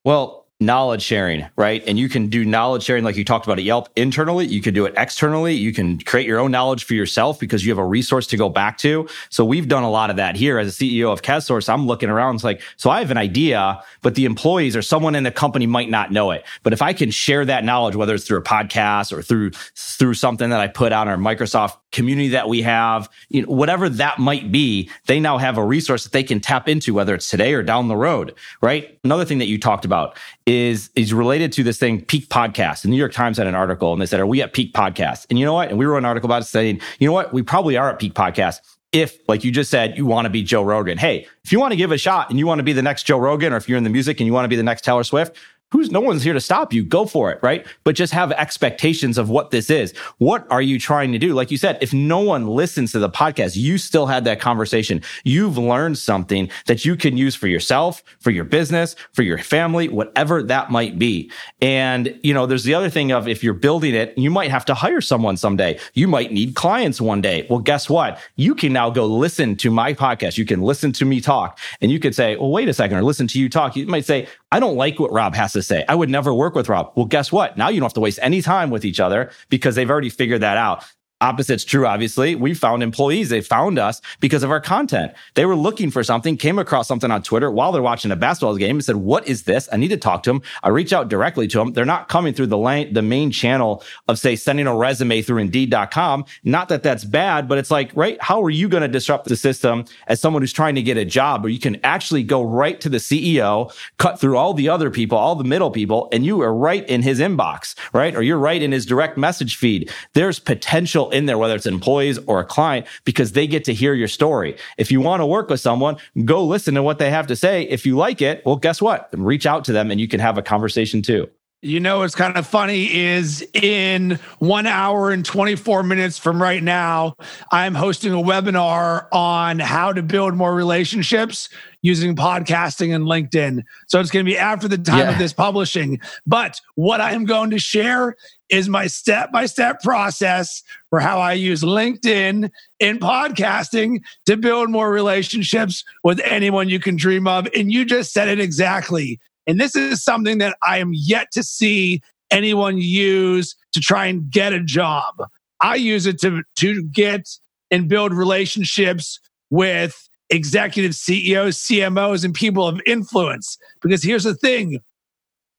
Well, 0.04 0.47
knowledge 0.60 1.02
sharing, 1.02 1.46
right? 1.54 1.84
And 1.86 1.98
you 1.98 2.08
can 2.08 2.26
do 2.26 2.44
knowledge 2.44 2.82
sharing 2.82 3.04
like 3.04 3.14
you 3.16 3.24
talked 3.24 3.46
about 3.46 3.58
at 3.58 3.64
Yelp 3.64 3.88
internally. 3.94 4.44
You 4.46 4.60
can 4.60 4.74
do 4.74 4.86
it 4.86 4.94
externally. 4.96 5.54
You 5.54 5.72
can 5.72 6.00
create 6.00 6.26
your 6.26 6.40
own 6.40 6.50
knowledge 6.50 6.82
for 6.84 6.94
yourself 6.94 7.38
because 7.38 7.64
you 7.64 7.70
have 7.70 7.78
a 7.78 7.86
resource 7.86 8.26
to 8.28 8.36
go 8.36 8.48
back 8.48 8.76
to. 8.78 9.08
So 9.30 9.44
we've 9.44 9.68
done 9.68 9.84
a 9.84 9.90
lot 9.90 10.10
of 10.10 10.16
that 10.16 10.34
here 10.34 10.58
as 10.58 10.68
a 10.68 10.84
CEO 10.84 11.12
of 11.12 11.22
KazSource. 11.22 11.72
I'm 11.72 11.86
looking 11.86 12.08
around. 12.08 12.36
It's 12.36 12.44
like, 12.44 12.60
so 12.76 12.90
I 12.90 12.98
have 12.98 13.12
an 13.12 13.16
idea, 13.16 13.80
but 14.02 14.16
the 14.16 14.24
employees 14.24 14.74
or 14.74 14.82
someone 14.82 15.14
in 15.14 15.22
the 15.22 15.30
company 15.30 15.66
might 15.66 15.90
not 15.90 16.10
know 16.10 16.32
it. 16.32 16.44
But 16.64 16.72
if 16.72 16.82
I 16.82 16.92
can 16.92 17.12
share 17.12 17.44
that 17.44 17.64
knowledge, 17.64 17.94
whether 17.94 18.14
it's 18.14 18.26
through 18.26 18.38
a 18.38 18.42
podcast 18.42 19.16
or 19.16 19.22
through, 19.22 19.52
through 19.76 20.14
something 20.14 20.50
that 20.50 20.60
I 20.60 20.66
put 20.66 20.92
on 20.92 21.06
our 21.06 21.16
Microsoft 21.16 21.76
community 21.92 22.28
that 22.28 22.48
we 22.48 22.62
have, 22.62 23.08
you 23.28 23.42
know, 23.42 23.48
whatever 23.48 23.88
that 23.88 24.18
might 24.18 24.50
be, 24.50 24.90
they 25.06 25.20
now 25.20 25.38
have 25.38 25.56
a 25.56 25.64
resource 25.64 26.04
that 26.04 26.12
they 26.12 26.22
can 26.22 26.40
tap 26.40 26.68
into, 26.68 26.92
whether 26.94 27.14
it's 27.14 27.30
today 27.30 27.54
or 27.54 27.62
down 27.62 27.88
the 27.88 27.96
road, 27.96 28.34
right? 28.60 28.98
Another 29.04 29.24
thing 29.24 29.38
that 29.38 29.46
you 29.46 29.58
talked 29.58 29.84
about 29.84 30.18
is 30.48 30.88
is 30.96 31.12
related 31.12 31.52
to 31.52 31.62
this 31.62 31.78
thing, 31.78 32.02
peak 32.02 32.28
podcast. 32.30 32.80
The 32.82 32.88
New 32.88 32.96
York 32.96 33.12
Times 33.12 33.36
had 33.36 33.46
an 33.46 33.54
article 33.54 33.92
and 33.92 34.00
they 34.00 34.06
said, 34.06 34.18
Are 34.18 34.26
we 34.26 34.40
at 34.40 34.54
peak 34.54 34.72
podcast? 34.72 35.26
And 35.28 35.38
you 35.38 35.44
know 35.44 35.52
what? 35.52 35.68
And 35.68 35.78
we 35.78 35.84
wrote 35.84 35.98
an 35.98 36.06
article 36.06 36.26
about 36.26 36.40
it 36.40 36.46
saying, 36.46 36.80
you 36.98 37.06
know 37.06 37.12
what, 37.12 37.34
we 37.34 37.42
probably 37.42 37.76
are 37.76 37.90
at 37.90 37.98
peak 37.98 38.14
podcast. 38.14 38.60
If, 38.90 39.18
like 39.28 39.44
you 39.44 39.52
just 39.52 39.70
said, 39.70 39.98
you 39.98 40.06
want 40.06 40.24
to 40.24 40.30
be 40.30 40.42
Joe 40.42 40.62
Rogan. 40.62 40.96
Hey, 40.96 41.26
if 41.44 41.52
you 41.52 41.60
want 41.60 41.72
to 41.72 41.76
give 41.76 41.92
a 41.92 41.98
shot 41.98 42.30
and 42.30 42.38
you 42.38 42.46
want 42.46 42.60
to 42.60 42.62
be 42.62 42.72
the 42.72 42.80
next 42.80 43.02
Joe 43.02 43.18
Rogan, 43.18 43.52
or 43.52 43.58
if 43.58 43.68
you're 43.68 43.76
in 43.76 43.84
the 43.84 43.90
music 43.90 44.18
and 44.18 44.26
you 44.26 44.32
want 44.32 44.46
to 44.46 44.48
be 44.48 44.56
the 44.56 44.62
next 44.62 44.82
Taylor 44.82 45.04
Swift, 45.04 45.36
who's 45.70 45.90
no 45.90 46.00
one's 46.00 46.22
here 46.22 46.32
to 46.32 46.40
stop 46.40 46.72
you. 46.72 46.84
Go 46.84 47.06
for 47.06 47.30
it, 47.30 47.38
right? 47.42 47.66
But 47.84 47.94
just 47.94 48.12
have 48.12 48.32
expectations 48.32 49.18
of 49.18 49.28
what 49.28 49.50
this 49.50 49.70
is. 49.70 49.94
What 50.18 50.46
are 50.50 50.62
you 50.62 50.78
trying 50.78 51.12
to 51.12 51.18
do? 51.18 51.34
Like 51.34 51.50
you 51.50 51.58
said, 51.58 51.78
if 51.80 51.92
no 51.92 52.20
one 52.20 52.46
listens 52.46 52.92
to 52.92 52.98
the 52.98 53.10
podcast, 53.10 53.56
you 53.56 53.78
still 53.78 54.06
had 54.06 54.24
that 54.24 54.40
conversation. 54.40 55.02
You've 55.24 55.58
learned 55.58 55.98
something 55.98 56.50
that 56.66 56.84
you 56.84 56.96
can 56.96 57.16
use 57.16 57.34
for 57.34 57.48
yourself, 57.48 58.02
for 58.20 58.30
your 58.30 58.44
business, 58.44 58.96
for 59.12 59.22
your 59.22 59.38
family, 59.38 59.88
whatever 59.88 60.42
that 60.42 60.70
might 60.70 60.98
be. 60.98 61.30
And, 61.60 62.18
you 62.22 62.32
know, 62.32 62.46
there's 62.46 62.64
the 62.64 62.74
other 62.74 62.90
thing 62.90 63.12
of 63.12 63.28
if 63.28 63.44
you're 63.44 63.54
building 63.54 63.94
it, 63.94 64.16
you 64.16 64.30
might 64.30 64.50
have 64.50 64.64
to 64.66 64.74
hire 64.74 65.00
someone 65.00 65.36
someday. 65.36 65.78
You 65.94 66.08
might 66.08 66.32
need 66.32 66.54
clients 66.54 67.00
one 67.00 67.20
day. 67.20 67.46
Well, 67.50 67.60
guess 67.60 67.90
what? 67.90 68.18
You 68.36 68.54
can 68.54 68.72
now 68.72 68.90
go 68.90 69.06
listen 69.06 69.56
to 69.56 69.70
my 69.70 69.92
podcast. 69.92 70.38
You 70.38 70.44
can 70.44 70.62
listen 70.62 70.92
to 70.92 71.04
me 71.04 71.20
talk 71.20 71.58
and 71.80 71.90
you 71.90 71.98
could 71.98 72.14
say, 72.14 72.36
well, 72.36 72.50
wait 72.50 72.68
a 72.68 72.74
second, 72.74 72.96
or 72.96 73.02
listen 73.02 73.26
to 73.28 73.38
you 73.38 73.48
talk. 73.48 73.76
You 73.76 73.86
might 73.86 74.04
say, 74.04 74.28
I 74.50 74.60
don't 74.60 74.76
like 74.76 74.98
what 74.98 75.12
Rob 75.12 75.34
has 75.34 75.52
to 75.52 75.62
say. 75.62 75.84
I 75.88 75.94
would 75.94 76.08
never 76.08 76.32
work 76.32 76.54
with 76.54 76.68
Rob. 76.68 76.92
Well, 76.94 77.04
guess 77.04 77.30
what? 77.30 77.58
Now 77.58 77.68
you 77.68 77.80
don't 77.80 77.86
have 77.86 77.94
to 77.94 78.00
waste 78.00 78.18
any 78.22 78.40
time 78.40 78.70
with 78.70 78.84
each 78.84 78.98
other 78.98 79.30
because 79.50 79.74
they've 79.74 79.90
already 79.90 80.08
figured 80.08 80.40
that 80.40 80.56
out. 80.56 80.84
Opposite's 81.20 81.64
true, 81.64 81.86
obviously. 81.86 82.36
We 82.36 82.54
found 82.54 82.82
employees. 82.82 83.28
They 83.28 83.40
found 83.40 83.78
us 83.78 84.00
because 84.20 84.44
of 84.44 84.50
our 84.50 84.60
content. 84.60 85.12
They 85.34 85.46
were 85.46 85.56
looking 85.56 85.90
for 85.90 86.04
something, 86.04 86.36
came 86.36 86.58
across 86.58 86.86
something 86.86 87.10
on 87.10 87.22
Twitter 87.22 87.50
while 87.50 87.72
they're 87.72 87.82
watching 87.82 88.12
a 88.12 88.16
basketball 88.16 88.56
game 88.56 88.76
and 88.76 88.84
said, 88.84 88.96
what 88.96 89.26
is 89.26 89.42
this? 89.42 89.68
I 89.72 89.76
need 89.78 89.88
to 89.88 89.96
talk 89.96 90.22
to 90.24 90.30
them. 90.30 90.42
I 90.62 90.68
reach 90.68 90.92
out 90.92 91.08
directly 91.08 91.48
to 91.48 91.58
them. 91.58 91.72
They're 91.72 91.84
not 91.84 92.08
coming 92.08 92.34
through 92.34 92.46
the 92.46 92.58
the 92.92 93.02
main 93.02 93.30
channel 93.30 93.82
of 94.08 94.18
say 94.18 94.36
sending 94.36 94.66
a 94.66 94.76
resume 94.76 95.22
through 95.22 95.38
indeed.com. 95.38 96.24
Not 96.44 96.68
that 96.68 96.82
that's 96.82 97.04
bad, 97.04 97.48
but 97.48 97.58
it's 97.58 97.70
like, 97.70 97.90
right? 97.94 98.20
How 98.20 98.42
are 98.42 98.50
you 98.50 98.68
going 98.68 98.82
to 98.82 98.88
disrupt 98.88 99.26
the 99.26 99.36
system 99.36 99.84
as 100.06 100.20
someone 100.20 100.42
who's 100.42 100.52
trying 100.52 100.74
to 100.74 100.82
get 100.82 100.96
a 100.96 101.04
job 101.04 101.42
where 101.42 101.50
you 101.50 101.58
can 101.58 101.80
actually 101.84 102.22
go 102.22 102.42
right 102.42 102.80
to 102.80 102.88
the 102.88 102.98
CEO, 102.98 103.74
cut 103.96 104.20
through 104.20 104.36
all 104.36 104.54
the 104.54 104.68
other 104.68 104.90
people, 104.90 105.16
all 105.16 105.34
the 105.34 105.44
middle 105.44 105.70
people, 105.70 106.08
and 106.12 106.24
you 106.24 106.40
are 106.42 106.54
right 106.54 106.86
in 106.88 107.02
his 107.02 107.20
inbox, 107.20 107.74
right? 107.92 108.14
Or 108.14 108.22
you're 108.22 108.38
right 108.38 108.60
in 108.60 108.72
his 108.72 108.86
direct 108.86 109.16
message 109.16 109.56
feed. 109.56 109.90
There's 110.12 110.38
potential 110.38 111.07
in 111.10 111.26
there, 111.26 111.38
whether 111.38 111.54
it's 111.54 111.66
employees 111.66 112.18
or 112.26 112.40
a 112.40 112.44
client, 112.44 112.86
because 113.04 113.32
they 113.32 113.46
get 113.46 113.64
to 113.64 113.74
hear 113.74 113.94
your 113.94 114.08
story. 114.08 114.56
If 114.76 114.90
you 114.90 115.00
want 115.00 115.20
to 115.20 115.26
work 115.26 115.48
with 115.50 115.60
someone, 115.60 115.96
go 116.24 116.44
listen 116.44 116.74
to 116.74 116.82
what 116.82 116.98
they 116.98 117.10
have 117.10 117.26
to 117.28 117.36
say. 117.36 117.62
If 117.62 117.86
you 117.86 117.96
like 117.96 118.22
it, 118.22 118.42
well, 118.44 118.56
guess 118.56 118.80
what? 118.80 119.08
Reach 119.12 119.46
out 119.46 119.64
to 119.64 119.72
them 119.72 119.90
and 119.90 120.00
you 120.00 120.08
can 120.08 120.20
have 120.20 120.38
a 120.38 120.42
conversation 120.42 121.02
too. 121.02 121.28
You 121.60 121.80
know 121.80 121.98
what's 121.98 122.14
kind 122.14 122.36
of 122.36 122.46
funny 122.46 122.94
is 122.94 123.44
in 123.52 124.20
one 124.38 124.68
hour 124.68 125.10
and 125.10 125.24
24 125.24 125.82
minutes 125.82 126.16
from 126.16 126.40
right 126.40 126.62
now, 126.62 127.16
I'm 127.50 127.74
hosting 127.74 128.12
a 128.12 128.22
webinar 128.22 129.08
on 129.10 129.58
how 129.58 129.92
to 129.92 130.00
build 130.00 130.34
more 130.34 130.54
relationships 130.54 131.48
using 131.82 132.14
podcasting 132.14 132.94
and 132.94 133.06
LinkedIn. 133.06 133.64
So 133.88 133.98
it's 133.98 134.12
going 134.12 134.24
to 134.24 134.30
be 134.30 134.38
after 134.38 134.68
the 134.68 134.78
time 134.78 134.98
yeah. 134.98 135.10
of 135.10 135.18
this 135.18 135.32
publishing. 135.32 136.00
But 136.28 136.60
what 136.76 137.00
I'm 137.00 137.24
going 137.24 137.50
to 137.50 137.58
share 137.58 138.14
is 138.50 138.68
my 138.68 138.86
step 138.86 139.30
by 139.32 139.46
step 139.46 139.82
process 139.82 140.62
for 140.90 141.00
how 141.00 141.20
I 141.20 141.34
use 141.34 141.62
LinkedIn 141.62 142.50
in 142.80 142.98
podcasting 142.98 144.02
to 144.26 144.36
build 144.36 144.70
more 144.70 144.90
relationships 144.90 145.84
with 146.04 146.20
anyone 146.24 146.68
you 146.68 146.80
can 146.80 146.96
dream 146.96 147.26
of. 147.26 147.48
And 147.54 147.72
you 147.72 147.84
just 147.84 148.12
said 148.12 148.28
it 148.28 148.40
exactly. 148.40 149.20
And 149.46 149.60
this 149.60 149.74
is 149.76 150.02
something 150.02 150.38
that 150.38 150.56
I 150.66 150.78
am 150.78 150.92
yet 150.94 151.30
to 151.32 151.42
see 151.42 152.02
anyone 152.30 152.78
use 152.78 153.54
to 153.72 153.80
try 153.80 154.06
and 154.06 154.30
get 154.30 154.52
a 154.52 154.60
job. 154.60 155.14
I 155.60 155.76
use 155.76 156.06
it 156.06 156.20
to, 156.20 156.42
to 156.56 156.82
get 156.84 157.28
and 157.70 157.88
build 157.88 158.12
relationships 158.12 159.20
with 159.50 160.08
executive 160.30 160.94
CEOs, 160.94 161.56
CMOs, 161.56 162.24
and 162.24 162.34
people 162.34 162.66
of 162.66 162.80
influence. 162.86 163.58
Because 163.80 164.02
here's 164.02 164.24
the 164.24 164.34
thing 164.34 164.80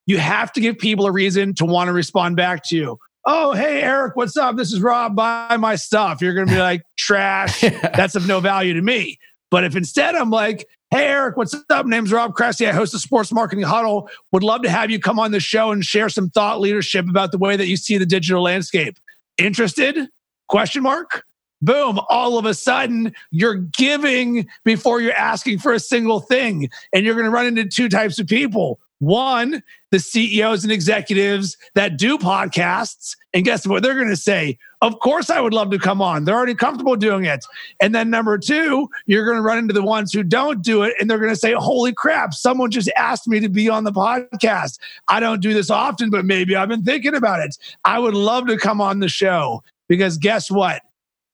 you 0.10 0.17
have 0.17 0.52
to 0.54 0.60
give 0.60 0.80
people 0.80 1.06
a 1.06 1.12
reason 1.12 1.54
to 1.54 1.65
want 1.65 1.88
to 1.88 1.93
respond 1.93 2.36
back 2.36 2.63
to 2.65 2.76
you. 2.76 2.98
Oh, 3.26 3.54
hey, 3.54 3.82
Eric, 3.84 4.15
what's 4.15 4.36
up? 4.36 4.58
This 4.58 4.74
is 4.74 4.82
Rob. 4.82 5.15
Buy 5.15 5.56
my 5.58 5.76
stuff. 5.76 6.19
You're 6.19 6.34
going 6.34 6.48
to 6.48 6.54
be 6.54 6.60
like, 6.60 6.82
trash. 6.98 7.62
That's 7.62 8.15
of 8.15 8.26
no 8.26 8.39
value 8.39 8.74
to 8.74 8.82
me. 8.82 9.19
But 9.52 9.65
if 9.65 9.76
instead 9.76 10.15
I'm 10.15 10.32
like, 10.32 10.67
Hey, 10.89 11.06
Eric, 11.06 11.38
what's 11.38 11.54
up? 11.54 11.86
My 11.86 11.98
Name's 11.98 12.12
Rob 12.12 12.34
Cressy. 12.34 12.65
I 12.65 12.72
host 12.72 12.93
the 12.93 12.98
Sports 12.98 13.32
Marketing 13.32 13.63
Huddle. 13.63 14.10
Would 14.32 14.41
love 14.41 14.63
to 14.63 14.72
have 14.72 14.89
you 14.89 15.00
come 15.00 15.19
on 15.19 15.32
the 15.32 15.39
show 15.39 15.72
and 15.72 15.86
share 15.86 16.10
some 16.10 16.32
thought 16.32 16.60
leadership 16.60 17.08
about 17.08 17.32
the 17.32 17.38
way 17.38 17.56
that 17.56 17.67
you 17.67 17.78
see 17.78 18.00
the 18.00 18.08
digital 18.08 18.41
landscape. 18.41 18.98
Interested? 19.38 20.10
Question 20.48 20.82
mark. 20.82 21.24
Boom. 21.62 22.00
All 22.10 22.39
of 22.39 22.45
a 22.45 22.56
sudden, 22.56 23.13
you're 23.30 23.54
giving 23.78 24.48
before 24.65 25.00
you're 25.00 25.13
asking 25.13 25.60
for 25.60 25.72
a 25.72 25.80
single 25.80 26.22
thing. 26.22 26.72
And 26.91 27.06
you're 27.06 27.13
going 27.13 27.26
to 27.26 27.32
run 27.32 27.45
into 27.45 27.65
two 27.65 27.89
types 27.89 28.17
of 28.17 28.26
people. 28.26 28.80
One, 28.99 29.63
the 29.91 29.99
CEOs 29.99 30.63
and 30.63 30.71
executives 30.71 31.57
that 31.73 31.97
do 31.97 32.17
podcasts. 32.17 33.15
And 33.33 33.45
guess 33.45 33.65
what? 33.65 33.81
They're 33.81 33.95
going 33.95 34.09
to 34.09 34.15
say, 34.15 34.57
Of 34.81 34.99
course, 34.99 35.29
I 35.29 35.39
would 35.39 35.53
love 35.53 35.71
to 35.71 35.79
come 35.79 36.01
on. 36.01 36.25
They're 36.25 36.35
already 36.35 36.55
comfortable 36.55 36.97
doing 36.97 37.25
it. 37.25 37.45
And 37.79 37.95
then 37.95 38.09
number 38.09 38.38
two, 38.38 38.89
you're 39.05 39.25
going 39.25 39.38
to 39.38 39.41
run 39.41 39.57
into 39.57 39.73
the 39.73 39.83
ones 39.83 40.12
who 40.12 40.21
don't 40.21 40.62
do 40.62 40.83
it. 40.83 40.93
And 40.99 41.09
they're 41.09 41.17
going 41.17 41.31
to 41.31 41.39
say, 41.39 41.53
Holy 41.53 41.93
crap, 41.93 42.33
someone 42.33 42.71
just 42.71 42.91
asked 42.97 43.27
me 43.27 43.39
to 43.39 43.49
be 43.49 43.69
on 43.69 43.85
the 43.85 43.91
podcast. 43.91 44.79
I 45.07 45.19
don't 45.19 45.41
do 45.41 45.53
this 45.53 45.69
often, 45.69 46.09
but 46.09 46.25
maybe 46.25 46.55
I've 46.55 46.69
been 46.69 46.83
thinking 46.83 47.15
about 47.15 47.39
it. 47.39 47.57
I 47.85 47.99
would 47.99 48.15
love 48.15 48.47
to 48.47 48.57
come 48.57 48.81
on 48.81 48.99
the 48.99 49.09
show 49.09 49.63
because 49.88 50.17
guess 50.17 50.51
what? 50.51 50.81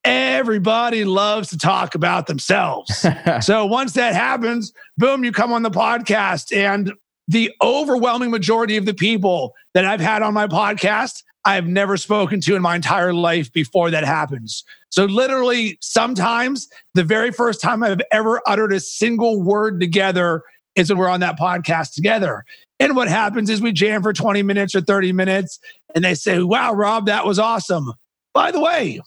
everybody 0.06 1.04
loves 1.04 1.48
to 1.48 1.58
talk 1.58 1.96
about 1.96 2.28
themselves. 2.28 3.04
so 3.40 3.66
once 3.66 3.94
that 3.94 4.14
happens, 4.14 4.72
boom, 4.96 5.24
you 5.24 5.32
come 5.32 5.52
on 5.52 5.64
the 5.64 5.70
podcast. 5.70 6.56
And 6.56 6.92
the 7.28 7.52
overwhelming 7.62 8.30
majority 8.30 8.76
of 8.76 8.86
the 8.86 8.94
people 8.94 9.54
that 9.74 9.84
I've 9.84 10.00
had 10.00 10.22
on 10.22 10.34
my 10.34 10.46
podcast, 10.46 11.22
I've 11.44 11.66
never 11.66 11.96
spoken 11.96 12.40
to 12.42 12.56
in 12.56 12.62
my 12.62 12.76
entire 12.76 13.14
life 13.14 13.52
before 13.52 13.90
that 13.90 14.04
happens. 14.04 14.64
So, 14.90 15.04
literally, 15.04 15.78
sometimes 15.80 16.68
the 16.94 17.04
very 17.04 17.30
first 17.30 17.60
time 17.60 17.82
I've 17.82 18.00
ever 18.12 18.40
uttered 18.46 18.72
a 18.72 18.80
single 18.80 19.42
word 19.42 19.80
together 19.80 20.42
is 20.74 20.90
when 20.90 20.98
we're 20.98 21.08
on 21.08 21.20
that 21.20 21.38
podcast 21.38 21.94
together. 21.94 22.44
And 22.78 22.94
what 22.94 23.08
happens 23.08 23.48
is 23.48 23.60
we 23.60 23.72
jam 23.72 24.02
for 24.02 24.12
20 24.12 24.42
minutes 24.42 24.74
or 24.74 24.80
30 24.80 25.12
minutes, 25.12 25.58
and 25.94 26.04
they 26.04 26.14
say, 26.14 26.42
Wow, 26.42 26.74
Rob, 26.74 27.06
that 27.06 27.24
was 27.24 27.38
awesome. 27.38 27.92
By 28.34 28.50
the 28.50 28.60
way, 28.60 29.00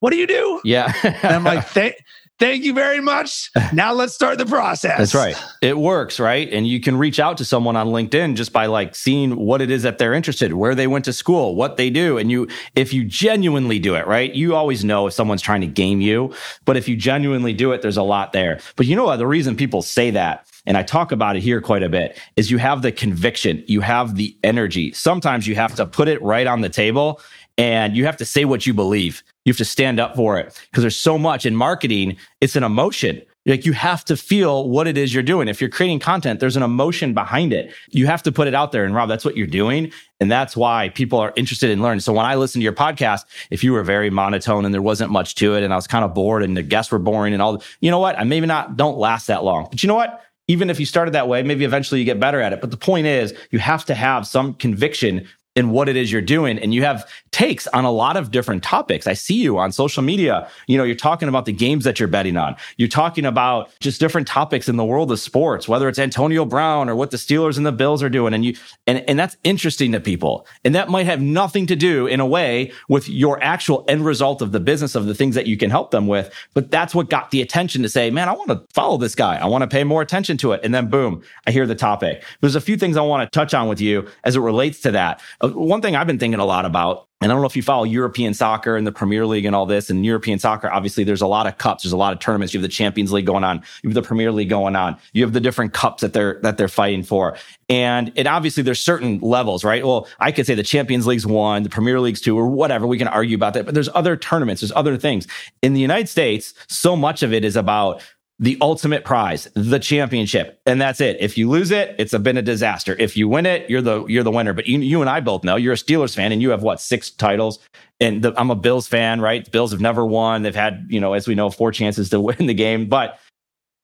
what 0.00 0.10
do 0.10 0.16
you 0.16 0.26
do? 0.26 0.60
Yeah. 0.64 0.92
and 1.02 1.34
I'm 1.34 1.44
like, 1.44 1.64
Thank 1.68 1.96
you 2.40 2.72
very 2.72 3.00
much. 3.00 3.50
Now 3.72 3.92
let's 3.92 4.14
start 4.14 4.38
the 4.38 4.46
process. 4.46 4.98
That's 4.98 5.14
right. 5.14 5.36
It 5.60 5.76
works, 5.76 6.20
right? 6.20 6.48
And 6.52 6.66
you 6.66 6.80
can 6.80 6.96
reach 6.96 7.18
out 7.18 7.38
to 7.38 7.44
someone 7.44 7.76
on 7.76 7.88
LinkedIn 7.88 8.36
just 8.36 8.52
by 8.52 8.66
like 8.66 8.94
seeing 8.94 9.36
what 9.36 9.60
it 9.60 9.70
is 9.70 9.82
that 9.82 9.98
they're 9.98 10.14
interested, 10.14 10.52
where 10.52 10.74
they 10.74 10.86
went 10.86 11.04
to 11.06 11.12
school, 11.12 11.54
what 11.54 11.76
they 11.76 11.90
do. 11.90 12.16
And 12.18 12.30
you, 12.30 12.48
if 12.76 12.92
you 12.92 13.04
genuinely 13.04 13.78
do 13.78 13.94
it, 13.94 14.06
right? 14.06 14.32
You 14.32 14.54
always 14.54 14.84
know 14.84 15.06
if 15.08 15.14
someone's 15.14 15.42
trying 15.42 15.62
to 15.62 15.66
game 15.66 16.00
you, 16.00 16.32
but 16.64 16.76
if 16.76 16.88
you 16.88 16.96
genuinely 16.96 17.52
do 17.52 17.72
it, 17.72 17.82
there's 17.82 17.96
a 17.96 18.02
lot 18.02 18.32
there. 18.32 18.60
But 18.76 18.86
you 18.86 18.94
know 18.94 19.04
what? 19.04 19.16
The 19.16 19.26
reason 19.26 19.56
people 19.56 19.82
say 19.82 20.10
that 20.12 20.46
and 20.66 20.76
I 20.76 20.82
talk 20.82 21.12
about 21.12 21.34
it 21.34 21.40
here 21.40 21.62
quite 21.62 21.82
a 21.82 21.88
bit, 21.88 22.20
is 22.36 22.50
you 22.50 22.58
have 22.58 22.82
the 22.82 22.92
conviction, 22.92 23.64
you 23.66 23.80
have 23.80 24.16
the 24.16 24.36
energy. 24.44 24.92
Sometimes 24.92 25.46
you 25.46 25.54
have 25.54 25.74
to 25.76 25.86
put 25.86 26.08
it 26.08 26.20
right 26.20 26.46
on 26.46 26.60
the 26.60 26.68
table 26.68 27.22
and 27.56 27.96
you 27.96 28.04
have 28.04 28.18
to 28.18 28.26
say 28.26 28.44
what 28.44 28.66
you 28.66 28.74
believe. 28.74 29.22
You 29.48 29.52
have 29.52 29.56
to 29.56 29.64
stand 29.64 29.98
up 29.98 30.14
for 30.14 30.38
it 30.38 30.60
because 30.70 30.82
there's 30.82 30.94
so 30.94 31.16
much 31.16 31.46
in 31.46 31.56
marketing. 31.56 32.18
It's 32.42 32.54
an 32.54 32.64
emotion. 32.64 33.22
Like 33.46 33.64
you 33.64 33.72
have 33.72 34.04
to 34.04 34.14
feel 34.14 34.68
what 34.68 34.86
it 34.86 34.98
is 34.98 35.14
you're 35.14 35.22
doing. 35.22 35.48
If 35.48 35.58
you're 35.58 35.70
creating 35.70 36.00
content, 36.00 36.38
there's 36.38 36.58
an 36.58 36.62
emotion 36.62 37.14
behind 37.14 37.54
it. 37.54 37.72
You 37.88 38.04
have 38.08 38.22
to 38.24 38.32
put 38.32 38.46
it 38.46 38.54
out 38.54 38.72
there. 38.72 38.84
And 38.84 38.94
Rob, 38.94 39.08
that's 39.08 39.24
what 39.24 39.38
you're 39.38 39.46
doing. 39.46 39.90
And 40.20 40.30
that's 40.30 40.54
why 40.54 40.90
people 40.90 41.18
are 41.18 41.32
interested 41.34 41.70
in 41.70 41.80
learning. 41.80 42.00
So 42.00 42.12
when 42.12 42.26
I 42.26 42.34
listen 42.34 42.60
to 42.60 42.62
your 42.62 42.74
podcast, 42.74 43.22
if 43.50 43.64
you 43.64 43.72
were 43.72 43.82
very 43.82 44.10
monotone 44.10 44.66
and 44.66 44.74
there 44.74 44.82
wasn't 44.82 45.10
much 45.10 45.34
to 45.36 45.54
it 45.54 45.62
and 45.62 45.72
I 45.72 45.76
was 45.76 45.86
kind 45.86 46.04
of 46.04 46.12
bored 46.12 46.42
and 46.42 46.54
the 46.54 46.62
guests 46.62 46.92
were 46.92 46.98
boring 46.98 47.32
and 47.32 47.40
all, 47.40 47.62
you 47.80 47.90
know 47.90 48.00
what? 48.00 48.18
I 48.18 48.24
maybe 48.24 48.46
not 48.46 48.76
don't 48.76 48.98
last 48.98 49.28
that 49.28 49.44
long, 49.44 49.68
but 49.70 49.82
you 49.82 49.86
know 49.86 49.94
what? 49.94 50.22
even 50.48 50.70
if 50.70 50.80
you 50.80 50.86
started 50.86 51.12
that 51.12 51.28
way, 51.28 51.42
maybe 51.42 51.64
eventually 51.64 52.00
you 52.00 52.06
get 52.06 52.18
better 52.18 52.40
at 52.40 52.54
it. 52.54 52.60
But 52.62 52.70
the 52.70 52.78
point 52.78 53.06
is, 53.06 53.34
you 53.50 53.58
have 53.58 53.84
to 53.84 53.94
have 53.94 54.26
some 54.26 54.54
conviction 54.54 55.28
in 55.58 55.70
what 55.70 55.88
it 55.88 55.96
is 55.96 56.12
you're 56.12 56.22
doing. 56.22 56.56
And 56.56 56.72
you 56.72 56.84
have 56.84 57.10
takes 57.32 57.66
on 57.68 57.84
a 57.84 57.90
lot 57.90 58.16
of 58.16 58.30
different 58.30 58.62
topics. 58.62 59.08
I 59.08 59.14
see 59.14 59.34
you 59.34 59.58
on 59.58 59.72
social 59.72 60.04
media. 60.04 60.48
You 60.68 60.78
know, 60.78 60.84
you're 60.84 60.94
talking 60.94 61.28
about 61.28 61.46
the 61.46 61.52
games 61.52 61.82
that 61.82 61.98
you're 61.98 62.08
betting 62.08 62.36
on. 62.36 62.54
You're 62.76 62.88
talking 62.88 63.26
about 63.26 63.68
just 63.80 63.98
different 63.98 64.28
topics 64.28 64.68
in 64.68 64.76
the 64.76 64.84
world 64.84 65.10
of 65.10 65.18
sports, 65.18 65.66
whether 65.66 65.88
it's 65.88 65.98
Antonio 65.98 66.44
Brown 66.44 66.88
or 66.88 66.94
what 66.94 67.10
the 67.10 67.16
Steelers 67.16 67.56
and 67.56 67.66
the 67.66 67.72
Bills 67.72 68.04
are 68.04 68.08
doing. 68.08 68.34
And 68.34 68.44
you, 68.44 68.54
and, 68.86 69.04
and 69.08 69.18
that's 69.18 69.36
interesting 69.42 69.90
to 69.92 70.00
people. 70.00 70.46
And 70.64 70.76
that 70.76 70.90
might 70.90 71.06
have 71.06 71.20
nothing 71.20 71.66
to 71.66 71.74
do 71.74 72.06
in 72.06 72.20
a 72.20 72.26
way 72.26 72.70
with 72.88 73.08
your 73.08 73.42
actual 73.42 73.84
end 73.88 74.04
result 74.04 74.40
of 74.40 74.52
the 74.52 74.60
business 74.60 74.94
of 74.94 75.06
the 75.06 75.14
things 75.14 75.34
that 75.34 75.48
you 75.48 75.56
can 75.56 75.70
help 75.70 75.90
them 75.90 76.06
with. 76.06 76.32
But 76.54 76.70
that's 76.70 76.94
what 76.94 77.10
got 77.10 77.32
the 77.32 77.42
attention 77.42 77.82
to 77.82 77.88
say, 77.88 78.10
man, 78.10 78.28
I 78.28 78.32
want 78.32 78.50
to 78.50 78.62
follow 78.72 78.96
this 78.96 79.16
guy. 79.16 79.36
I 79.38 79.46
want 79.46 79.62
to 79.62 79.68
pay 79.68 79.82
more 79.82 80.02
attention 80.02 80.36
to 80.38 80.52
it. 80.52 80.60
And 80.62 80.72
then 80.72 80.88
boom, 80.88 81.24
I 81.48 81.50
hear 81.50 81.66
the 81.66 81.74
topic. 81.74 82.22
There's 82.42 82.54
a 82.54 82.60
few 82.60 82.76
things 82.76 82.96
I 82.96 83.02
want 83.02 83.30
to 83.30 83.36
touch 83.36 83.54
on 83.54 83.66
with 83.68 83.80
you 83.80 84.06
as 84.22 84.36
it 84.36 84.40
relates 84.40 84.80
to 84.82 84.92
that. 84.92 85.20
One 85.54 85.80
thing 85.82 85.96
I've 85.96 86.06
been 86.06 86.18
thinking 86.18 86.40
a 86.40 86.44
lot 86.44 86.64
about 86.64 87.08
and 87.20 87.32
I 87.32 87.34
don't 87.34 87.42
know 87.42 87.48
if 87.48 87.56
you 87.56 87.62
follow 87.62 87.82
European 87.82 88.32
soccer 88.32 88.76
and 88.76 88.86
the 88.86 88.92
Premier 88.92 89.26
League 89.26 89.44
and 89.44 89.54
all 89.54 89.66
this. 89.66 89.90
And 89.90 90.06
European 90.06 90.38
soccer, 90.38 90.70
obviously, 90.70 91.02
there's 91.02 91.20
a 91.20 91.26
lot 91.26 91.48
of 91.48 91.58
cups. 91.58 91.82
There's 91.82 91.92
a 91.92 91.96
lot 91.96 92.12
of 92.12 92.20
tournaments. 92.20 92.54
You 92.54 92.60
have 92.60 92.62
the 92.62 92.72
Champions 92.72 93.10
League 93.10 93.26
going 93.26 93.42
on. 93.42 93.62
You 93.82 93.90
have 93.90 93.94
the 93.94 94.02
Premier 94.02 94.30
League 94.30 94.48
going 94.48 94.76
on. 94.76 94.96
You 95.14 95.24
have 95.24 95.32
the 95.32 95.40
different 95.40 95.72
cups 95.72 96.02
that 96.02 96.12
they're 96.12 96.38
that 96.42 96.58
they're 96.58 96.68
fighting 96.68 97.02
for. 97.02 97.36
And 97.68 98.12
it 98.14 98.28
obviously 98.28 98.62
there's 98.62 98.82
certain 98.82 99.18
levels, 99.18 99.64
right? 99.64 99.84
Well, 99.84 100.06
I 100.20 100.30
could 100.30 100.46
say 100.46 100.54
the 100.54 100.62
Champions 100.62 101.08
League's 101.08 101.26
one, 101.26 101.64
the 101.64 101.68
Premier 101.68 101.98
League's 101.98 102.20
two, 102.20 102.38
or 102.38 102.46
whatever. 102.46 102.86
We 102.86 102.98
can 102.98 103.08
argue 103.08 103.34
about 103.34 103.54
that. 103.54 103.64
But 103.64 103.74
there's 103.74 103.90
other 103.94 104.16
tournaments. 104.16 104.62
There's 104.62 104.72
other 104.76 104.96
things. 104.96 105.26
In 105.60 105.74
the 105.74 105.80
United 105.80 106.08
States, 106.08 106.54
so 106.68 106.94
much 106.94 107.24
of 107.24 107.32
it 107.32 107.44
is 107.44 107.56
about 107.56 108.00
the 108.40 108.56
ultimate 108.60 109.04
prize, 109.04 109.48
the 109.54 109.78
championship. 109.78 110.60
And 110.64 110.80
that's 110.80 111.00
it. 111.00 111.16
If 111.18 111.36
you 111.36 111.48
lose 111.48 111.72
it, 111.72 111.96
it's 111.98 112.12
a, 112.12 112.18
been 112.20 112.36
a 112.36 112.42
disaster. 112.42 112.94
If 112.98 113.16
you 113.16 113.28
win 113.28 113.46
it, 113.46 113.68
you're 113.68 113.82
the, 113.82 114.04
you're 114.06 114.22
the 114.22 114.30
winner. 114.30 114.52
But 114.52 114.68
you, 114.68 114.78
you 114.78 115.00
and 115.00 115.10
I 115.10 115.20
both 115.20 115.42
know 115.42 115.56
you're 115.56 115.72
a 115.72 115.76
Steelers 115.76 116.14
fan 116.14 116.30
and 116.30 116.40
you 116.40 116.50
have 116.50 116.62
what, 116.62 116.80
six 116.80 117.10
titles? 117.10 117.58
And 118.00 118.22
the, 118.22 118.32
I'm 118.36 118.50
a 118.50 118.54
Bills 118.54 118.86
fan, 118.86 119.20
right? 119.20 119.44
The 119.44 119.50
Bills 119.50 119.72
have 119.72 119.80
never 119.80 120.06
won. 120.06 120.42
They've 120.42 120.54
had, 120.54 120.86
you 120.88 121.00
know, 121.00 121.14
as 121.14 121.26
we 121.26 121.34
know, 121.34 121.50
four 121.50 121.72
chances 121.72 122.10
to 122.10 122.20
win 122.28 122.46
the 122.46 122.54
game. 122.54 122.88
But 122.88 123.18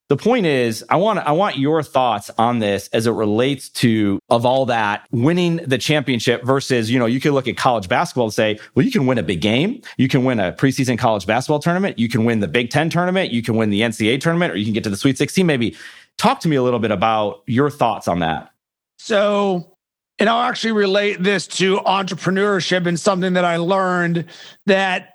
the 0.08 0.16
point 0.16 0.44
is, 0.44 0.84
I 0.90 0.96
want 0.96 1.18
I 1.20 1.32
want 1.32 1.56
your 1.56 1.82
thoughts 1.82 2.30
on 2.36 2.58
this 2.58 2.88
as 2.92 3.06
it 3.06 3.12
relates 3.12 3.70
to 3.70 4.20
of 4.28 4.44
all 4.44 4.66
that 4.66 5.06
winning 5.10 5.56
the 5.56 5.78
championship 5.78 6.44
versus 6.44 6.90
you 6.90 6.98
know 6.98 7.06
you 7.06 7.20
can 7.20 7.32
look 7.32 7.48
at 7.48 7.56
college 7.56 7.88
basketball 7.88 8.26
and 8.26 8.34
say, 8.34 8.58
well, 8.74 8.84
you 8.84 8.92
can 8.92 9.06
win 9.06 9.16
a 9.16 9.22
big 9.22 9.40
game, 9.40 9.80
you 9.96 10.08
can 10.08 10.24
win 10.24 10.40
a 10.40 10.52
preseason 10.52 10.98
college 10.98 11.26
basketball 11.26 11.58
tournament, 11.58 11.98
you 11.98 12.08
can 12.08 12.24
win 12.24 12.40
the 12.40 12.48
Big 12.48 12.70
Ten 12.70 12.90
tournament, 12.90 13.32
you 13.32 13.42
can 13.42 13.56
win 13.56 13.70
the 13.70 13.80
NCAA 13.80 14.20
tournament, 14.20 14.52
or 14.52 14.56
you 14.56 14.64
can 14.64 14.74
get 14.74 14.84
to 14.84 14.90
the 14.90 14.96
Sweet 14.96 15.16
16. 15.16 15.46
Maybe 15.46 15.74
talk 16.18 16.40
to 16.40 16.48
me 16.48 16.56
a 16.56 16.62
little 16.62 16.80
bit 16.80 16.90
about 16.90 17.42
your 17.46 17.70
thoughts 17.70 18.06
on 18.06 18.18
that. 18.18 18.50
So 18.98 19.74
and 20.18 20.28
I'll 20.28 20.42
actually 20.42 20.72
relate 20.72 21.22
this 21.22 21.46
to 21.48 21.78
entrepreneurship 21.78 22.86
and 22.86 22.98
something 22.98 23.32
that 23.32 23.44
I 23.44 23.56
learned 23.56 24.26
that 24.66 25.13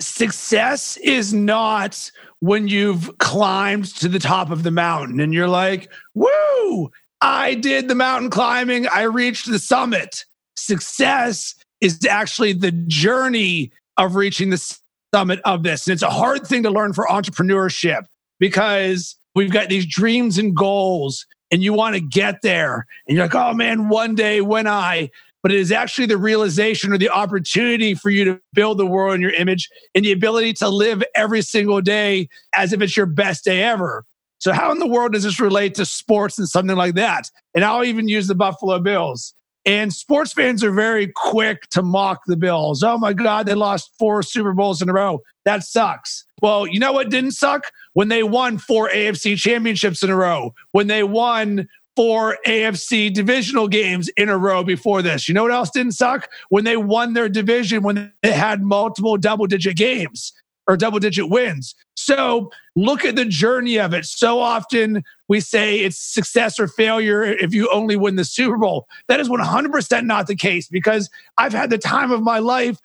success 0.00 0.96
is 0.98 1.32
not 1.32 2.10
when 2.40 2.68
you've 2.68 3.16
climbed 3.18 3.84
to 3.96 4.08
the 4.08 4.18
top 4.18 4.50
of 4.50 4.62
the 4.62 4.70
mountain 4.70 5.20
and 5.20 5.32
you're 5.34 5.48
like, 5.48 5.90
woo, 6.14 6.90
I 7.20 7.54
did 7.54 7.88
the 7.88 7.94
mountain 7.94 8.30
climbing, 8.30 8.88
I 8.88 9.02
reached 9.02 9.50
the 9.50 9.58
summit. 9.58 10.24
Success 10.56 11.54
is 11.80 12.04
actually 12.06 12.54
the 12.54 12.72
journey 12.72 13.72
of 13.96 14.14
reaching 14.14 14.50
the 14.50 14.78
summit 15.14 15.40
of 15.44 15.62
this. 15.62 15.86
And 15.86 15.92
it's 15.92 16.02
a 16.02 16.10
hard 16.10 16.46
thing 16.46 16.62
to 16.62 16.70
learn 16.70 16.92
for 16.92 17.06
entrepreneurship 17.06 18.04
because 18.38 19.16
we've 19.34 19.52
got 19.52 19.68
these 19.68 19.86
dreams 19.86 20.38
and 20.38 20.56
goals 20.56 21.26
and 21.50 21.62
you 21.62 21.72
want 21.72 21.94
to 21.94 22.00
get 22.00 22.42
there. 22.42 22.86
And 23.06 23.16
you're 23.16 23.26
like, 23.26 23.34
oh 23.34 23.52
man, 23.52 23.88
one 23.88 24.14
day 24.14 24.40
when 24.40 24.66
I, 24.66 25.10
but 25.42 25.52
it 25.52 25.58
is 25.58 25.72
actually 25.72 26.06
the 26.06 26.18
realization 26.18 26.92
or 26.92 26.98
the 26.98 27.10
opportunity 27.10 27.94
for 27.94 28.10
you 28.10 28.24
to 28.24 28.40
build 28.52 28.78
the 28.78 28.86
world 28.86 29.14
in 29.14 29.20
your 29.20 29.32
image 29.32 29.68
and 29.94 30.04
the 30.04 30.12
ability 30.12 30.52
to 30.54 30.68
live 30.68 31.02
every 31.14 31.42
single 31.42 31.80
day 31.80 32.28
as 32.54 32.72
if 32.72 32.80
it's 32.80 32.96
your 32.96 33.06
best 33.06 33.44
day 33.44 33.62
ever. 33.62 34.04
So, 34.38 34.52
how 34.52 34.72
in 34.72 34.78
the 34.78 34.86
world 34.86 35.12
does 35.12 35.24
this 35.24 35.38
relate 35.38 35.74
to 35.74 35.84
sports 35.84 36.38
and 36.38 36.48
something 36.48 36.76
like 36.76 36.94
that? 36.94 37.30
And 37.54 37.64
I'll 37.64 37.84
even 37.84 38.08
use 38.08 38.26
the 38.26 38.34
Buffalo 38.34 38.78
Bills. 38.78 39.34
And 39.66 39.92
sports 39.92 40.32
fans 40.32 40.64
are 40.64 40.72
very 40.72 41.12
quick 41.14 41.68
to 41.70 41.82
mock 41.82 42.22
the 42.26 42.36
Bills. 42.36 42.82
Oh 42.82 42.96
my 42.96 43.12
God, 43.12 43.44
they 43.44 43.54
lost 43.54 43.90
four 43.98 44.22
Super 44.22 44.54
Bowls 44.54 44.80
in 44.80 44.88
a 44.88 44.92
row. 44.94 45.20
That 45.44 45.64
sucks. 45.64 46.24
Well, 46.40 46.66
you 46.66 46.80
know 46.80 46.92
what 46.92 47.10
didn't 47.10 47.32
suck? 47.32 47.64
When 47.92 48.08
they 48.08 48.22
won 48.22 48.56
four 48.56 48.88
AFC 48.88 49.36
championships 49.36 50.02
in 50.02 50.08
a 50.08 50.16
row, 50.16 50.54
when 50.72 50.86
they 50.86 51.02
won 51.02 51.68
four 51.96 52.38
AFC 52.46 53.12
divisional 53.12 53.68
games 53.68 54.08
in 54.16 54.28
a 54.28 54.38
row 54.38 54.62
before 54.62 55.02
this. 55.02 55.28
You 55.28 55.34
know 55.34 55.42
what 55.42 55.52
else 55.52 55.70
didn't 55.70 55.92
suck? 55.92 56.30
When 56.48 56.64
they 56.64 56.76
won 56.76 57.14
their 57.14 57.28
division, 57.28 57.82
when 57.82 58.12
they 58.22 58.32
had 58.32 58.62
multiple 58.62 59.16
double 59.16 59.46
digit 59.46 59.76
games 59.76 60.32
or 60.66 60.76
double 60.76 61.00
digit 61.00 61.28
wins. 61.28 61.74
So 61.94 62.50
look 62.76 63.04
at 63.04 63.16
the 63.16 63.24
journey 63.24 63.78
of 63.78 63.92
it. 63.92 64.04
So 64.04 64.38
often 64.38 65.02
we 65.28 65.40
say 65.40 65.80
it's 65.80 65.98
success 65.98 66.60
or 66.60 66.68
failure 66.68 67.24
if 67.24 67.52
you 67.52 67.68
only 67.72 67.96
win 67.96 68.16
the 68.16 68.24
Super 68.24 68.56
Bowl. 68.56 68.86
That 69.08 69.20
is 69.20 69.28
100% 69.28 70.04
not 70.04 70.26
the 70.26 70.36
case 70.36 70.68
because 70.68 71.10
I've 71.38 71.52
had 71.52 71.70
the 71.70 71.78
time 71.78 72.12
of 72.12 72.22
my 72.22 72.38
life 72.38 72.78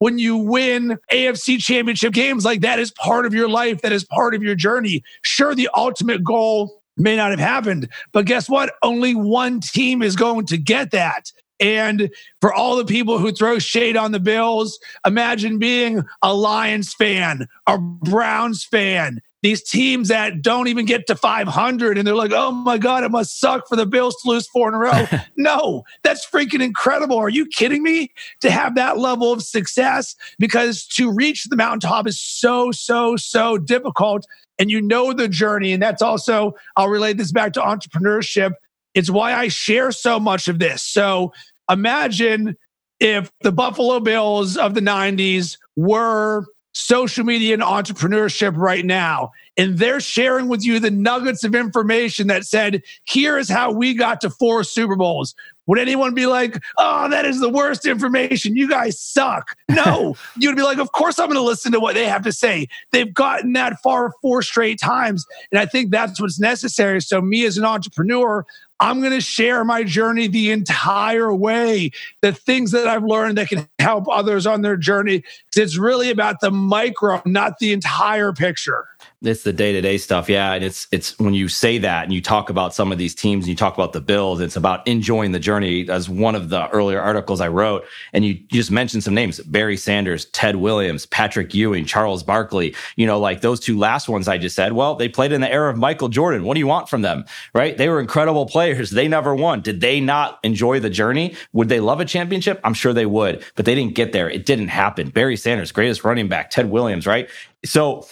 when 0.00 0.18
you 0.18 0.36
win 0.36 0.98
AFC 1.12 1.60
championship 1.60 2.12
games 2.12 2.44
like 2.44 2.60
that 2.62 2.80
is 2.80 2.90
part 2.90 3.24
of 3.24 3.32
your 3.32 3.48
life, 3.48 3.82
that 3.82 3.92
is 3.92 4.02
part 4.02 4.34
of 4.34 4.42
your 4.42 4.56
journey. 4.56 5.04
Sure, 5.22 5.54
the 5.54 5.68
ultimate 5.76 6.24
goal 6.24 6.81
may 7.02 7.16
not 7.16 7.30
have 7.30 7.40
happened. 7.40 7.88
But 8.12 8.26
guess 8.26 8.48
what? 8.48 8.74
Only 8.82 9.14
one 9.14 9.60
team 9.60 10.02
is 10.02 10.16
going 10.16 10.46
to 10.46 10.56
get 10.56 10.92
that. 10.92 11.30
And 11.60 12.10
for 12.40 12.52
all 12.52 12.76
the 12.76 12.84
people 12.84 13.18
who 13.18 13.30
throw 13.30 13.58
shade 13.58 13.96
on 13.96 14.12
the 14.12 14.20
Bills, 14.20 14.80
imagine 15.06 15.58
being 15.58 16.02
a 16.22 16.34
Lions 16.34 16.92
fan, 16.94 17.46
a 17.66 17.78
Browns 17.78 18.64
fan, 18.64 19.20
these 19.42 19.62
teams 19.62 20.08
that 20.08 20.40
don't 20.40 20.68
even 20.68 20.86
get 20.86 21.06
to 21.08 21.16
500 21.16 21.98
and 21.98 22.06
they're 22.06 22.14
like, 22.14 22.30
oh 22.32 22.52
my 22.52 22.78
God, 22.78 23.02
it 23.02 23.10
must 23.10 23.40
suck 23.40 23.68
for 23.68 23.74
the 23.74 23.86
Bills 23.86 24.16
to 24.22 24.30
lose 24.30 24.46
four 24.46 24.68
in 24.68 24.74
a 24.74 24.78
row. 24.78 25.06
no, 25.36 25.82
that's 26.02 26.24
freaking 26.24 26.62
incredible. 26.62 27.18
Are 27.18 27.28
you 27.28 27.46
kidding 27.46 27.82
me? 27.82 28.12
To 28.42 28.50
have 28.50 28.76
that 28.76 28.98
level 28.98 29.32
of 29.32 29.42
success 29.42 30.14
because 30.38 30.86
to 30.88 31.12
reach 31.12 31.44
the 31.44 31.56
mountaintop 31.56 32.06
is 32.06 32.20
so, 32.20 32.70
so, 32.70 33.16
so 33.16 33.58
difficult 33.58 34.26
and 34.58 34.70
you 34.70 34.80
know 34.80 35.12
the 35.12 35.28
journey. 35.28 35.72
And 35.72 35.82
that's 35.82 36.02
also, 36.02 36.54
I'll 36.76 36.88
relate 36.88 37.16
this 37.16 37.32
back 37.32 37.52
to 37.54 37.60
entrepreneurship. 37.60 38.52
It's 38.94 39.10
why 39.10 39.34
I 39.34 39.48
share 39.48 39.90
so 39.90 40.20
much 40.20 40.46
of 40.46 40.60
this. 40.60 40.84
So 40.84 41.32
imagine 41.68 42.56
if 43.00 43.32
the 43.40 43.50
Buffalo 43.50 43.98
Bills 43.98 44.56
of 44.56 44.74
the 44.74 44.80
90s 44.80 45.56
were 45.74 46.44
social 46.72 47.24
media 47.24 47.54
and 47.54 47.62
entrepreneurship 47.62 48.54
right 48.56 48.84
now. 48.84 49.30
And 49.56 49.78
they're 49.78 50.00
sharing 50.00 50.48
with 50.48 50.64
you 50.64 50.80
the 50.80 50.90
nuggets 50.90 51.44
of 51.44 51.54
information 51.54 52.26
that 52.28 52.44
said, 52.44 52.82
here 53.04 53.38
is 53.38 53.48
how 53.48 53.70
we 53.70 53.94
got 53.94 54.20
to 54.22 54.30
four 54.30 54.64
Super 54.64 54.96
Bowls. 54.96 55.34
Would 55.66 55.78
anyone 55.78 56.14
be 56.14 56.26
like, 56.26 56.60
oh, 56.76 57.08
that 57.08 57.24
is 57.24 57.38
the 57.38 57.48
worst 57.48 57.86
information? 57.86 58.56
You 58.56 58.68
guys 58.68 58.98
suck. 58.98 59.56
No, 59.68 60.16
you'd 60.36 60.56
be 60.56 60.62
like, 60.62 60.78
of 60.78 60.90
course 60.92 61.18
I'm 61.18 61.28
going 61.28 61.36
to 61.36 61.42
listen 61.42 61.70
to 61.72 61.80
what 61.80 61.94
they 61.94 62.06
have 62.06 62.22
to 62.24 62.32
say. 62.32 62.66
They've 62.90 63.12
gotten 63.12 63.52
that 63.52 63.80
far 63.80 64.12
four 64.20 64.42
straight 64.42 64.80
times. 64.80 65.24
And 65.52 65.60
I 65.60 65.66
think 65.66 65.90
that's 65.90 66.20
what's 66.20 66.40
necessary. 66.40 67.00
So, 67.00 67.20
me 67.20 67.44
as 67.46 67.58
an 67.58 67.64
entrepreneur, 67.64 68.44
I'm 68.82 68.98
going 68.98 69.12
to 69.12 69.20
share 69.20 69.64
my 69.64 69.84
journey 69.84 70.26
the 70.26 70.50
entire 70.50 71.32
way, 71.32 71.92
the 72.20 72.32
things 72.32 72.72
that 72.72 72.88
I've 72.88 73.04
learned 73.04 73.38
that 73.38 73.48
can 73.48 73.68
help 73.78 74.08
others 74.10 74.44
on 74.44 74.62
their 74.62 74.76
journey. 74.76 75.22
It's 75.54 75.76
really 75.76 76.10
about 76.10 76.40
the 76.40 76.50
micro, 76.50 77.22
not 77.24 77.60
the 77.60 77.72
entire 77.72 78.32
picture. 78.32 78.88
It's 79.24 79.44
the 79.44 79.52
day 79.52 79.72
to 79.72 79.80
day 79.80 79.98
stuff, 79.98 80.28
yeah. 80.28 80.52
And 80.52 80.64
it's 80.64 80.88
it's 80.90 81.16
when 81.18 81.32
you 81.32 81.48
say 81.48 81.78
that 81.78 82.04
and 82.04 82.12
you 82.12 82.20
talk 82.20 82.50
about 82.50 82.74
some 82.74 82.90
of 82.90 82.98
these 82.98 83.14
teams 83.14 83.44
and 83.44 83.50
you 83.50 83.54
talk 83.54 83.74
about 83.74 83.92
the 83.92 84.00
Bills, 84.00 84.40
it's 84.40 84.56
about 84.56 84.86
enjoying 84.86 85.30
the 85.30 85.38
journey. 85.38 85.88
As 85.88 86.08
one 86.08 86.34
of 86.34 86.48
the 86.48 86.68
earlier 86.70 87.00
articles 87.00 87.40
I 87.40 87.46
wrote, 87.46 87.84
and 88.12 88.24
you, 88.24 88.32
you 88.32 88.46
just 88.50 88.72
mentioned 88.72 89.04
some 89.04 89.14
names: 89.14 89.38
Barry 89.40 89.76
Sanders, 89.76 90.24
Ted 90.26 90.56
Williams, 90.56 91.06
Patrick 91.06 91.54
Ewing, 91.54 91.84
Charles 91.84 92.24
Barkley. 92.24 92.74
You 92.96 93.06
know, 93.06 93.20
like 93.20 93.42
those 93.42 93.60
two 93.60 93.78
last 93.78 94.08
ones 94.08 94.26
I 94.26 94.38
just 94.38 94.56
said. 94.56 94.72
Well, 94.72 94.96
they 94.96 95.08
played 95.08 95.30
in 95.30 95.40
the 95.40 95.52
era 95.52 95.70
of 95.70 95.76
Michael 95.78 96.08
Jordan. 96.08 96.42
What 96.42 96.54
do 96.54 96.60
you 96.60 96.66
want 96.66 96.88
from 96.88 97.02
them, 97.02 97.24
right? 97.54 97.78
They 97.78 97.88
were 97.88 98.00
incredible 98.00 98.46
players. 98.46 98.90
They 98.90 99.06
never 99.06 99.36
won. 99.36 99.60
Did 99.60 99.80
they 99.80 100.00
not 100.00 100.40
enjoy 100.42 100.80
the 100.80 100.90
journey? 100.90 101.36
Would 101.52 101.68
they 101.68 101.80
love 101.80 102.00
a 102.00 102.04
championship? 102.04 102.60
I'm 102.64 102.74
sure 102.74 102.92
they 102.92 103.06
would, 103.06 103.44
but 103.54 103.66
they 103.66 103.76
didn't 103.76 103.94
get 103.94 104.12
there. 104.12 104.28
It 104.28 104.46
didn't 104.46 104.68
happen. 104.68 105.10
Barry 105.10 105.36
Sanders, 105.36 105.70
greatest 105.70 106.02
running 106.02 106.26
back. 106.26 106.50
Ted 106.50 106.70
Williams, 106.70 107.06
right? 107.06 107.28
So 107.64 108.04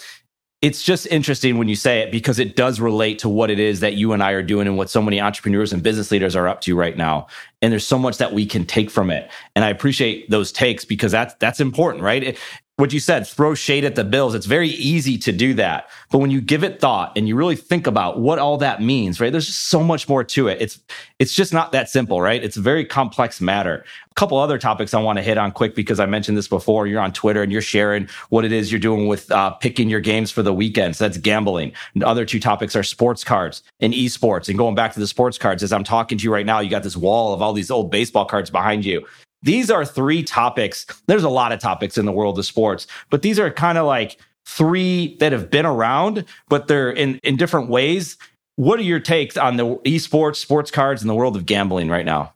it's 0.61 0.83
just 0.83 1.07
interesting 1.07 1.57
when 1.57 1.67
you 1.67 1.75
say 1.75 2.01
it 2.01 2.11
because 2.11 2.37
it 2.37 2.55
does 2.55 2.79
relate 2.79 3.17
to 3.19 3.29
what 3.29 3.49
it 3.49 3.57
is 3.57 3.79
that 3.79 3.95
you 3.95 4.13
and 4.13 4.21
I 4.21 4.31
are 4.31 4.43
doing 4.43 4.67
and 4.67 4.77
what 4.77 4.91
so 4.91 5.01
many 5.01 5.19
entrepreneurs 5.19 5.73
and 5.73 5.81
business 5.81 6.11
leaders 6.11 6.35
are 6.35 6.47
up 6.47 6.61
to 6.61 6.75
right 6.75 6.95
now. 6.95 7.27
And 7.63 7.71
there's 7.71 7.85
so 7.85 7.97
much 7.97 8.17
that 8.17 8.31
we 8.31 8.45
can 8.45 8.65
take 8.65 8.91
from 8.91 9.09
it. 9.09 9.29
And 9.55 9.65
I 9.65 9.69
appreciate 9.69 10.29
those 10.29 10.51
takes 10.51 10.85
because 10.85 11.11
that's 11.11 11.33
that's 11.35 11.59
important, 11.59 12.03
right? 12.03 12.23
It, 12.23 12.39
what 12.81 12.91
you 12.91 12.99
said, 12.99 13.27
throw 13.27 13.53
shade 13.53 13.85
at 13.85 13.93
the 13.93 14.03
Bills. 14.03 14.33
It's 14.33 14.47
very 14.47 14.69
easy 14.69 15.15
to 15.19 15.31
do 15.31 15.53
that. 15.53 15.87
But 16.09 16.17
when 16.17 16.31
you 16.31 16.41
give 16.41 16.63
it 16.63 16.79
thought 16.79 17.15
and 17.15 17.27
you 17.27 17.35
really 17.35 17.55
think 17.55 17.85
about 17.85 18.19
what 18.19 18.39
all 18.39 18.57
that 18.57 18.81
means, 18.81 19.21
right? 19.21 19.31
There's 19.31 19.45
just 19.45 19.67
so 19.67 19.83
much 19.83 20.09
more 20.09 20.23
to 20.23 20.47
it. 20.47 20.59
It's 20.59 20.79
it's 21.19 21.35
just 21.35 21.53
not 21.53 21.71
that 21.73 21.91
simple, 21.91 22.19
right? 22.19 22.43
It's 22.43 22.57
a 22.57 22.61
very 22.61 22.83
complex 22.83 23.39
matter. 23.39 23.85
A 24.09 24.13
couple 24.15 24.39
other 24.39 24.57
topics 24.57 24.95
I 24.95 24.99
want 24.99 25.19
to 25.19 25.21
hit 25.21 25.37
on 25.37 25.51
quick 25.51 25.75
because 25.75 25.99
I 25.99 26.07
mentioned 26.07 26.35
this 26.35 26.47
before. 26.47 26.87
You're 26.87 27.01
on 27.01 27.13
Twitter 27.13 27.43
and 27.43 27.51
you're 27.51 27.61
sharing 27.61 28.09
what 28.29 28.45
it 28.45 28.51
is 28.51 28.71
you're 28.71 28.79
doing 28.79 29.07
with 29.07 29.31
uh, 29.31 29.51
picking 29.51 29.87
your 29.87 30.01
games 30.01 30.31
for 30.31 30.41
the 30.41 30.53
weekend. 30.53 30.95
So 30.95 31.05
that's 31.05 31.19
gambling. 31.19 31.73
The 31.95 32.07
other 32.07 32.25
two 32.25 32.39
topics 32.39 32.75
are 32.75 32.83
sports 32.83 33.23
cards 33.23 33.61
and 33.79 33.93
esports. 33.93 34.49
And 34.49 34.57
going 34.57 34.73
back 34.73 34.93
to 34.93 34.99
the 34.99 35.07
sports 35.07 35.37
cards, 35.37 35.61
as 35.61 35.71
I'm 35.71 35.83
talking 35.83 36.17
to 36.17 36.23
you 36.23 36.33
right 36.33 36.47
now, 36.47 36.59
you 36.59 36.71
got 36.71 36.81
this 36.81 36.97
wall 36.97 37.35
of 37.35 37.43
all 37.43 37.53
these 37.53 37.69
old 37.69 37.91
baseball 37.91 38.25
cards 38.25 38.49
behind 38.49 38.85
you. 38.85 39.05
These 39.43 39.71
are 39.71 39.85
three 39.85 40.23
topics. 40.23 40.85
There's 41.07 41.23
a 41.23 41.29
lot 41.29 41.51
of 41.51 41.59
topics 41.59 41.97
in 41.97 42.05
the 42.05 42.11
world 42.11 42.37
of 42.37 42.45
sports, 42.45 42.87
but 43.09 43.21
these 43.21 43.39
are 43.39 43.49
kind 43.49 43.77
of 43.77 43.85
like 43.85 44.17
three 44.45 45.17
that 45.19 45.31
have 45.31 45.49
been 45.49 45.65
around, 45.65 46.25
but 46.49 46.67
they're 46.67 46.91
in, 46.91 47.19
in 47.23 47.37
different 47.37 47.69
ways. 47.69 48.17
What 48.55 48.79
are 48.79 48.83
your 48.83 48.99
takes 48.99 49.37
on 49.37 49.57
the 49.57 49.77
esports, 49.77 50.35
sports 50.35 50.71
cards, 50.71 51.01
and 51.01 51.09
the 51.09 51.15
world 51.15 51.35
of 51.35 51.45
gambling 51.45 51.89
right 51.89 52.05
now? 52.05 52.33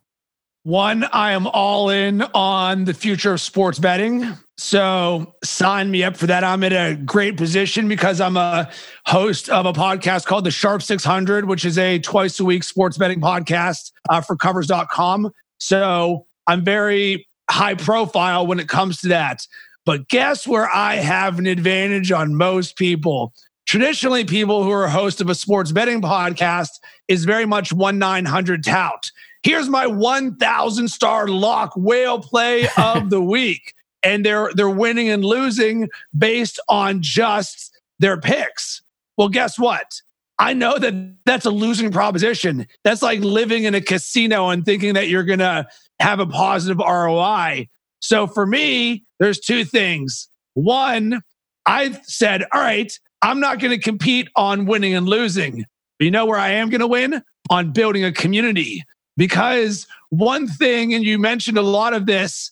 One, 0.64 1.04
I 1.04 1.30
am 1.30 1.46
all 1.46 1.90
in 1.90 2.22
on 2.22 2.86
the 2.86 2.94
future 2.94 3.34
of 3.34 3.40
sports 3.40 3.78
betting. 3.78 4.36
So 4.58 5.34
sign 5.44 5.92
me 5.92 6.02
up 6.02 6.16
for 6.16 6.26
that. 6.26 6.42
I'm 6.42 6.64
in 6.64 6.72
a 6.72 6.96
great 6.96 7.36
position 7.36 7.86
because 7.86 8.20
I'm 8.20 8.36
a 8.36 8.68
host 9.04 9.48
of 9.48 9.66
a 9.66 9.72
podcast 9.72 10.26
called 10.26 10.44
The 10.44 10.50
Sharp 10.50 10.82
600, 10.82 11.44
which 11.44 11.64
is 11.64 11.78
a 11.78 12.00
twice 12.00 12.40
a 12.40 12.44
week 12.44 12.64
sports 12.64 12.98
betting 12.98 13.20
podcast 13.20 13.92
uh, 14.08 14.20
for 14.20 14.34
covers.com. 14.34 15.30
So 15.58 16.25
I'm 16.46 16.64
very 16.64 17.26
high 17.50 17.74
profile 17.74 18.46
when 18.46 18.60
it 18.60 18.68
comes 18.68 19.00
to 19.00 19.08
that. 19.08 19.46
But 19.84 20.08
guess 20.08 20.46
where 20.46 20.68
I 20.68 20.96
have 20.96 21.38
an 21.38 21.46
advantage 21.46 22.10
on 22.10 22.34
most 22.34 22.76
people? 22.76 23.32
Traditionally, 23.66 24.24
people 24.24 24.64
who 24.64 24.70
are 24.70 24.88
host 24.88 25.20
of 25.20 25.28
a 25.28 25.34
sports 25.34 25.72
betting 25.72 26.02
podcast 26.02 26.70
is 27.08 27.24
very 27.24 27.46
much 27.46 27.72
one 27.72 27.98
900 27.98 28.64
tout. 28.64 29.10
Here's 29.42 29.68
my 29.68 29.86
1,000 29.86 30.88
star 30.88 31.28
lock 31.28 31.72
whale 31.76 32.18
play 32.18 32.68
of 32.76 33.10
the 33.10 33.20
week. 33.20 33.74
And 34.02 34.24
they're, 34.24 34.50
they're 34.54 34.70
winning 34.70 35.08
and 35.08 35.24
losing 35.24 35.88
based 36.16 36.60
on 36.68 37.00
just 37.00 37.76
their 37.98 38.20
picks. 38.20 38.82
Well, 39.16 39.28
guess 39.28 39.58
what? 39.58 40.00
I 40.38 40.52
know 40.52 40.78
that 40.78 41.16
that's 41.24 41.46
a 41.46 41.50
losing 41.50 41.90
proposition. 41.90 42.66
That's 42.84 43.02
like 43.02 43.20
living 43.20 43.64
in 43.64 43.74
a 43.74 43.80
casino 43.80 44.50
and 44.50 44.64
thinking 44.64 44.94
that 44.94 45.08
you're 45.08 45.24
going 45.24 45.38
to 45.38 45.66
have 46.00 46.20
a 46.20 46.26
positive 46.26 46.78
ROI. 46.78 47.68
So 48.00 48.26
for 48.26 48.46
me, 48.46 49.04
there's 49.18 49.40
two 49.40 49.64
things. 49.64 50.28
One, 50.54 51.22
I 51.66 52.00
said, 52.04 52.44
all 52.52 52.60
right, 52.60 52.92
I'm 53.22 53.40
not 53.40 53.58
going 53.58 53.72
to 53.72 53.82
compete 53.82 54.28
on 54.36 54.66
winning 54.66 54.94
and 54.94 55.08
losing. 55.08 55.64
You 55.98 56.10
know 56.10 56.26
where 56.26 56.38
I 56.38 56.50
am 56.50 56.70
going 56.70 56.80
to 56.80 56.86
win? 56.86 57.22
On 57.50 57.72
building 57.72 58.04
a 58.04 58.12
community. 58.12 58.84
Because 59.16 59.86
one 60.10 60.46
thing, 60.46 60.92
and 60.94 61.04
you 61.04 61.18
mentioned 61.18 61.58
a 61.58 61.62
lot 61.62 61.94
of 61.94 62.06
this, 62.06 62.50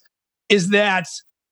is 0.49 0.71
that 0.71 1.07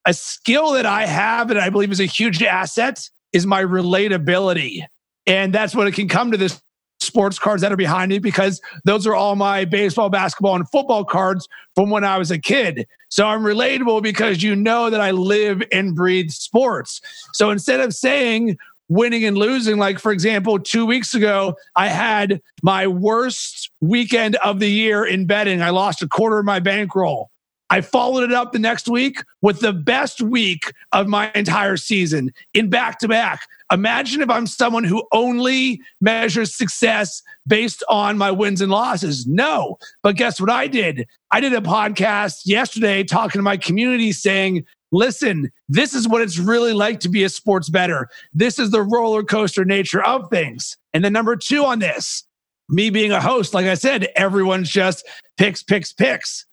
a 0.06 0.14
skill 0.14 0.72
that 0.72 0.86
I 0.86 1.06
have 1.06 1.50
and 1.50 1.60
I 1.60 1.70
believe 1.70 1.92
is 1.92 2.00
a 2.00 2.06
huge 2.06 2.42
asset 2.42 3.08
is 3.32 3.46
my 3.46 3.62
relatability. 3.62 4.84
And 5.26 5.52
that's 5.52 5.74
what 5.74 5.86
it 5.86 5.92
can 5.92 6.08
come 6.08 6.32
to 6.32 6.36
this 6.36 6.60
sports 7.02 7.38
cards 7.38 7.62
that 7.62 7.72
are 7.72 7.76
behind 7.76 8.10
me 8.10 8.18
because 8.18 8.60
those 8.84 9.06
are 9.06 9.14
all 9.14 9.36
my 9.36 9.64
baseball, 9.64 10.08
basketball, 10.08 10.54
and 10.54 10.68
football 10.70 11.04
cards 11.04 11.48
from 11.74 11.90
when 11.90 12.04
I 12.04 12.18
was 12.18 12.30
a 12.30 12.38
kid. 12.38 12.86
So 13.08 13.26
I'm 13.26 13.42
relatable 13.42 14.02
because 14.02 14.42
you 14.42 14.54
know 14.54 14.90
that 14.90 15.00
I 15.00 15.10
live 15.10 15.62
and 15.72 15.94
breathe 15.94 16.30
sports. 16.30 17.00
So 17.32 17.50
instead 17.50 17.80
of 17.80 17.94
saying 17.94 18.56
winning 18.88 19.24
and 19.24 19.36
losing, 19.36 19.78
like 19.78 19.98
for 19.98 20.12
example, 20.12 20.58
two 20.58 20.86
weeks 20.86 21.14
ago, 21.14 21.56
I 21.76 21.88
had 21.88 22.40
my 22.62 22.86
worst 22.86 23.70
weekend 23.80 24.36
of 24.36 24.60
the 24.60 24.70
year 24.70 25.04
in 25.04 25.26
betting. 25.26 25.62
I 25.62 25.70
lost 25.70 26.02
a 26.02 26.08
quarter 26.08 26.38
of 26.38 26.44
my 26.44 26.60
bankroll. 26.60 27.31
I 27.72 27.80
followed 27.80 28.24
it 28.24 28.34
up 28.34 28.52
the 28.52 28.58
next 28.58 28.86
week 28.86 29.24
with 29.40 29.60
the 29.60 29.72
best 29.72 30.20
week 30.20 30.74
of 30.92 31.08
my 31.08 31.32
entire 31.34 31.78
season 31.78 32.30
in 32.52 32.68
back 32.68 32.98
to 32.98 33.08
back. 33.08 33.48
Imagine 33.72 34.20
if 34.20 34.28
I'm 34.28 34.46
someone 34.46 34.84
who 34.84 35.02
only 35.10 35.80
measures 35.98 36.54
success 36.54 37.22
based 37.46 37.82
on 37.88 38.18
my 38.18 38.30
wins 38.30 38.60
and 38.60 38.70
losses. 38.70 39.26
No. 39.26 39.78
But 40.02 40.16
guess 40.16 40.38
what 40.38 40.50
I 40.50 40.66
did? 40.66 41.06
I 41.30 41.40
did 41.40 41.54
a 41.54 41.62
podcast 41.62 42.42
yesterday 42.44 43.04
talking 43.04 43.38
to 43.38 43.42
my 43.42 43.56
community 43.56 44.12
saying, 44.12 44.66
listen, 44.90 45.50
this 45.66 45.94
is 45.94 46.06
what 46.06 46.20
it's 46.20 46.38
really 46.38 46.74
like 46.74 47.00
to 47.00 47.08
be 47.08 47.24
a 47.24 47.30
sports 47.30 47.70
bettor. 47.70 48.10
This 48.34 48.58
is 48.58 48.70
the 48.70 48.82
roller 48.82 49.22
coaster 49.22 49.64
nature 49.64 50.04
of 50.04 50.28
things. 50.28 50.76
And 50.92 51.02
then 51.02 51.14
number 51.14 51.36
two 51.36 51.64
on 51.64 51.78
this, 51.78 52.24
me 52.68 52.90
being 52.90 53.12
a 53.12 53.20
host, 53.22 53.54
like 53.54 53.64
I 53.64 53.76
said, 53.76 54.08
everyone's 54.14 54.68
just 54.68 55.08
picks, 55.38 55.62
picks, 55.62 55.94
picks. 55.94 56.44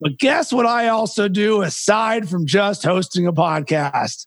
But 0.00 0.18
guess 0.18 0.52
what 0.52 0.66
I 0.66 0.88
also 0.88 1.28
do 1.28 1.62
aside 1.62 2.28
from 2.28 2.46
just 2.46 2.84
hosting 2.84 3.26
a 3.26 3.32
podcast? 3.32 4.26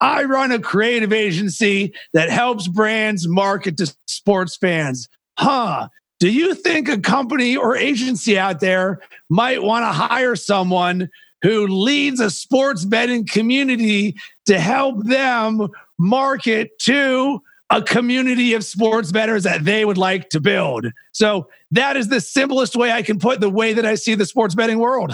I 0.00 0.24
run 0.24 0.50
a 0.50 0.58
creative 0.58 1.12
agency 1.12 1.92
that 2.14 2.30
helps 2.30 2.68
brands 2.68 3.28
market 3.28 3.76
to 3.78 3.94
sports 4.06 4.56
fans. 4.56 5.08
Huh. 5.38 5.88
Do 6.20 6.30
you 6.30 6.54
think 6.54 6.88
a 6.88 6.98
company 6.98 7.56
or 7.56 7.76
agency 7.76 8.38
out 8.38 8.60
there 8.60 9.00
might 9.28 9.62
want 9.62 9.84
to 9.84 9.92
hire 9.92 10.36
someone 10.36 11.08
who 11.42 11.66
leads 11.66 12.20
a 12.20 12.30
sports 12.30 12.84
betting 12.84 13.26
community 13.26 14.14
to 14.46 14.58
help 14.58 15.04
them 15.04 15.68
market 15.98 16.78
to 16.80 17.42
a 17.70 17.80
community 17.80 18.52
of 18.54 18.64
sports 18.64 19.12
bettors 19.12 19.44
that 19.44 19.64
they 19.64 19.84
would 19.84 19.98
like 19.98 20.28
to 20.30 20.40
build. 20.40 20.86
So 21.12 21.48
that 21.72 21.96
is 21.96 22.08
the 22.08 22.20
simplest 22.20 22.76
way 22.76 22.90
I 22.90 23.02
can 23.02 23.18
put 23.18 23.40
the 23.40 23.50
way 23.50 23.72
that 23.72 23.86
I 23.86 23.94
see 23.94 24.14
the 24.14 24.26
sports 24.26 24.54
betting 24.54 24.78
world. 24.78 25.12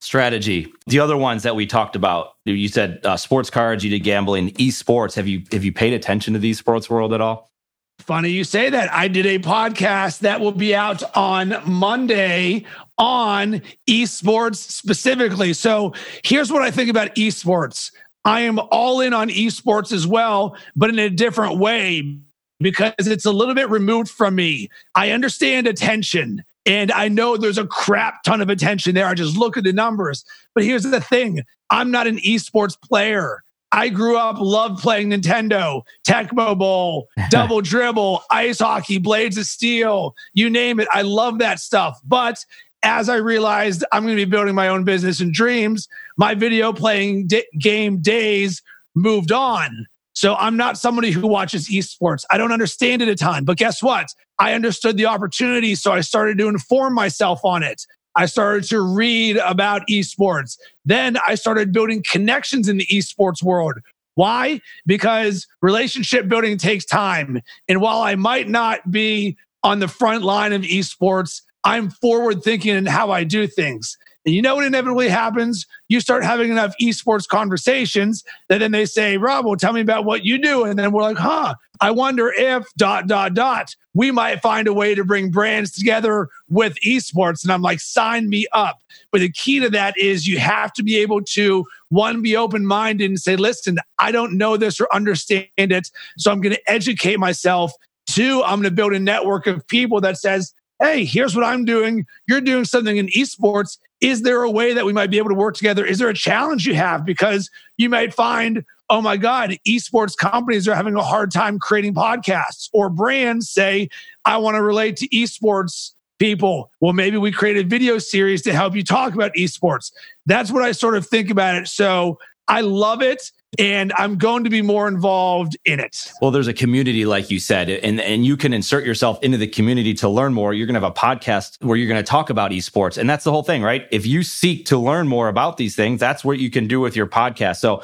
Strategy. 0.00 0.72
The 0.86 1.00
other 1.00 1.16
ones 1.16 1.42
that 1.42 1.56
we 1.56 1.66
talked 1.66 1.96
about, 1.96 2.34
you 2.44 2.68
said 2.68 3.00
uh, 3.04 3.16
sports 3.16 3.50
cards, 3.50 3.82
you 3.82 3.90
did 3.90 4.00
gambling, 4.00 4.50
esports. 4.52 5.14
Have 5.14 5.26
you 5.26 5.42
have 5.52 5.64
you 5.64 5.72
paid 5.72 5.94
attention 5.94 6.34
to 6.34 6.38
the 6.38 6.52
sports 6.52 6.88
world 6.88 7.12
at 7.12 7.20
all? 7.20 7.50
Funny 7.98 8.28
you 8.28 8.44
say 8.44 8.68
that. 8.70 8.92
I 8.92 9.08
did 9.08 9.24
a 9.24 9.38
podcast 9.38 10.20
that 10.20 10.40
will 10.40 10.52
be 10.52 10.74
out 10.74 11.02
on 11.16 11.56
Monday 11.66 12.66
on 12.98 13.62
esports 13.88 14.56
specifically. 14.56 15.54
So 15.54 15.94
here's 16.22 16.52
what 16.52 16.62
I 16.62 16.70
think 16.70 16.90
about 16.90 17.14
esports. 17.14 17.90
I 18.24 18.42
am 18.42 18.58
all 18.58 19.00
in 19.00 19.14
on 19.14 19.28
esports 19.28 19.92
as 19.92 20.06
well, 20.06 20.56
but 20.76 20.90
in 20.90 20.98
a 20.98 21.08
different 21.08 21.58
way 21.58 22.18
because 22.60 22.94
it's 22.98 23.24
a 23.26 23.32
little 23.32 23.54
bit 23.54 23.70
removed 23.70 24.10
from 24.10 24.34
me. 24.34 24.68
I 24.94 25.10
understand 25.10 25.66
attention 25.66 26.44
and 26.66 26.90
I 26.90 27.08
know 27.08 27.36
there's 27.36 27.58
a 27.58 27.66
crap 27.66 28.24
ton 28.24 28.40
of 28.40 28.50
attention 28.50 28.94
there. 28.94 29.06
I 29.06 29.14
just 29.14 29.36
look 29.36 29.56
at 29.56 29.64
the 29.64 29.72
numbers. 29.72 30.24
But 30.54 30.64
here's 30.64 30.82
the 30.82 31.00
thing 31.00 31.44
I'm 31.70 31.90
not 31.90 32.06
an 32.06 32.18
esports 32.18 32.80
player. 32.80 33.42
I 33.72 33.88
grew 33.88 34.16
up, 34.16 34.36
loved 34.38 34.80
playing 34.80 35.10
Nintendo, 35.10 35.82
Tecmo 36.06 36.56
Bowl, 36.56 37.08
Double 37.30 37.60
Dribble, 37.60 38.22
Ice 38.30 38.60
Hockey, 38.60 38.98
Blades 38.98 39.36
of 39.38 39.46
Steel, 39.46 40.14
you 40.34 40.48
name 40.48 40.80
it. 40.80 40.88
I 40.92 41.02
love 41.02 41.38
that 41.38 41.60
stuff. 41.60 42.00
But 42.04 42.44
as 42.82 43.08
I 43.08 43.16
realized 43.16 43.84
I'm 43.92 44.04
going 44.04 44.16
to 44.16 44.24
be 44.24 44.30
building 44.30 44.54
my 44.54 44.68
own 44.68 44.84
business 44.84 45.20
and 45.20 45.32
dreams, 45.32 45.88
my 46.16 46.34
video 46.34 46.72
playing 46.72 47.26
d- 47.26 47.46
game 47.58 48.00
days 48.00 48.62
moved 48.94 49.32
on. 49.32 49.86
So 50.16 50.34
I'm 50.34 50.56
not 50.56 50.78
somebody 50.78 51.10
who 51.10 51.26
watches 51.26 51.68
esports. 51.68 52.24
I 52.30 52.38
don't 52.38 52.50
understand 52.50 53.02
it 53.02 53.08
a 53.08 53.14
ton, 53.14 53.44
but 53.44 53.58
guess 53.58 53.82
what? 53.82 54.08
I 54.38 54.54
understood 54.54 54.96
the 54.96 55.04
opportunity. 55.04 55.74
So 55.74 55.92
I 55.92 56.00
started 56.00 56.38
to 56.38 56.48
inform 56.48 56.94
myself 56.94 57.44
on 57.44 57.62
it. 57.62 57.82
I 58.14 58.24
started 58.24 58.64
to 58.70 58.80
read 58.80 59.36
about 59.36 59.86
esports. 59.90 60.56
Then 60.86 61.18
I 61.28 61.34
started 61.34 61.70
building 61.70 62.02
connections 62.10 62.66
in 62.66 62.78
the 62.78 62.86
esports 62.86 63.42
world. 63.42 63.74
Why? 64.14 64.62
Because 64.86 65.46
relationship 65.60 66.28
building 66.28 66.56
takes 66.56 66.86
time. 66.86 67.42
And 67.68 67.82
while 67.82 68.00
I 68.00 68.14
might 68.14 68.48
not 68.48 68.90
be 68.90 69.36
on 69.62 69.80
the 69.80 69.88
front 69.88 70.24
line 70.24 70.54
of 70.54 70.62
esports, 70.62 71.42
I'm 71.62 71.90
forward 71.90 72.42
thinking 72.42 72.74
in 72.74 72.86
how 72.86 73.10
I 73.10 73.24
do 73.24 73.46
things. 73.46 73.98
And 74.26 74.34
you 74.34 74.42
know 74.42 74.56
what 74.56 74.66
inevitably 74.66 75.08
happens? 75.08 75.66
You 75.86 76.00
start 76.00 76.24
having 76.24 76.50
enough 76.50 76.74
esports 76.82 77.28
conversations 77.28 78.24
that 78.48 78.58
then 78.58 78.72
they 78.72 78.84
say, 78.84 79.18
Rob, 79.18 79.46
well, 79.46 79.54
tell 79.54 79.72
me 79.72 79.80
about 79.80 80.04
what 80.04 80.24
you 80.24 80.36
do. 80.36 80.64
And 80.64 80.76
then 80.76 80.90
we're 80.90 81.02
like, 81.02 81.16
huh, 81.16 81.54
I 81.80 81.92
wonder 81.92 82.32
if 82.36 82.66
dot, 82.76 83.06
dot, 83.06 83.34
dot, 83.34 83.76
we 83.94 84.10
might 84.10 84.42
find 84.42 84.66
a 84.66 84.72
way 84.72 84.96
to 84.96 85.04
bring 85.04 85.30
brands 85.30 85.70
together 85.70 86.28
with 86.48 86.76
esports. 86.84 87.44
And 87.44 87.52
I'm 87.52 87.62
like, 87.62 87.78
sign 87.78 88.28
me 88.28 88.46
up. 88.52 88.82
But 89.12 89.20
the 89.20 89.30
key 89.30 89.60
to 89.60 89.70
that 89.70 89.96
is 89.96 90.26
you 90.26 90.40
have 90.40 90.72
to 90.72 90.82
be 90.82 90.96
able 90.96 91.22
to, 91.22 91.64
one, 91.90 92.20
be 92.20 92.36
open 92.36 92.66
minded 92.66 93.08
and 93.08 93.20
say, 93.20 93.36
listen, 93.36 93.78
I 94.00 94.10
don't 94.10 94.36
know 94.36 94.56
this 94.56 94.80
or 94.80 94.92
understand 94.92 95.46
it. 95.56 95.88
So 96.18 96.32
I'm 96.32 96.40
going 96.40 96.56
to 96.56 96.70
educate 96.70 97.20
myself. 97.20 97.72
Two, 98.06 98.42
I'm 98.42 98.60
going 98.60 98.64
to 98.64 98.70
build 98.72 98.92
a 98.92 98.98
network 98.98 99.46
of 99.46 99.66
people 99.68 100.00
that 100.00 100.18
says, 100.18 100.52
hey, 100.80 101.04
here's 101.04 101.34
what 101.34 101.44
I'm 101.44 101.64
doing. 101.64 102.06
You're 102.26 102.40
doing 102.40 102.64
something 102.64 102.96
in 102.96 103.06
esports. 103.08 103.78
Is 104.00 104.22
there 104.22 104.42
a 104.42 104.50
way 104.50 104.74
that 104.74 104.84
we 104.84 104.92
might 104.92 105.10
be 105.10 105.18
able 105.18 105.30
to 105.30 105.34
work 105.34 105.56
together? 105.56 105.84
Is 105.84 105.98
there 105.98 106.08
a 106.08 106.14
challenge 106.14 106.66
you 106.66 106.74
have? 106.74 107.04
Because 107.04 107.50
you 107.76 107.88
might 107.88 108.12
find 108.12 108.64
oh 108.88 109.02
my 109.02 109.16
God, 109.16 109.58
esports 109.66 110.16
companies 110.16 110.68
are 110.68 110.74
having 110.74 110.94
a 110.94 111.02
hard 111.02 111.30
time 111.32 111.58
creating 111.58 111.94
podcasts, 111.94 112.68
or 112.72 112.88
brands 112.88 113.50
say, 113.50 113.88
I 114.24 114.36
want 114.36 114.54
to 114.54 114.62
relate 114.62 114.96
to 114.98 115.08
esports 115.08 115.92
people. 116.18 116.70
Well, 116.80 116.92
maybe 116.92 117.16
we 117.18 117.32
create 117.32 117.56
a 117.56 117.64
video 117.64 117.98
series 117.98 118.42
to 118.42 118.52
help 118.52 118.74
you 118.74 118.82
talk 118.82 119.14
about 119.14 119.34
esports. 119.34 119.92
That's 120.24 120.50
what 120.50 120.62
I 120.62 120.72
sort 120.72 120.96
of 120.96 121.06
think 121.06 121.30
about 121.30 121.56
it. 121.56 121.68
So 121.68 122.18
I 122.48 122.60
love 122.60 123.02
it 123.02 123.32
and 123.58 123.92
I'm 123.96 124.16
going 124.16 124.44
to 124.44 124.50
be 124.50 124.62
more 124.62 124.88
involved 124.88 125.56
in 125.64 125.80
it. 125.80 126.12
Well, 126.20 126.30
there's 126.30 126.48
a 126.48 126.54
community, 126.54 127.04
like 127.04 127.30
you 127.30 127.38
said, 127.38 127.68
and, 127.68 128.00
and 128.00 128.24
you 128.24 128.36
can 128.36 128.52
insert 128.52 128.84
yourself 128.84 129.18
into 129.22 129.38
the 129.38 129.46
community 129.46 129.94
to 129.94 130.08
learn 130.08 130.34
more. 130.34 130.54
You're 130.54 130.66
going 130.66 130.74
to 130.74 130.80
have 130.80 130.90
a 130.90 130.94
podcast 130.94 131.62
where 131.64 131.76
you're 131.76 131.88
going 131.88 132.02
to 132.02 132.08
talk 132.08 132.30
about 132.30 132.50
esports. 132.50 132.98
And 132.98 133.08
that's 133.08 133.24
the 133.24 133.30
whole 133.30 133.42
thing, 133.42 133.62
right? 133.62 133.86
If 133.90 134.06
you 134.06 134.22
seek 134.22 134.66
to 134.66 134.78
learn 134.78 135.08
more 135.08 135.28
about 135.28 135.56
these 135.56 135.76
things, 135.76 136.00
that's 136.00 136.24
what 136.24 136.38
you 136.38 136.50
can 136.50 136.66
do 136.66 136.80
with 136.80 136.96
your 136.96 137.06
podcast. 137.06 137.56
So 137.56 137.82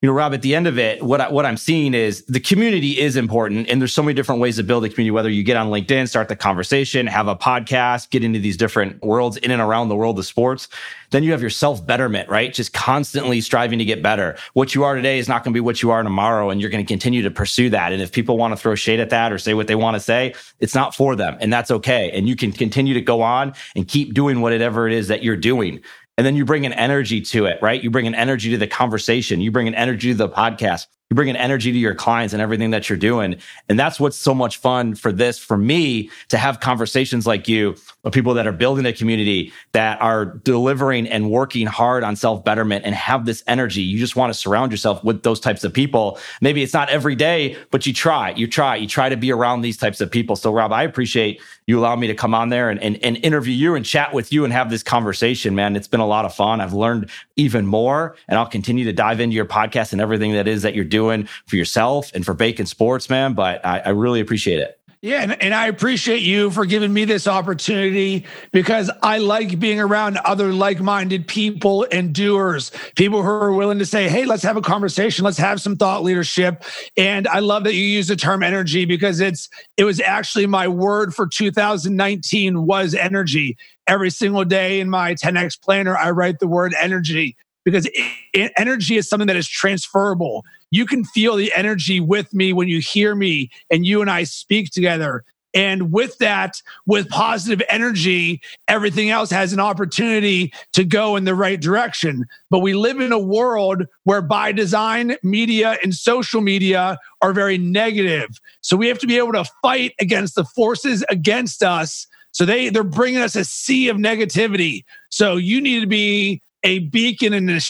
you 0.00 0.08
know, 0.08 0.12
Rob, 0.12 0.34
at 0.34 0.42
the 0.42 0.54
end 0.54 0.66
of 0.66 0.78
it, 0.78 1.02
what 1.02 1.20
I, 1.20 1.30
what 1.30 1.46
I'm 1.46 1.56
seeing 1.56 1.94
is 1.94 2.24
the 2.26 2.40
community 2.40 2.98
is 2.98 3.16
important, 3.16 3.68
and 3.68 3.80
there's 3.80 3.92
so 3.92 4.02
many 4.02 4.14
different 4.14 4.40
ways 4.40 4.56
to 4.56 4.62
build 4.62 4.84
a 4.84 4.88
community. 4.88 5.10
Whether 5.10 5.30
you 5.30 5.42
get 5.42 5.56
on 5.56 5.68
LinkedIn, 5.68 6.08
start 6.08 6.28
the 6.28 6.36
conversation, 6.36 7.06
have 7.06 7.28
a 7.28 7.36
podcast, 7.36 8.10
get 8.10 8.24
into 8.24 8.38
these 8.38 8.56
different 8.56 9.02
worlds 9.02 9.36
in 9.38 9.50
and 9.50 9.62
around 9.62 9.88
the 9.88 9.96
world 9.96 10.18
of 10.18 10.26
sports, 10.26 10.68
then 11.10 11.22
you 11.22 11.32
have 11.32 11.40
your 11.40 11.50
self 11.50 11.86
betterment, 11.86 12.28
right? 12.28 12.52
Just 12.52 12.72
constantly 12.72 13.40
striving 13.40 13.78
to 13.78 13.84
get 13.84 14.02
better. 14.02 14.36
What 14.52 14.74
you 14.74 14.84
are 14.84 14.94
today 14.94 15.18
is 15.18 15.28
not 15.28 15.44
going 15.44 15.52
to 15.52 15.56
be 15.56 15.60
what 15.60 15.82
you 15.82 15.90
are 15.90 16.02
tomorrow, 16.02 16.50
and 16.50 16.60
you're 16.60 16.70
going 16.70 16.84
to 16.84 16.88
continue 16.88 17.22
to 17.22 17.30
pursue 17.30 17.70
that. 17.70 17.92
And 17.92 18.02
if 18.02 18.12
people 18.12 18.36
want 18.36 18.52
to 18.52 18.56
throw 18.56 18.74
shade 18.74 19.00
at 19.00 19.10
that 19.10 19.32
or 19.32 19.38
say 19.38 19.54
what 19.54 19.68
they 19.68 19.74
want 19.74 19.94
to 19.94 20.00
say, 20.00 20.34
it's 20.60 20.74
not 20.74 20.94
for 20.94 21.16
them, 21.16 21.36
and 21.40 21.52
that's 21.52 21.70
okay. 21.70 22.10
And 22.12 22.28
you 22.28 22.36
can 22.36 22.52
continue 22.52 22.94
to 22.94 23.00
go 23.00 23.22
on 23.22 23.54
and 23.76 23.86
keep 23.86 24.12
doing 24.12 24.40
whatever 24.40 24.88
it 24.88 24.92
is 24.92 25.08
that 25.08 25.22
you're 25.22 25.36
doing. 25.36 25.80
And 26.16 26.26
then 26.26 26.36
you 26.36 26.44
bring 26.44 26.64
an 26.64 26.72
energy 26.72 27.20
to 27.20 27.46
it, 27.46 27.58
right? 27.60 27.82
You 27.82 27.90
bring 27.90 28.06
an 28.06 28.14
energy 28.14 28.50
to 28.50 28.58
the 28.58 28.68
conversation. 28.68 29.40
You 29.40 29.50
bring 29.50 29.66
an 29.66 29.74
energy 29.74 30.12
to 30.12 30.16
the 30.16 30.28
podcast 30.28 30.86
you 31.10 31.14
bring 31.14 31.28
an 31.28 31.36
energy 31.36 31.70
to 31.70 31.78
your 31.78 31.94
clients 31.94 32.32
and 32.32 32.40
everything 32.40 32.70
that 32.70 32.88
you're 32.88 32.98
doing. 32.98 33.36
And 33.68 33.78
that's 33.78 34.00
what's 34.00 34.16
so 34.16 34.34
much 34.34 34.56
fun 34.56 34.94
for 34.94 35.12
this, 35.12 35.38
for 35.38 35.56
me 35.56 36.10
to 36.30 36.38
have 36.38 36.60
conversations 36.60 37.26
like 37.26 37.46
you 37.46 37.76
with 38.02 38.14
people 38.14 38.34
that 38.34 38.46
are 38.46 38.52
building 38.52 38.86
a 38.86 38.92
community 38.92 39.52
that 39.72 40.00
are 40.00 40.24
delivering 40.24 41.06
and 41.06 41.30
working 41.30 41.66
hard 41.66 42.04
on 42.04 42.16
self 42.16 42.42
betterment 42.42 42.86
and 42.86 42.94
have 42.94 43.26
this 43.26 43.44
energy. 43.46 43.82
You 43.82 43.98
just 43.98 44.16
want 44.16 44.32
to 44.32 44.38
surround 44.38 44.72
yourself 44.72 45.04
with 45.04 45.22
those 45.22 45.40
types 45.40 45.62
of 45.62 45.74
people. 45.74 46.18
Maybe 46.40 46.62
it's 46.62 46.74
not 46.74 46.88
every 46.88 47.14
day, 47.14 47.58
but 47.70 47.84
you 47.86 47.92
try, 47.92 48.30
you 48.30 48.48
try, 48.48 48.76
you 48.76 48.88
try 48.88 49.10
to 49.10 49.16
be 49.16 49.30
around 49.30 49.60
these 49.60 49.76
types 49.76 50.00
of 50.00 50.10
people. 50.10 50.36
So 50.36 50.52
Rob, 50.52 50.72
I 50.72 50.84
appreciate 50.84 51.40
you 51.66 51.78
allow 51.78 51.96
me 51.96 52.06
to 52.06 52.14
come 52.14 52.34
on 52.34 52.50
there 52.50 52.70
and, 52.70 52.80
and, 52.82 53.02
and 53.02 53.16
interview 53.18 53.54
you 53.54 53.74
and 53.74 53.84
chat 53.84 54.12
with 54.12 54.32
you 54.32 54.44
and 54.44 54.52
have 54.52 54.70
this 54.70 54.82
conversation, 54.82 55.54
man. 55.54 55.76
It's 55.76 55.88
been 55.88 56.00
a 56.00 56.06
lot 56.06 56.24
of 56.24 56.34
fun. 56.34 56.60
I've 56.60 56.74
learned 56.74 57.10
even 57.36 57.66
more 57.66 58.16
and 58.28 58.38
I'll 58.38 58.46
continue 58.46 58.84
to 58.84 58.92
dive 58.92 59.20
into 59.20 59.34
your 59.34 59.46
podcast 59.46 59.92
and 59.92 60.00
everything 60.00 60.32
that 60.32 60.46
is 60.46 60.62
that 60.62 60.74
you're 60.74 60.84
doing 60.84 61.28
for 61.46 61.56
yourself 61.56 62.10
and 62.14 62.24
for 62.24 62.34
Bacon 62.34 62.66
Sports, 62.66 63.08
man. 63.08 63.34
But 63.34 63.64
I, 63.64 63.80
I 63.80 63.88
really 63.90 64.20
appreciate 64.20 64.58
it. 64.58 64.78
Yeah, 65.04 65.20
and, 65.20 65.42
and, 65.42 65.54
I 65.54 65.66
appreciate 65.66 66.22
you 66.22 66.50
for 66.50 66.64
giving 66.64 66.90
me 66.90 67.04
this 67.04 67.28
opportunity 67.28 68.24
because 68.52 68.90
I 69.02 69.18
like 69.18 69.58
being 69.58 69.78
around 69.78 70.16
other 70.24 70.50
like 70.50 70.80
minded 70.80 71.28
people 71.28 71.86
and 71.92 72.14
doers, 72.14 72.72
people 72.96 73.22
who 73.22 73.28
are 73.28 73.52
willing 73.52 73.78
to 73.80 73.84
say, 73.84 74.08
hey, 74.08 74.24
let's 74.24 74.42
have 74.44 74.56
a 74.56 74.62
conversation, 74.62 75.26
let's 75.26 75.36
have 75.36 75.60
some 75.60 75.76
thought 75.76 76.04
leadership. 76.04 76.64
And 76.96 77.28
I 77.28 77.40
love 77.40 77.64
that 77.64 77.74
you 77.74 77.82
use 77.82 78.08
the 78.08 78.16
term 78.16 78.42
energy 78.42 78.86
because 78.86 79.20
it's 79.20 79.50
it 79.76 79.84
was 79.84 80.00
actually 80.00 80.46
my 80.46 80.68
word 80.68 81.14
for 81.14 81.26
2019 81.26 82.64
was 82.64 82.94
energy. 82.94 83.58
Every 83.86 84.08
single 84.08 84.46
day 84.46 84.80
in 84.80 84.88
my 84.88 85.16
10x 85.16 85.60
planner, 85.60 85.98
I 85.98 86.12
write 86.12 86.38
the 86.38 86.48
word 86.48 86.74
energy 86.80 87.36
because 87.64 87.88
it, 88.32 88.52
energy 88.56 88.96
is 88.96 89.08
something 89.08 89.26
that 89.26 89.36
is 89.36 89.48
transferable. 89.48 90.44
You 90.70 90.86
can 90.86 91.04
feel 91.04 91.36
the 91.36 91.52
energy 91.54 92.00
with 92.00 92.32
me 92.32 92.52
when 92.52 92.68
you 92.68 92.80
hear 92.80 93.14
me 93.14 93.50
and 93.70 93.86
you 93.86 94.00
and 94.00 94.10
I 94.10 94.24
speak 94.24 94.70
together. 94.70 95.24
And 95.54 95.92
with 95.92 96.18
that, 96.18 96.60
with 96.84 97.08
positive 97.08 97.62
energy, 97.68 98.42
everything 98.66 99.10
else 99.10 99.30
has 99.30 99.52
an 99.52 99.60
opportunity 99.60 100.52
to 100.72 100.84
go 100.84 101.14
in 101.14 101.24
the 101.24 101.34
right 101.36 101.60
direction. 101.60 102.24
But 102.50 102.58
we 102.58 102.74
live 102.74 102.98
in 102.98 103.12
a 103.12 103.20
world 103.20 103.84
where, 104.02 104.20
by 104.20 104.50
design, 104.50 105.16
media 105.22 105.78
and 105.84 105.94
social 105.94 106.40
media 106.40 106.98
are 107.22 107.32
very 107.32 107.56
negative. 107.56 108.40
So 108.62 108.76
we 108.76 108.88
have 108.88 108.98
to 108.98 109.06
be 109.06 109.16
able 109.16 109.32
to 109.34 109.44
fight 109.62 109.92
against 110.00 110.34
the 110.34 110.44
forces 110.44 111.04
against 111.08 111.62
us. 111.62 112.08
So 112.32 112.44
they, 112.44 112.68
they're 112.68 112.82
bringing 112.82 113.22
us 113.22 113.36
a 113.36 113.44
sea 113.44 113.88
of 113.88 113.96
negativity. 113.96 114.82
So 115.10 115.36
you 115.36 115.60
need 115.60 115.80
to 115.82 115.86
be 115.86 116.42
a 116.64 116.80
beacon 116.80 117.32
and 117.32 117.48
a 117.50 117.60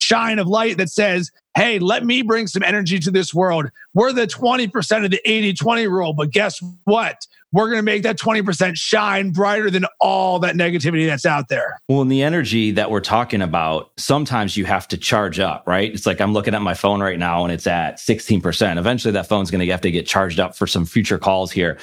shine 0.00 0.38
of 0.38 0.46
light 0.46 0.76
that 0.76 0.90
says, 0.90 1.30
hey, 1.56 1.78
let 1.78 2.04
me 2.04 2.22
bring 2.22 2.46
some 2.46 2.62
energy 2.62 2.98
to 2.98 3.10
this 3.10 3.32
world. 3.32 3.70
We're 3.94 4.12
the 4.12 4.26
20% 4.26 5.04
of 5.04 5.10
the 5.10 5.20
80 5.24 5.54
20 5.54 5.86
rule, 5.86 6.12
but 6.12 6.30
guess 6.30 6.62
what? 6.84 7.26
We're 7.52 7.66
going 7.66 7.78
to 7.78 7.82
make 7.82 8.02
that 8.04 8.18
20% 8.18 8.76
shine 8.76 9.30
brighter 9.30 9.70
than 9.70 9.84
all 10.00 10.38
that 10.38 10.54
negativity 10.54 11.06
that's 11.06 11.26
out 11.26 11.48
there. 11.48 11.78
Well, 11.88 12.00
in 12.00 12.08
the 12.08 12.22
energy 12.22 12.70
that 12.72 12.90
we're 12.90 13.00
talking 13.00 13.42
about, 13.42 13.90
sometimes 13.98 14.56
you 14.56 14.64
have 14.64 14.88
to 14.88 14.96
charge 14.96 15.38
up, 15.38 15.66
right? 15.66 15.92
It's 15.92 16.06
like 16.06 16.20
I'm 16.20 16.32
looking 16.32 16.54
at 16.54 16.62
my 16.62 16.72
phone 16.72 17.02
right 17.02 17.18
now 17.18 17.44
and 17.44 17.52
it's 17.52 17.66
at 17.66 17.98
16%. 17.98 18.78
Eventually, 18.78 19.12
that 19.12 19.28
phone's 19.28 19.50
going 19.50 19.64
to 19.64 19.70
have 19.70 19.82
to 19.82 19.90
get 19.90 20.06
charged 20.06 20.40
up 20.40 20.56
for 20.56 20.66
some 20.66 20.86
future 20.86 21.18
calls 21.18 21.52
here 21.52 21.78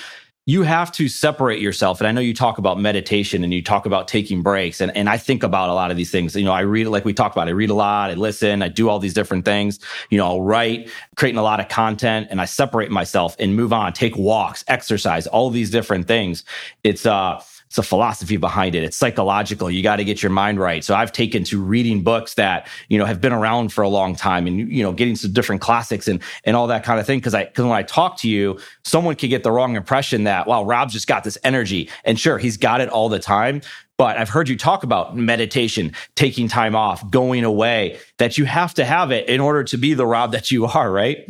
you 0.49 0.63
have 0.63 0.91
to 0.91 1.07
separate 1.07 1.61
yourself. 1.61 2.01
And 2.01 2.07
I 2.07 2.11
know 2.11 2.21
you 2.21 2.33
talk 2.33 2.57
about 2.57 2.79
meditation 2.79 3.43
and 3.43 3.53
you 3.53 3.61
talk 3.61 3.85
about 3.85 4.07
taking 4.07 4.41
breaks. 4.41 4.81
And, 4.81 4.91
and 4.97 5.07
I 5.07 5.15
think 5.15 5.43
about 5.43 5.69
a 5.69 5.75
lot 5.75 5.91
of 5.91 5.97
these 5.97 6.09
things. 6.09 6.35
You 6.35 6.43
know, 6.43 6.51
I 6.51 6.61
read, 6.61 6.87
like 6.87 7.05
we 7.05 7.13
talked 7.13 7.35
about, 7.35 7.47
I 7.47 7.51
read 7.51 7.69
a 7.69 7.75
lot, 7.75 8.09
I 8.09 8.15
listen, 8.15 8.63
I 8.63 8.67
do 8.67 8.89
all 8.89 8.97
these 8.97 9.13
different 9.13 9.45
things. 9.45 9.79
You 10.09 10.17
know, 10.17 10.25
I'll 10.25 10.41
write, 10.41 10.89
creating 11.15 11.37
a 11.37 11.43
lot 11.43 11.59
of 11.59 11.67
content 11.67 12.29
and 12.31 12.41
I 12.41 12.45
separate 12.45 12.89
myself 12.89 13.35
and 13.37 13.55
move 13.55 13.71
on, 13.71 13.93
take 13.93 14.17
walks, 14.17 14.65
exercise, 14.67 15.27
all 15.27 15.51
these 15.51 15.69
different 15.69 16.07
things. 16.07 16.43
It's, 16.83 17.05
uh, 17.05 17.43
it's 17.69 17.77
a 17.77 17.83
philosophy 17.83 18.37
behind 18.37 18.73
it. 18.73 18.83
It's 18.83 18.97
psychological. 18.97 19.69
You 19.69 19.83
got 19.83 19.97
to 19.97 20.03
get 20.03 20.23
your 20.23 20.31
mind 20.31 20.59
right. 20.59 20.83
So 20.83 20.95
I've 20.95 21.11
taken 21.11 21.43
to 21.45 21.61
reading 21.61 22.01
books 22.01 22.33
that, 22.33 22.67
you 22.87 22.97
know, 22.97 23.05
have 23.05 23.21
been 23.21 23.31
around 23.31 23.71
for 23.71 23.83
a 23.83 23.87
long 23.87 24.15
time 24.15 24.47
and, 24.47 24.71
you 24.71 24.81
know, 24.81 24.91
getting 24.91 25.15
some 25.15 25.33
different 25.33 25.61
classics 25.61 26.07
and, 26.07 26.19
and 26.45 26.55
all 26.55 26.65
that 26.65 26.83
kind 26.83 26.99
of 26.99 27.05
thing. 27.05 27.21
Cause 27.21 27.35
I, 27.35 27.45
cause 27.45 27.63
when 27.65 27.77
I 27.77 27.83
talk 27.83 28.17
to 28.17 28.27
you, 28.27 28.59
someone 28.83 29.15
could 29.15 29.29
get 29.29 29.43
the 29.43 29.51
wrong 29.51 29.75
impression 29.75 30.23
that, 30.23 30.47
wow, 30.47 30.63
Rob's 30.63 30.93
just 30.93 31.07
got 31.07 31.23
this 31.23 31.37
energy. 31.43 31.91
And 32.05 32.19
sure, 32.19 32.39
he's 32.39 32.57
got 32.57 32.81
it 32.81 32.89
all 32.89 33.07
the 33.07 33.19
time. 33.19 33.61
But 33.99 34.17
I've 34.17 34.29
heard 34.29 34.49
you 34.49 34.57
talk 34.57 34.81
about 34.81 35.15
meditation, 35.15 35.93
taking 36.15 36.47
time 36.47 36.75
off, 36.75 37.07
going 37.11 37.43
away, 37.43 37.99
that 38.17 38.39
you 38.39 38.45
have 38.45 38.73
to 38.75 38.85
have 38.85 39.11
it 39.11 39.29
in 39.29 39.39
order 39.39 39.63
to 39.65 39.77
be 39.77 39.93
the 39.93 40.07
Rob 40.07 40.31
that 40.31 40.49
you 40.49 40.65
are, 40.65 40.91
right? 40.91 41.29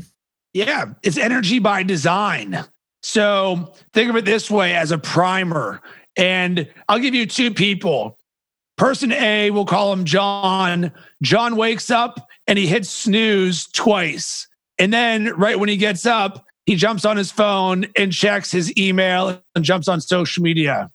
Yeah, 0.54 0.94
it's 1.04 1.18
energy 1.18 1.60
by 1.60 1.84
design. 1.84 2.64
So 3.02 3.74
think 3.94 4.10
of 4.10 4.16
it 4.16 4.26
this 4.26 4.52
way 4.52 4.76
as 4.76 4.92
a 4.92 4.98
primer. 4.98 5.82
And 6.16 6.70
I'll 6.88 7.00
give 7.00 7.16
you 7.16 7.26
two 7.26 7.54
people. 7.54 8.18
Person 8.78 9.12
A, 9.12 9.52
we'll 9.52 9.66
call 9.66 9.92
him 9.92 10.06
John. 10.06 10.92
John 11.22 11.56
wakes 11.56 11.92
up 11.92 12.30
and 12.48 12.58
he 12.58 12.68
hits 12.68 12.90
snooze 12.90 13.68
twice. 13.68 14.48
And 14.78 14.94
then, 14.94 15.34
right 15.36 15.60
when 15.60 15.68
he 15.68 15.76
gets 15.76 16.06
up, 16.06 16.46
he 16.66 16.76
jumps 16.76 17.04
on 17.04 17.18
his 17.18 17.32
phone 17.32 17.88
and 17.98 18.14
checks 18.14 18.52
his 18.52 18.76
email 18.78 19.42
and 19.56 19.66
jumps 19.66 19.88
on 19.88 20.00
social 20.00 20.44
media. 20.44 20.90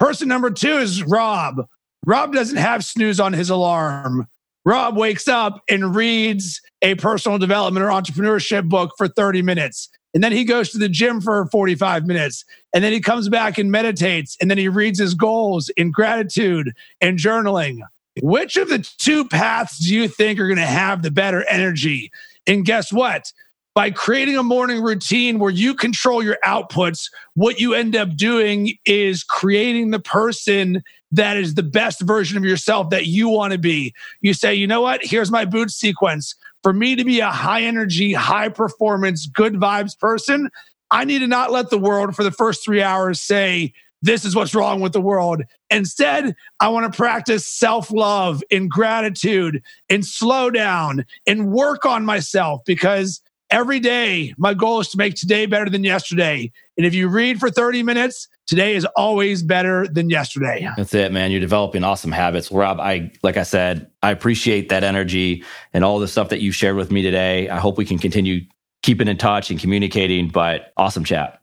Person 0.00 0.28
number 0.28 0.50
two 0.50 0.78
is 0.78 1.04
Rob. 1.04 1.66
Rob 2.04 2.32
doesn't 2.32 2.56
have 2.56 2.84
snooze 2.84 3.20
on 3.20 3.32
his 3.32 3.50
alarm. 3.50 4.26
Rob 4.64 4.96
wakes 4.96 5.28
up 5.28 5.62
and 5.68 5.94
reads 5.94 6.60
a 6.82 6.94
personal 6.96 7.38
development 7.38 7.84
or 7.84 7.90
entrepreneurship 7.90 8.68
book 8.68 8.92
for 8.96 9.08
30 9.08 9.42
minutes. 9.42 9.88
And 10.14 10.22
then 10.22 10.32
he 10.32 10.44
goes 10.44 10.70
to 10.70 10.78
the 10.78 10.88
gym 10.88 11.20
for 11.20 11.46
45 11.46 12.06
minutes. 12.06 12.44
And 12.72 12.84
then 12.84 12.92
he 12.92 13.00
comes 13.00 13.28
back 13.28 13.58
and 13.58 13.70
meditates. 13.70 14.36
And 14.40 14.50
then 14.50 14.58
he 14.58 14.68
reads 14.68 15.00
his 15.00 15.14
goals 15.14 15.68
in 15.70 15.90
gratitude 15.90 16.72
and 17.00 17.18
journaling. 17.18 17.80
Which 18.22 18.56
of 18.56 18.68
the 18.68 18.88
two 18.98 19.26
paths 19.26 19.78
do 19.78 19.92
you 19.92 20.06
think 20.06 20.38
are 20.38 20.46
going 20.46 20.56
to 20.56 20.64
have 20.64 21.02
the 21.02 21.10
better 21.10 21.44
energy? 21.48 22.12
And 22.46 22.64
guess 22.64 22.92
what? 22.92 23.32
By 23.74 23.90
creating 23.90 24.36
a 24.36 24.44
morning 24.44 24.82
routine 24.82 25.40
where 25.40 25.50
you 25.50 25.74
control 25.74 26.22
your 26.22 26.38
outputs, 26.44 27.10
what 27.34 27.58
you 27.58 27.74
end 27.74 27.96
up 27.96 28.16
doing 28.16 28.74
is 28.86 29.24
creating 29.24 29.90
the 29.90 29.98
person 29.98 30.84
that 31.10 31.36
is 31.36 31.54
the 31.54 31.64
best 31.64 32.00
version 32.02 32.38
of 32.38 32.44
yourself 32.44 32.90
that 32.90 33.06
you 33.06 33.28
want 33.28 33.52
to 33.52 33.58
be. 33.58 33.92
You 34.20 34.32
say, 34.32 34.54
you 34.54 34.68
know 34.68 34.80
what? 34.80 35.00
Here's 35.02 35.30
my 35.30 35.44
boot 35.44 35.72
sequence 35.72 36.36
for 36.64 36.72
me 36.72 36.96
to 36.96 37.04
be 37.04 37.20
a 37.20 37.30
high 37.30 37.62
energy, 37.62 38.14
high 38.14 38.48
performance, 38.48 39.26
good 39.26 39.54
vibes 39.54 39.96
person, 39.96 40.48
I 40.90 41.04
need 41.04 41.18
to 41.20 41.26
not 41.26 41.52
let 41.52 41.68
the 41.68 41.78
world 41.78 42.16
for 42.16 42.24
the 42.24 42.32
first 42.32 42.64
three 42.64 42.82
hours 42.82 43.20
say, 43.20 43.74
this 44.00 44.24
is 44.24 44.34
what's 44.34 44.54
wrong 44.54 44.80
with 44.80 44.92
the 44.92 45.00
world. 45.00 45.42
Instead, 45.70 46.34
I 46.60 46.68
want 46.68 46.90
to 46.90 46.96
practice 46.96 47.46
self 47.46 47.90
love 47.90 48.42
and 48.50 48.70
gratitude 48.70 49.62
and 49.88 50.04
slow 50.04 50.50
down 50.50 51.04
and 51.26 51.52
work 51.52 51.86
on 51.86 52.04
myself 52.04 52.62
because 52.66 53.20
every 53.50 53.80
day, 53.80 54.34
my 54.36 54.54
goal 54.54 54.80
is 54.80 54.88
to 54.88 54.98
make 54.98 55.14
today 55.14 55.46
better 55.46 55.70
than 55.70 55.84
yesterday. 55.84 56.50
And 56.76 56.84
if 56.84 56.94
you 56.94 57.08
read 57.08 57.38
for 57.38 57.50
30 57.50 57.84
minutes, 57.84 58.26
today 58.46 58.74
is 58.74 58.84
always 58.96 59.42
better 59.42 59.86
than 59.86 60.10
yesterday. 60.10 60.68
That's 60.76 60.92
it, 60.92 61.12
man. 61.12 61.30
You're 61.30 61.40
developing 61.40 61.84
awesome 61.84 62.10
habits. 62.10 62.50
Rob, 62.50 62.80
I 62.80 63.12
like 63.22 63.36
I 63.36 63.44
said, 63.44 63.90
I 64.02 64.10
appreciate 64.10 64.70
that 64.70 64.82
energy 64.82 65.44
and 65.72 65.84
all 65.84 66.00
the 66.00 66.08
stuff 66.08 66.30
that 66.30 66.40
you 66.40 66.50
shared 66.50 66.74
with 66.74 66.90
me 66.90 67.02
today. 67.02 67.48
I 67.48 67.58
hope 67.58 67.78
we 67.78 67.84
can 67.84 67.98
continue 67.98 68.40
keeping 68.82 69.06
in 69.06 69.16
touch 69.16 69.50
and 69.50 69.60
communicating, 69.60 70.28
but 70.28 70.72
awesome 70.76 71.04
chat. 71.04 71.40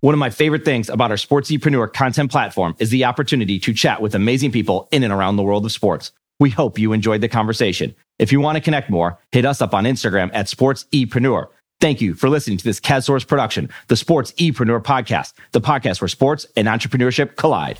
One 0.00 0.14
of 0.14 0.18
my 0.18 0.30
favorite 0.30 0.64
things 0.64 0.90
about 0.90 1.10
our 1.10 1.16
SportsEpreneur 1.16 1.92
content 1.92 2.30
platform 2.30 2.76
is 2.78 2.90
the 2.90 3.06
opportunity 3.06 3.58
to 3.58 3.72
chat 3.72 4.00
with 4.00 4.14
amazing 4.14 4.52
people 4.52 4.86
in 4.92 5.02
and 5.02 5.12
around 5.12 5.36
the 5.36 5.42
world 5.42 5.64
of 5.64 5.72
sports. 5.72 6.12
We 6.38 6.50
hope 6.50 6.78
you 6.78 6.92
enjoyed 6.92 7.20
the 7.20 7.28
conversation. 7.28 7.94
If 8.18 8.30
you 8.30 8.38
want 8.38 8.56
to 8.56 8.60
connect 8.60 8.90
more, 8.90 9.18
hit 9.32 9.44
us 9.44 9.62
up 9.62 9.74
on 9.74 9.84
Instagram 9.84 10.30
at 10.34 10.46
sportsepreneur. 10.46 11.46
Thank 11.80 12.00
you 12.00 12.14
for 12.14 12.28
listening 12.28 12.58
to 12.58 12.64
this 12.64 12.80
KazSource 12.80 13.26
production, 13.26 13.68
the 13.88 13.94
SportsEpreneur 13.94 14.82
podcast, 14.82 15.32
the 15.52 15.60
podcast 15.60 16.00
where 16.00 16.08
sports 16.08 16.46
and 16.56 16.66
entrepreneurship 16.68 17.36
collide. 17.36 17.78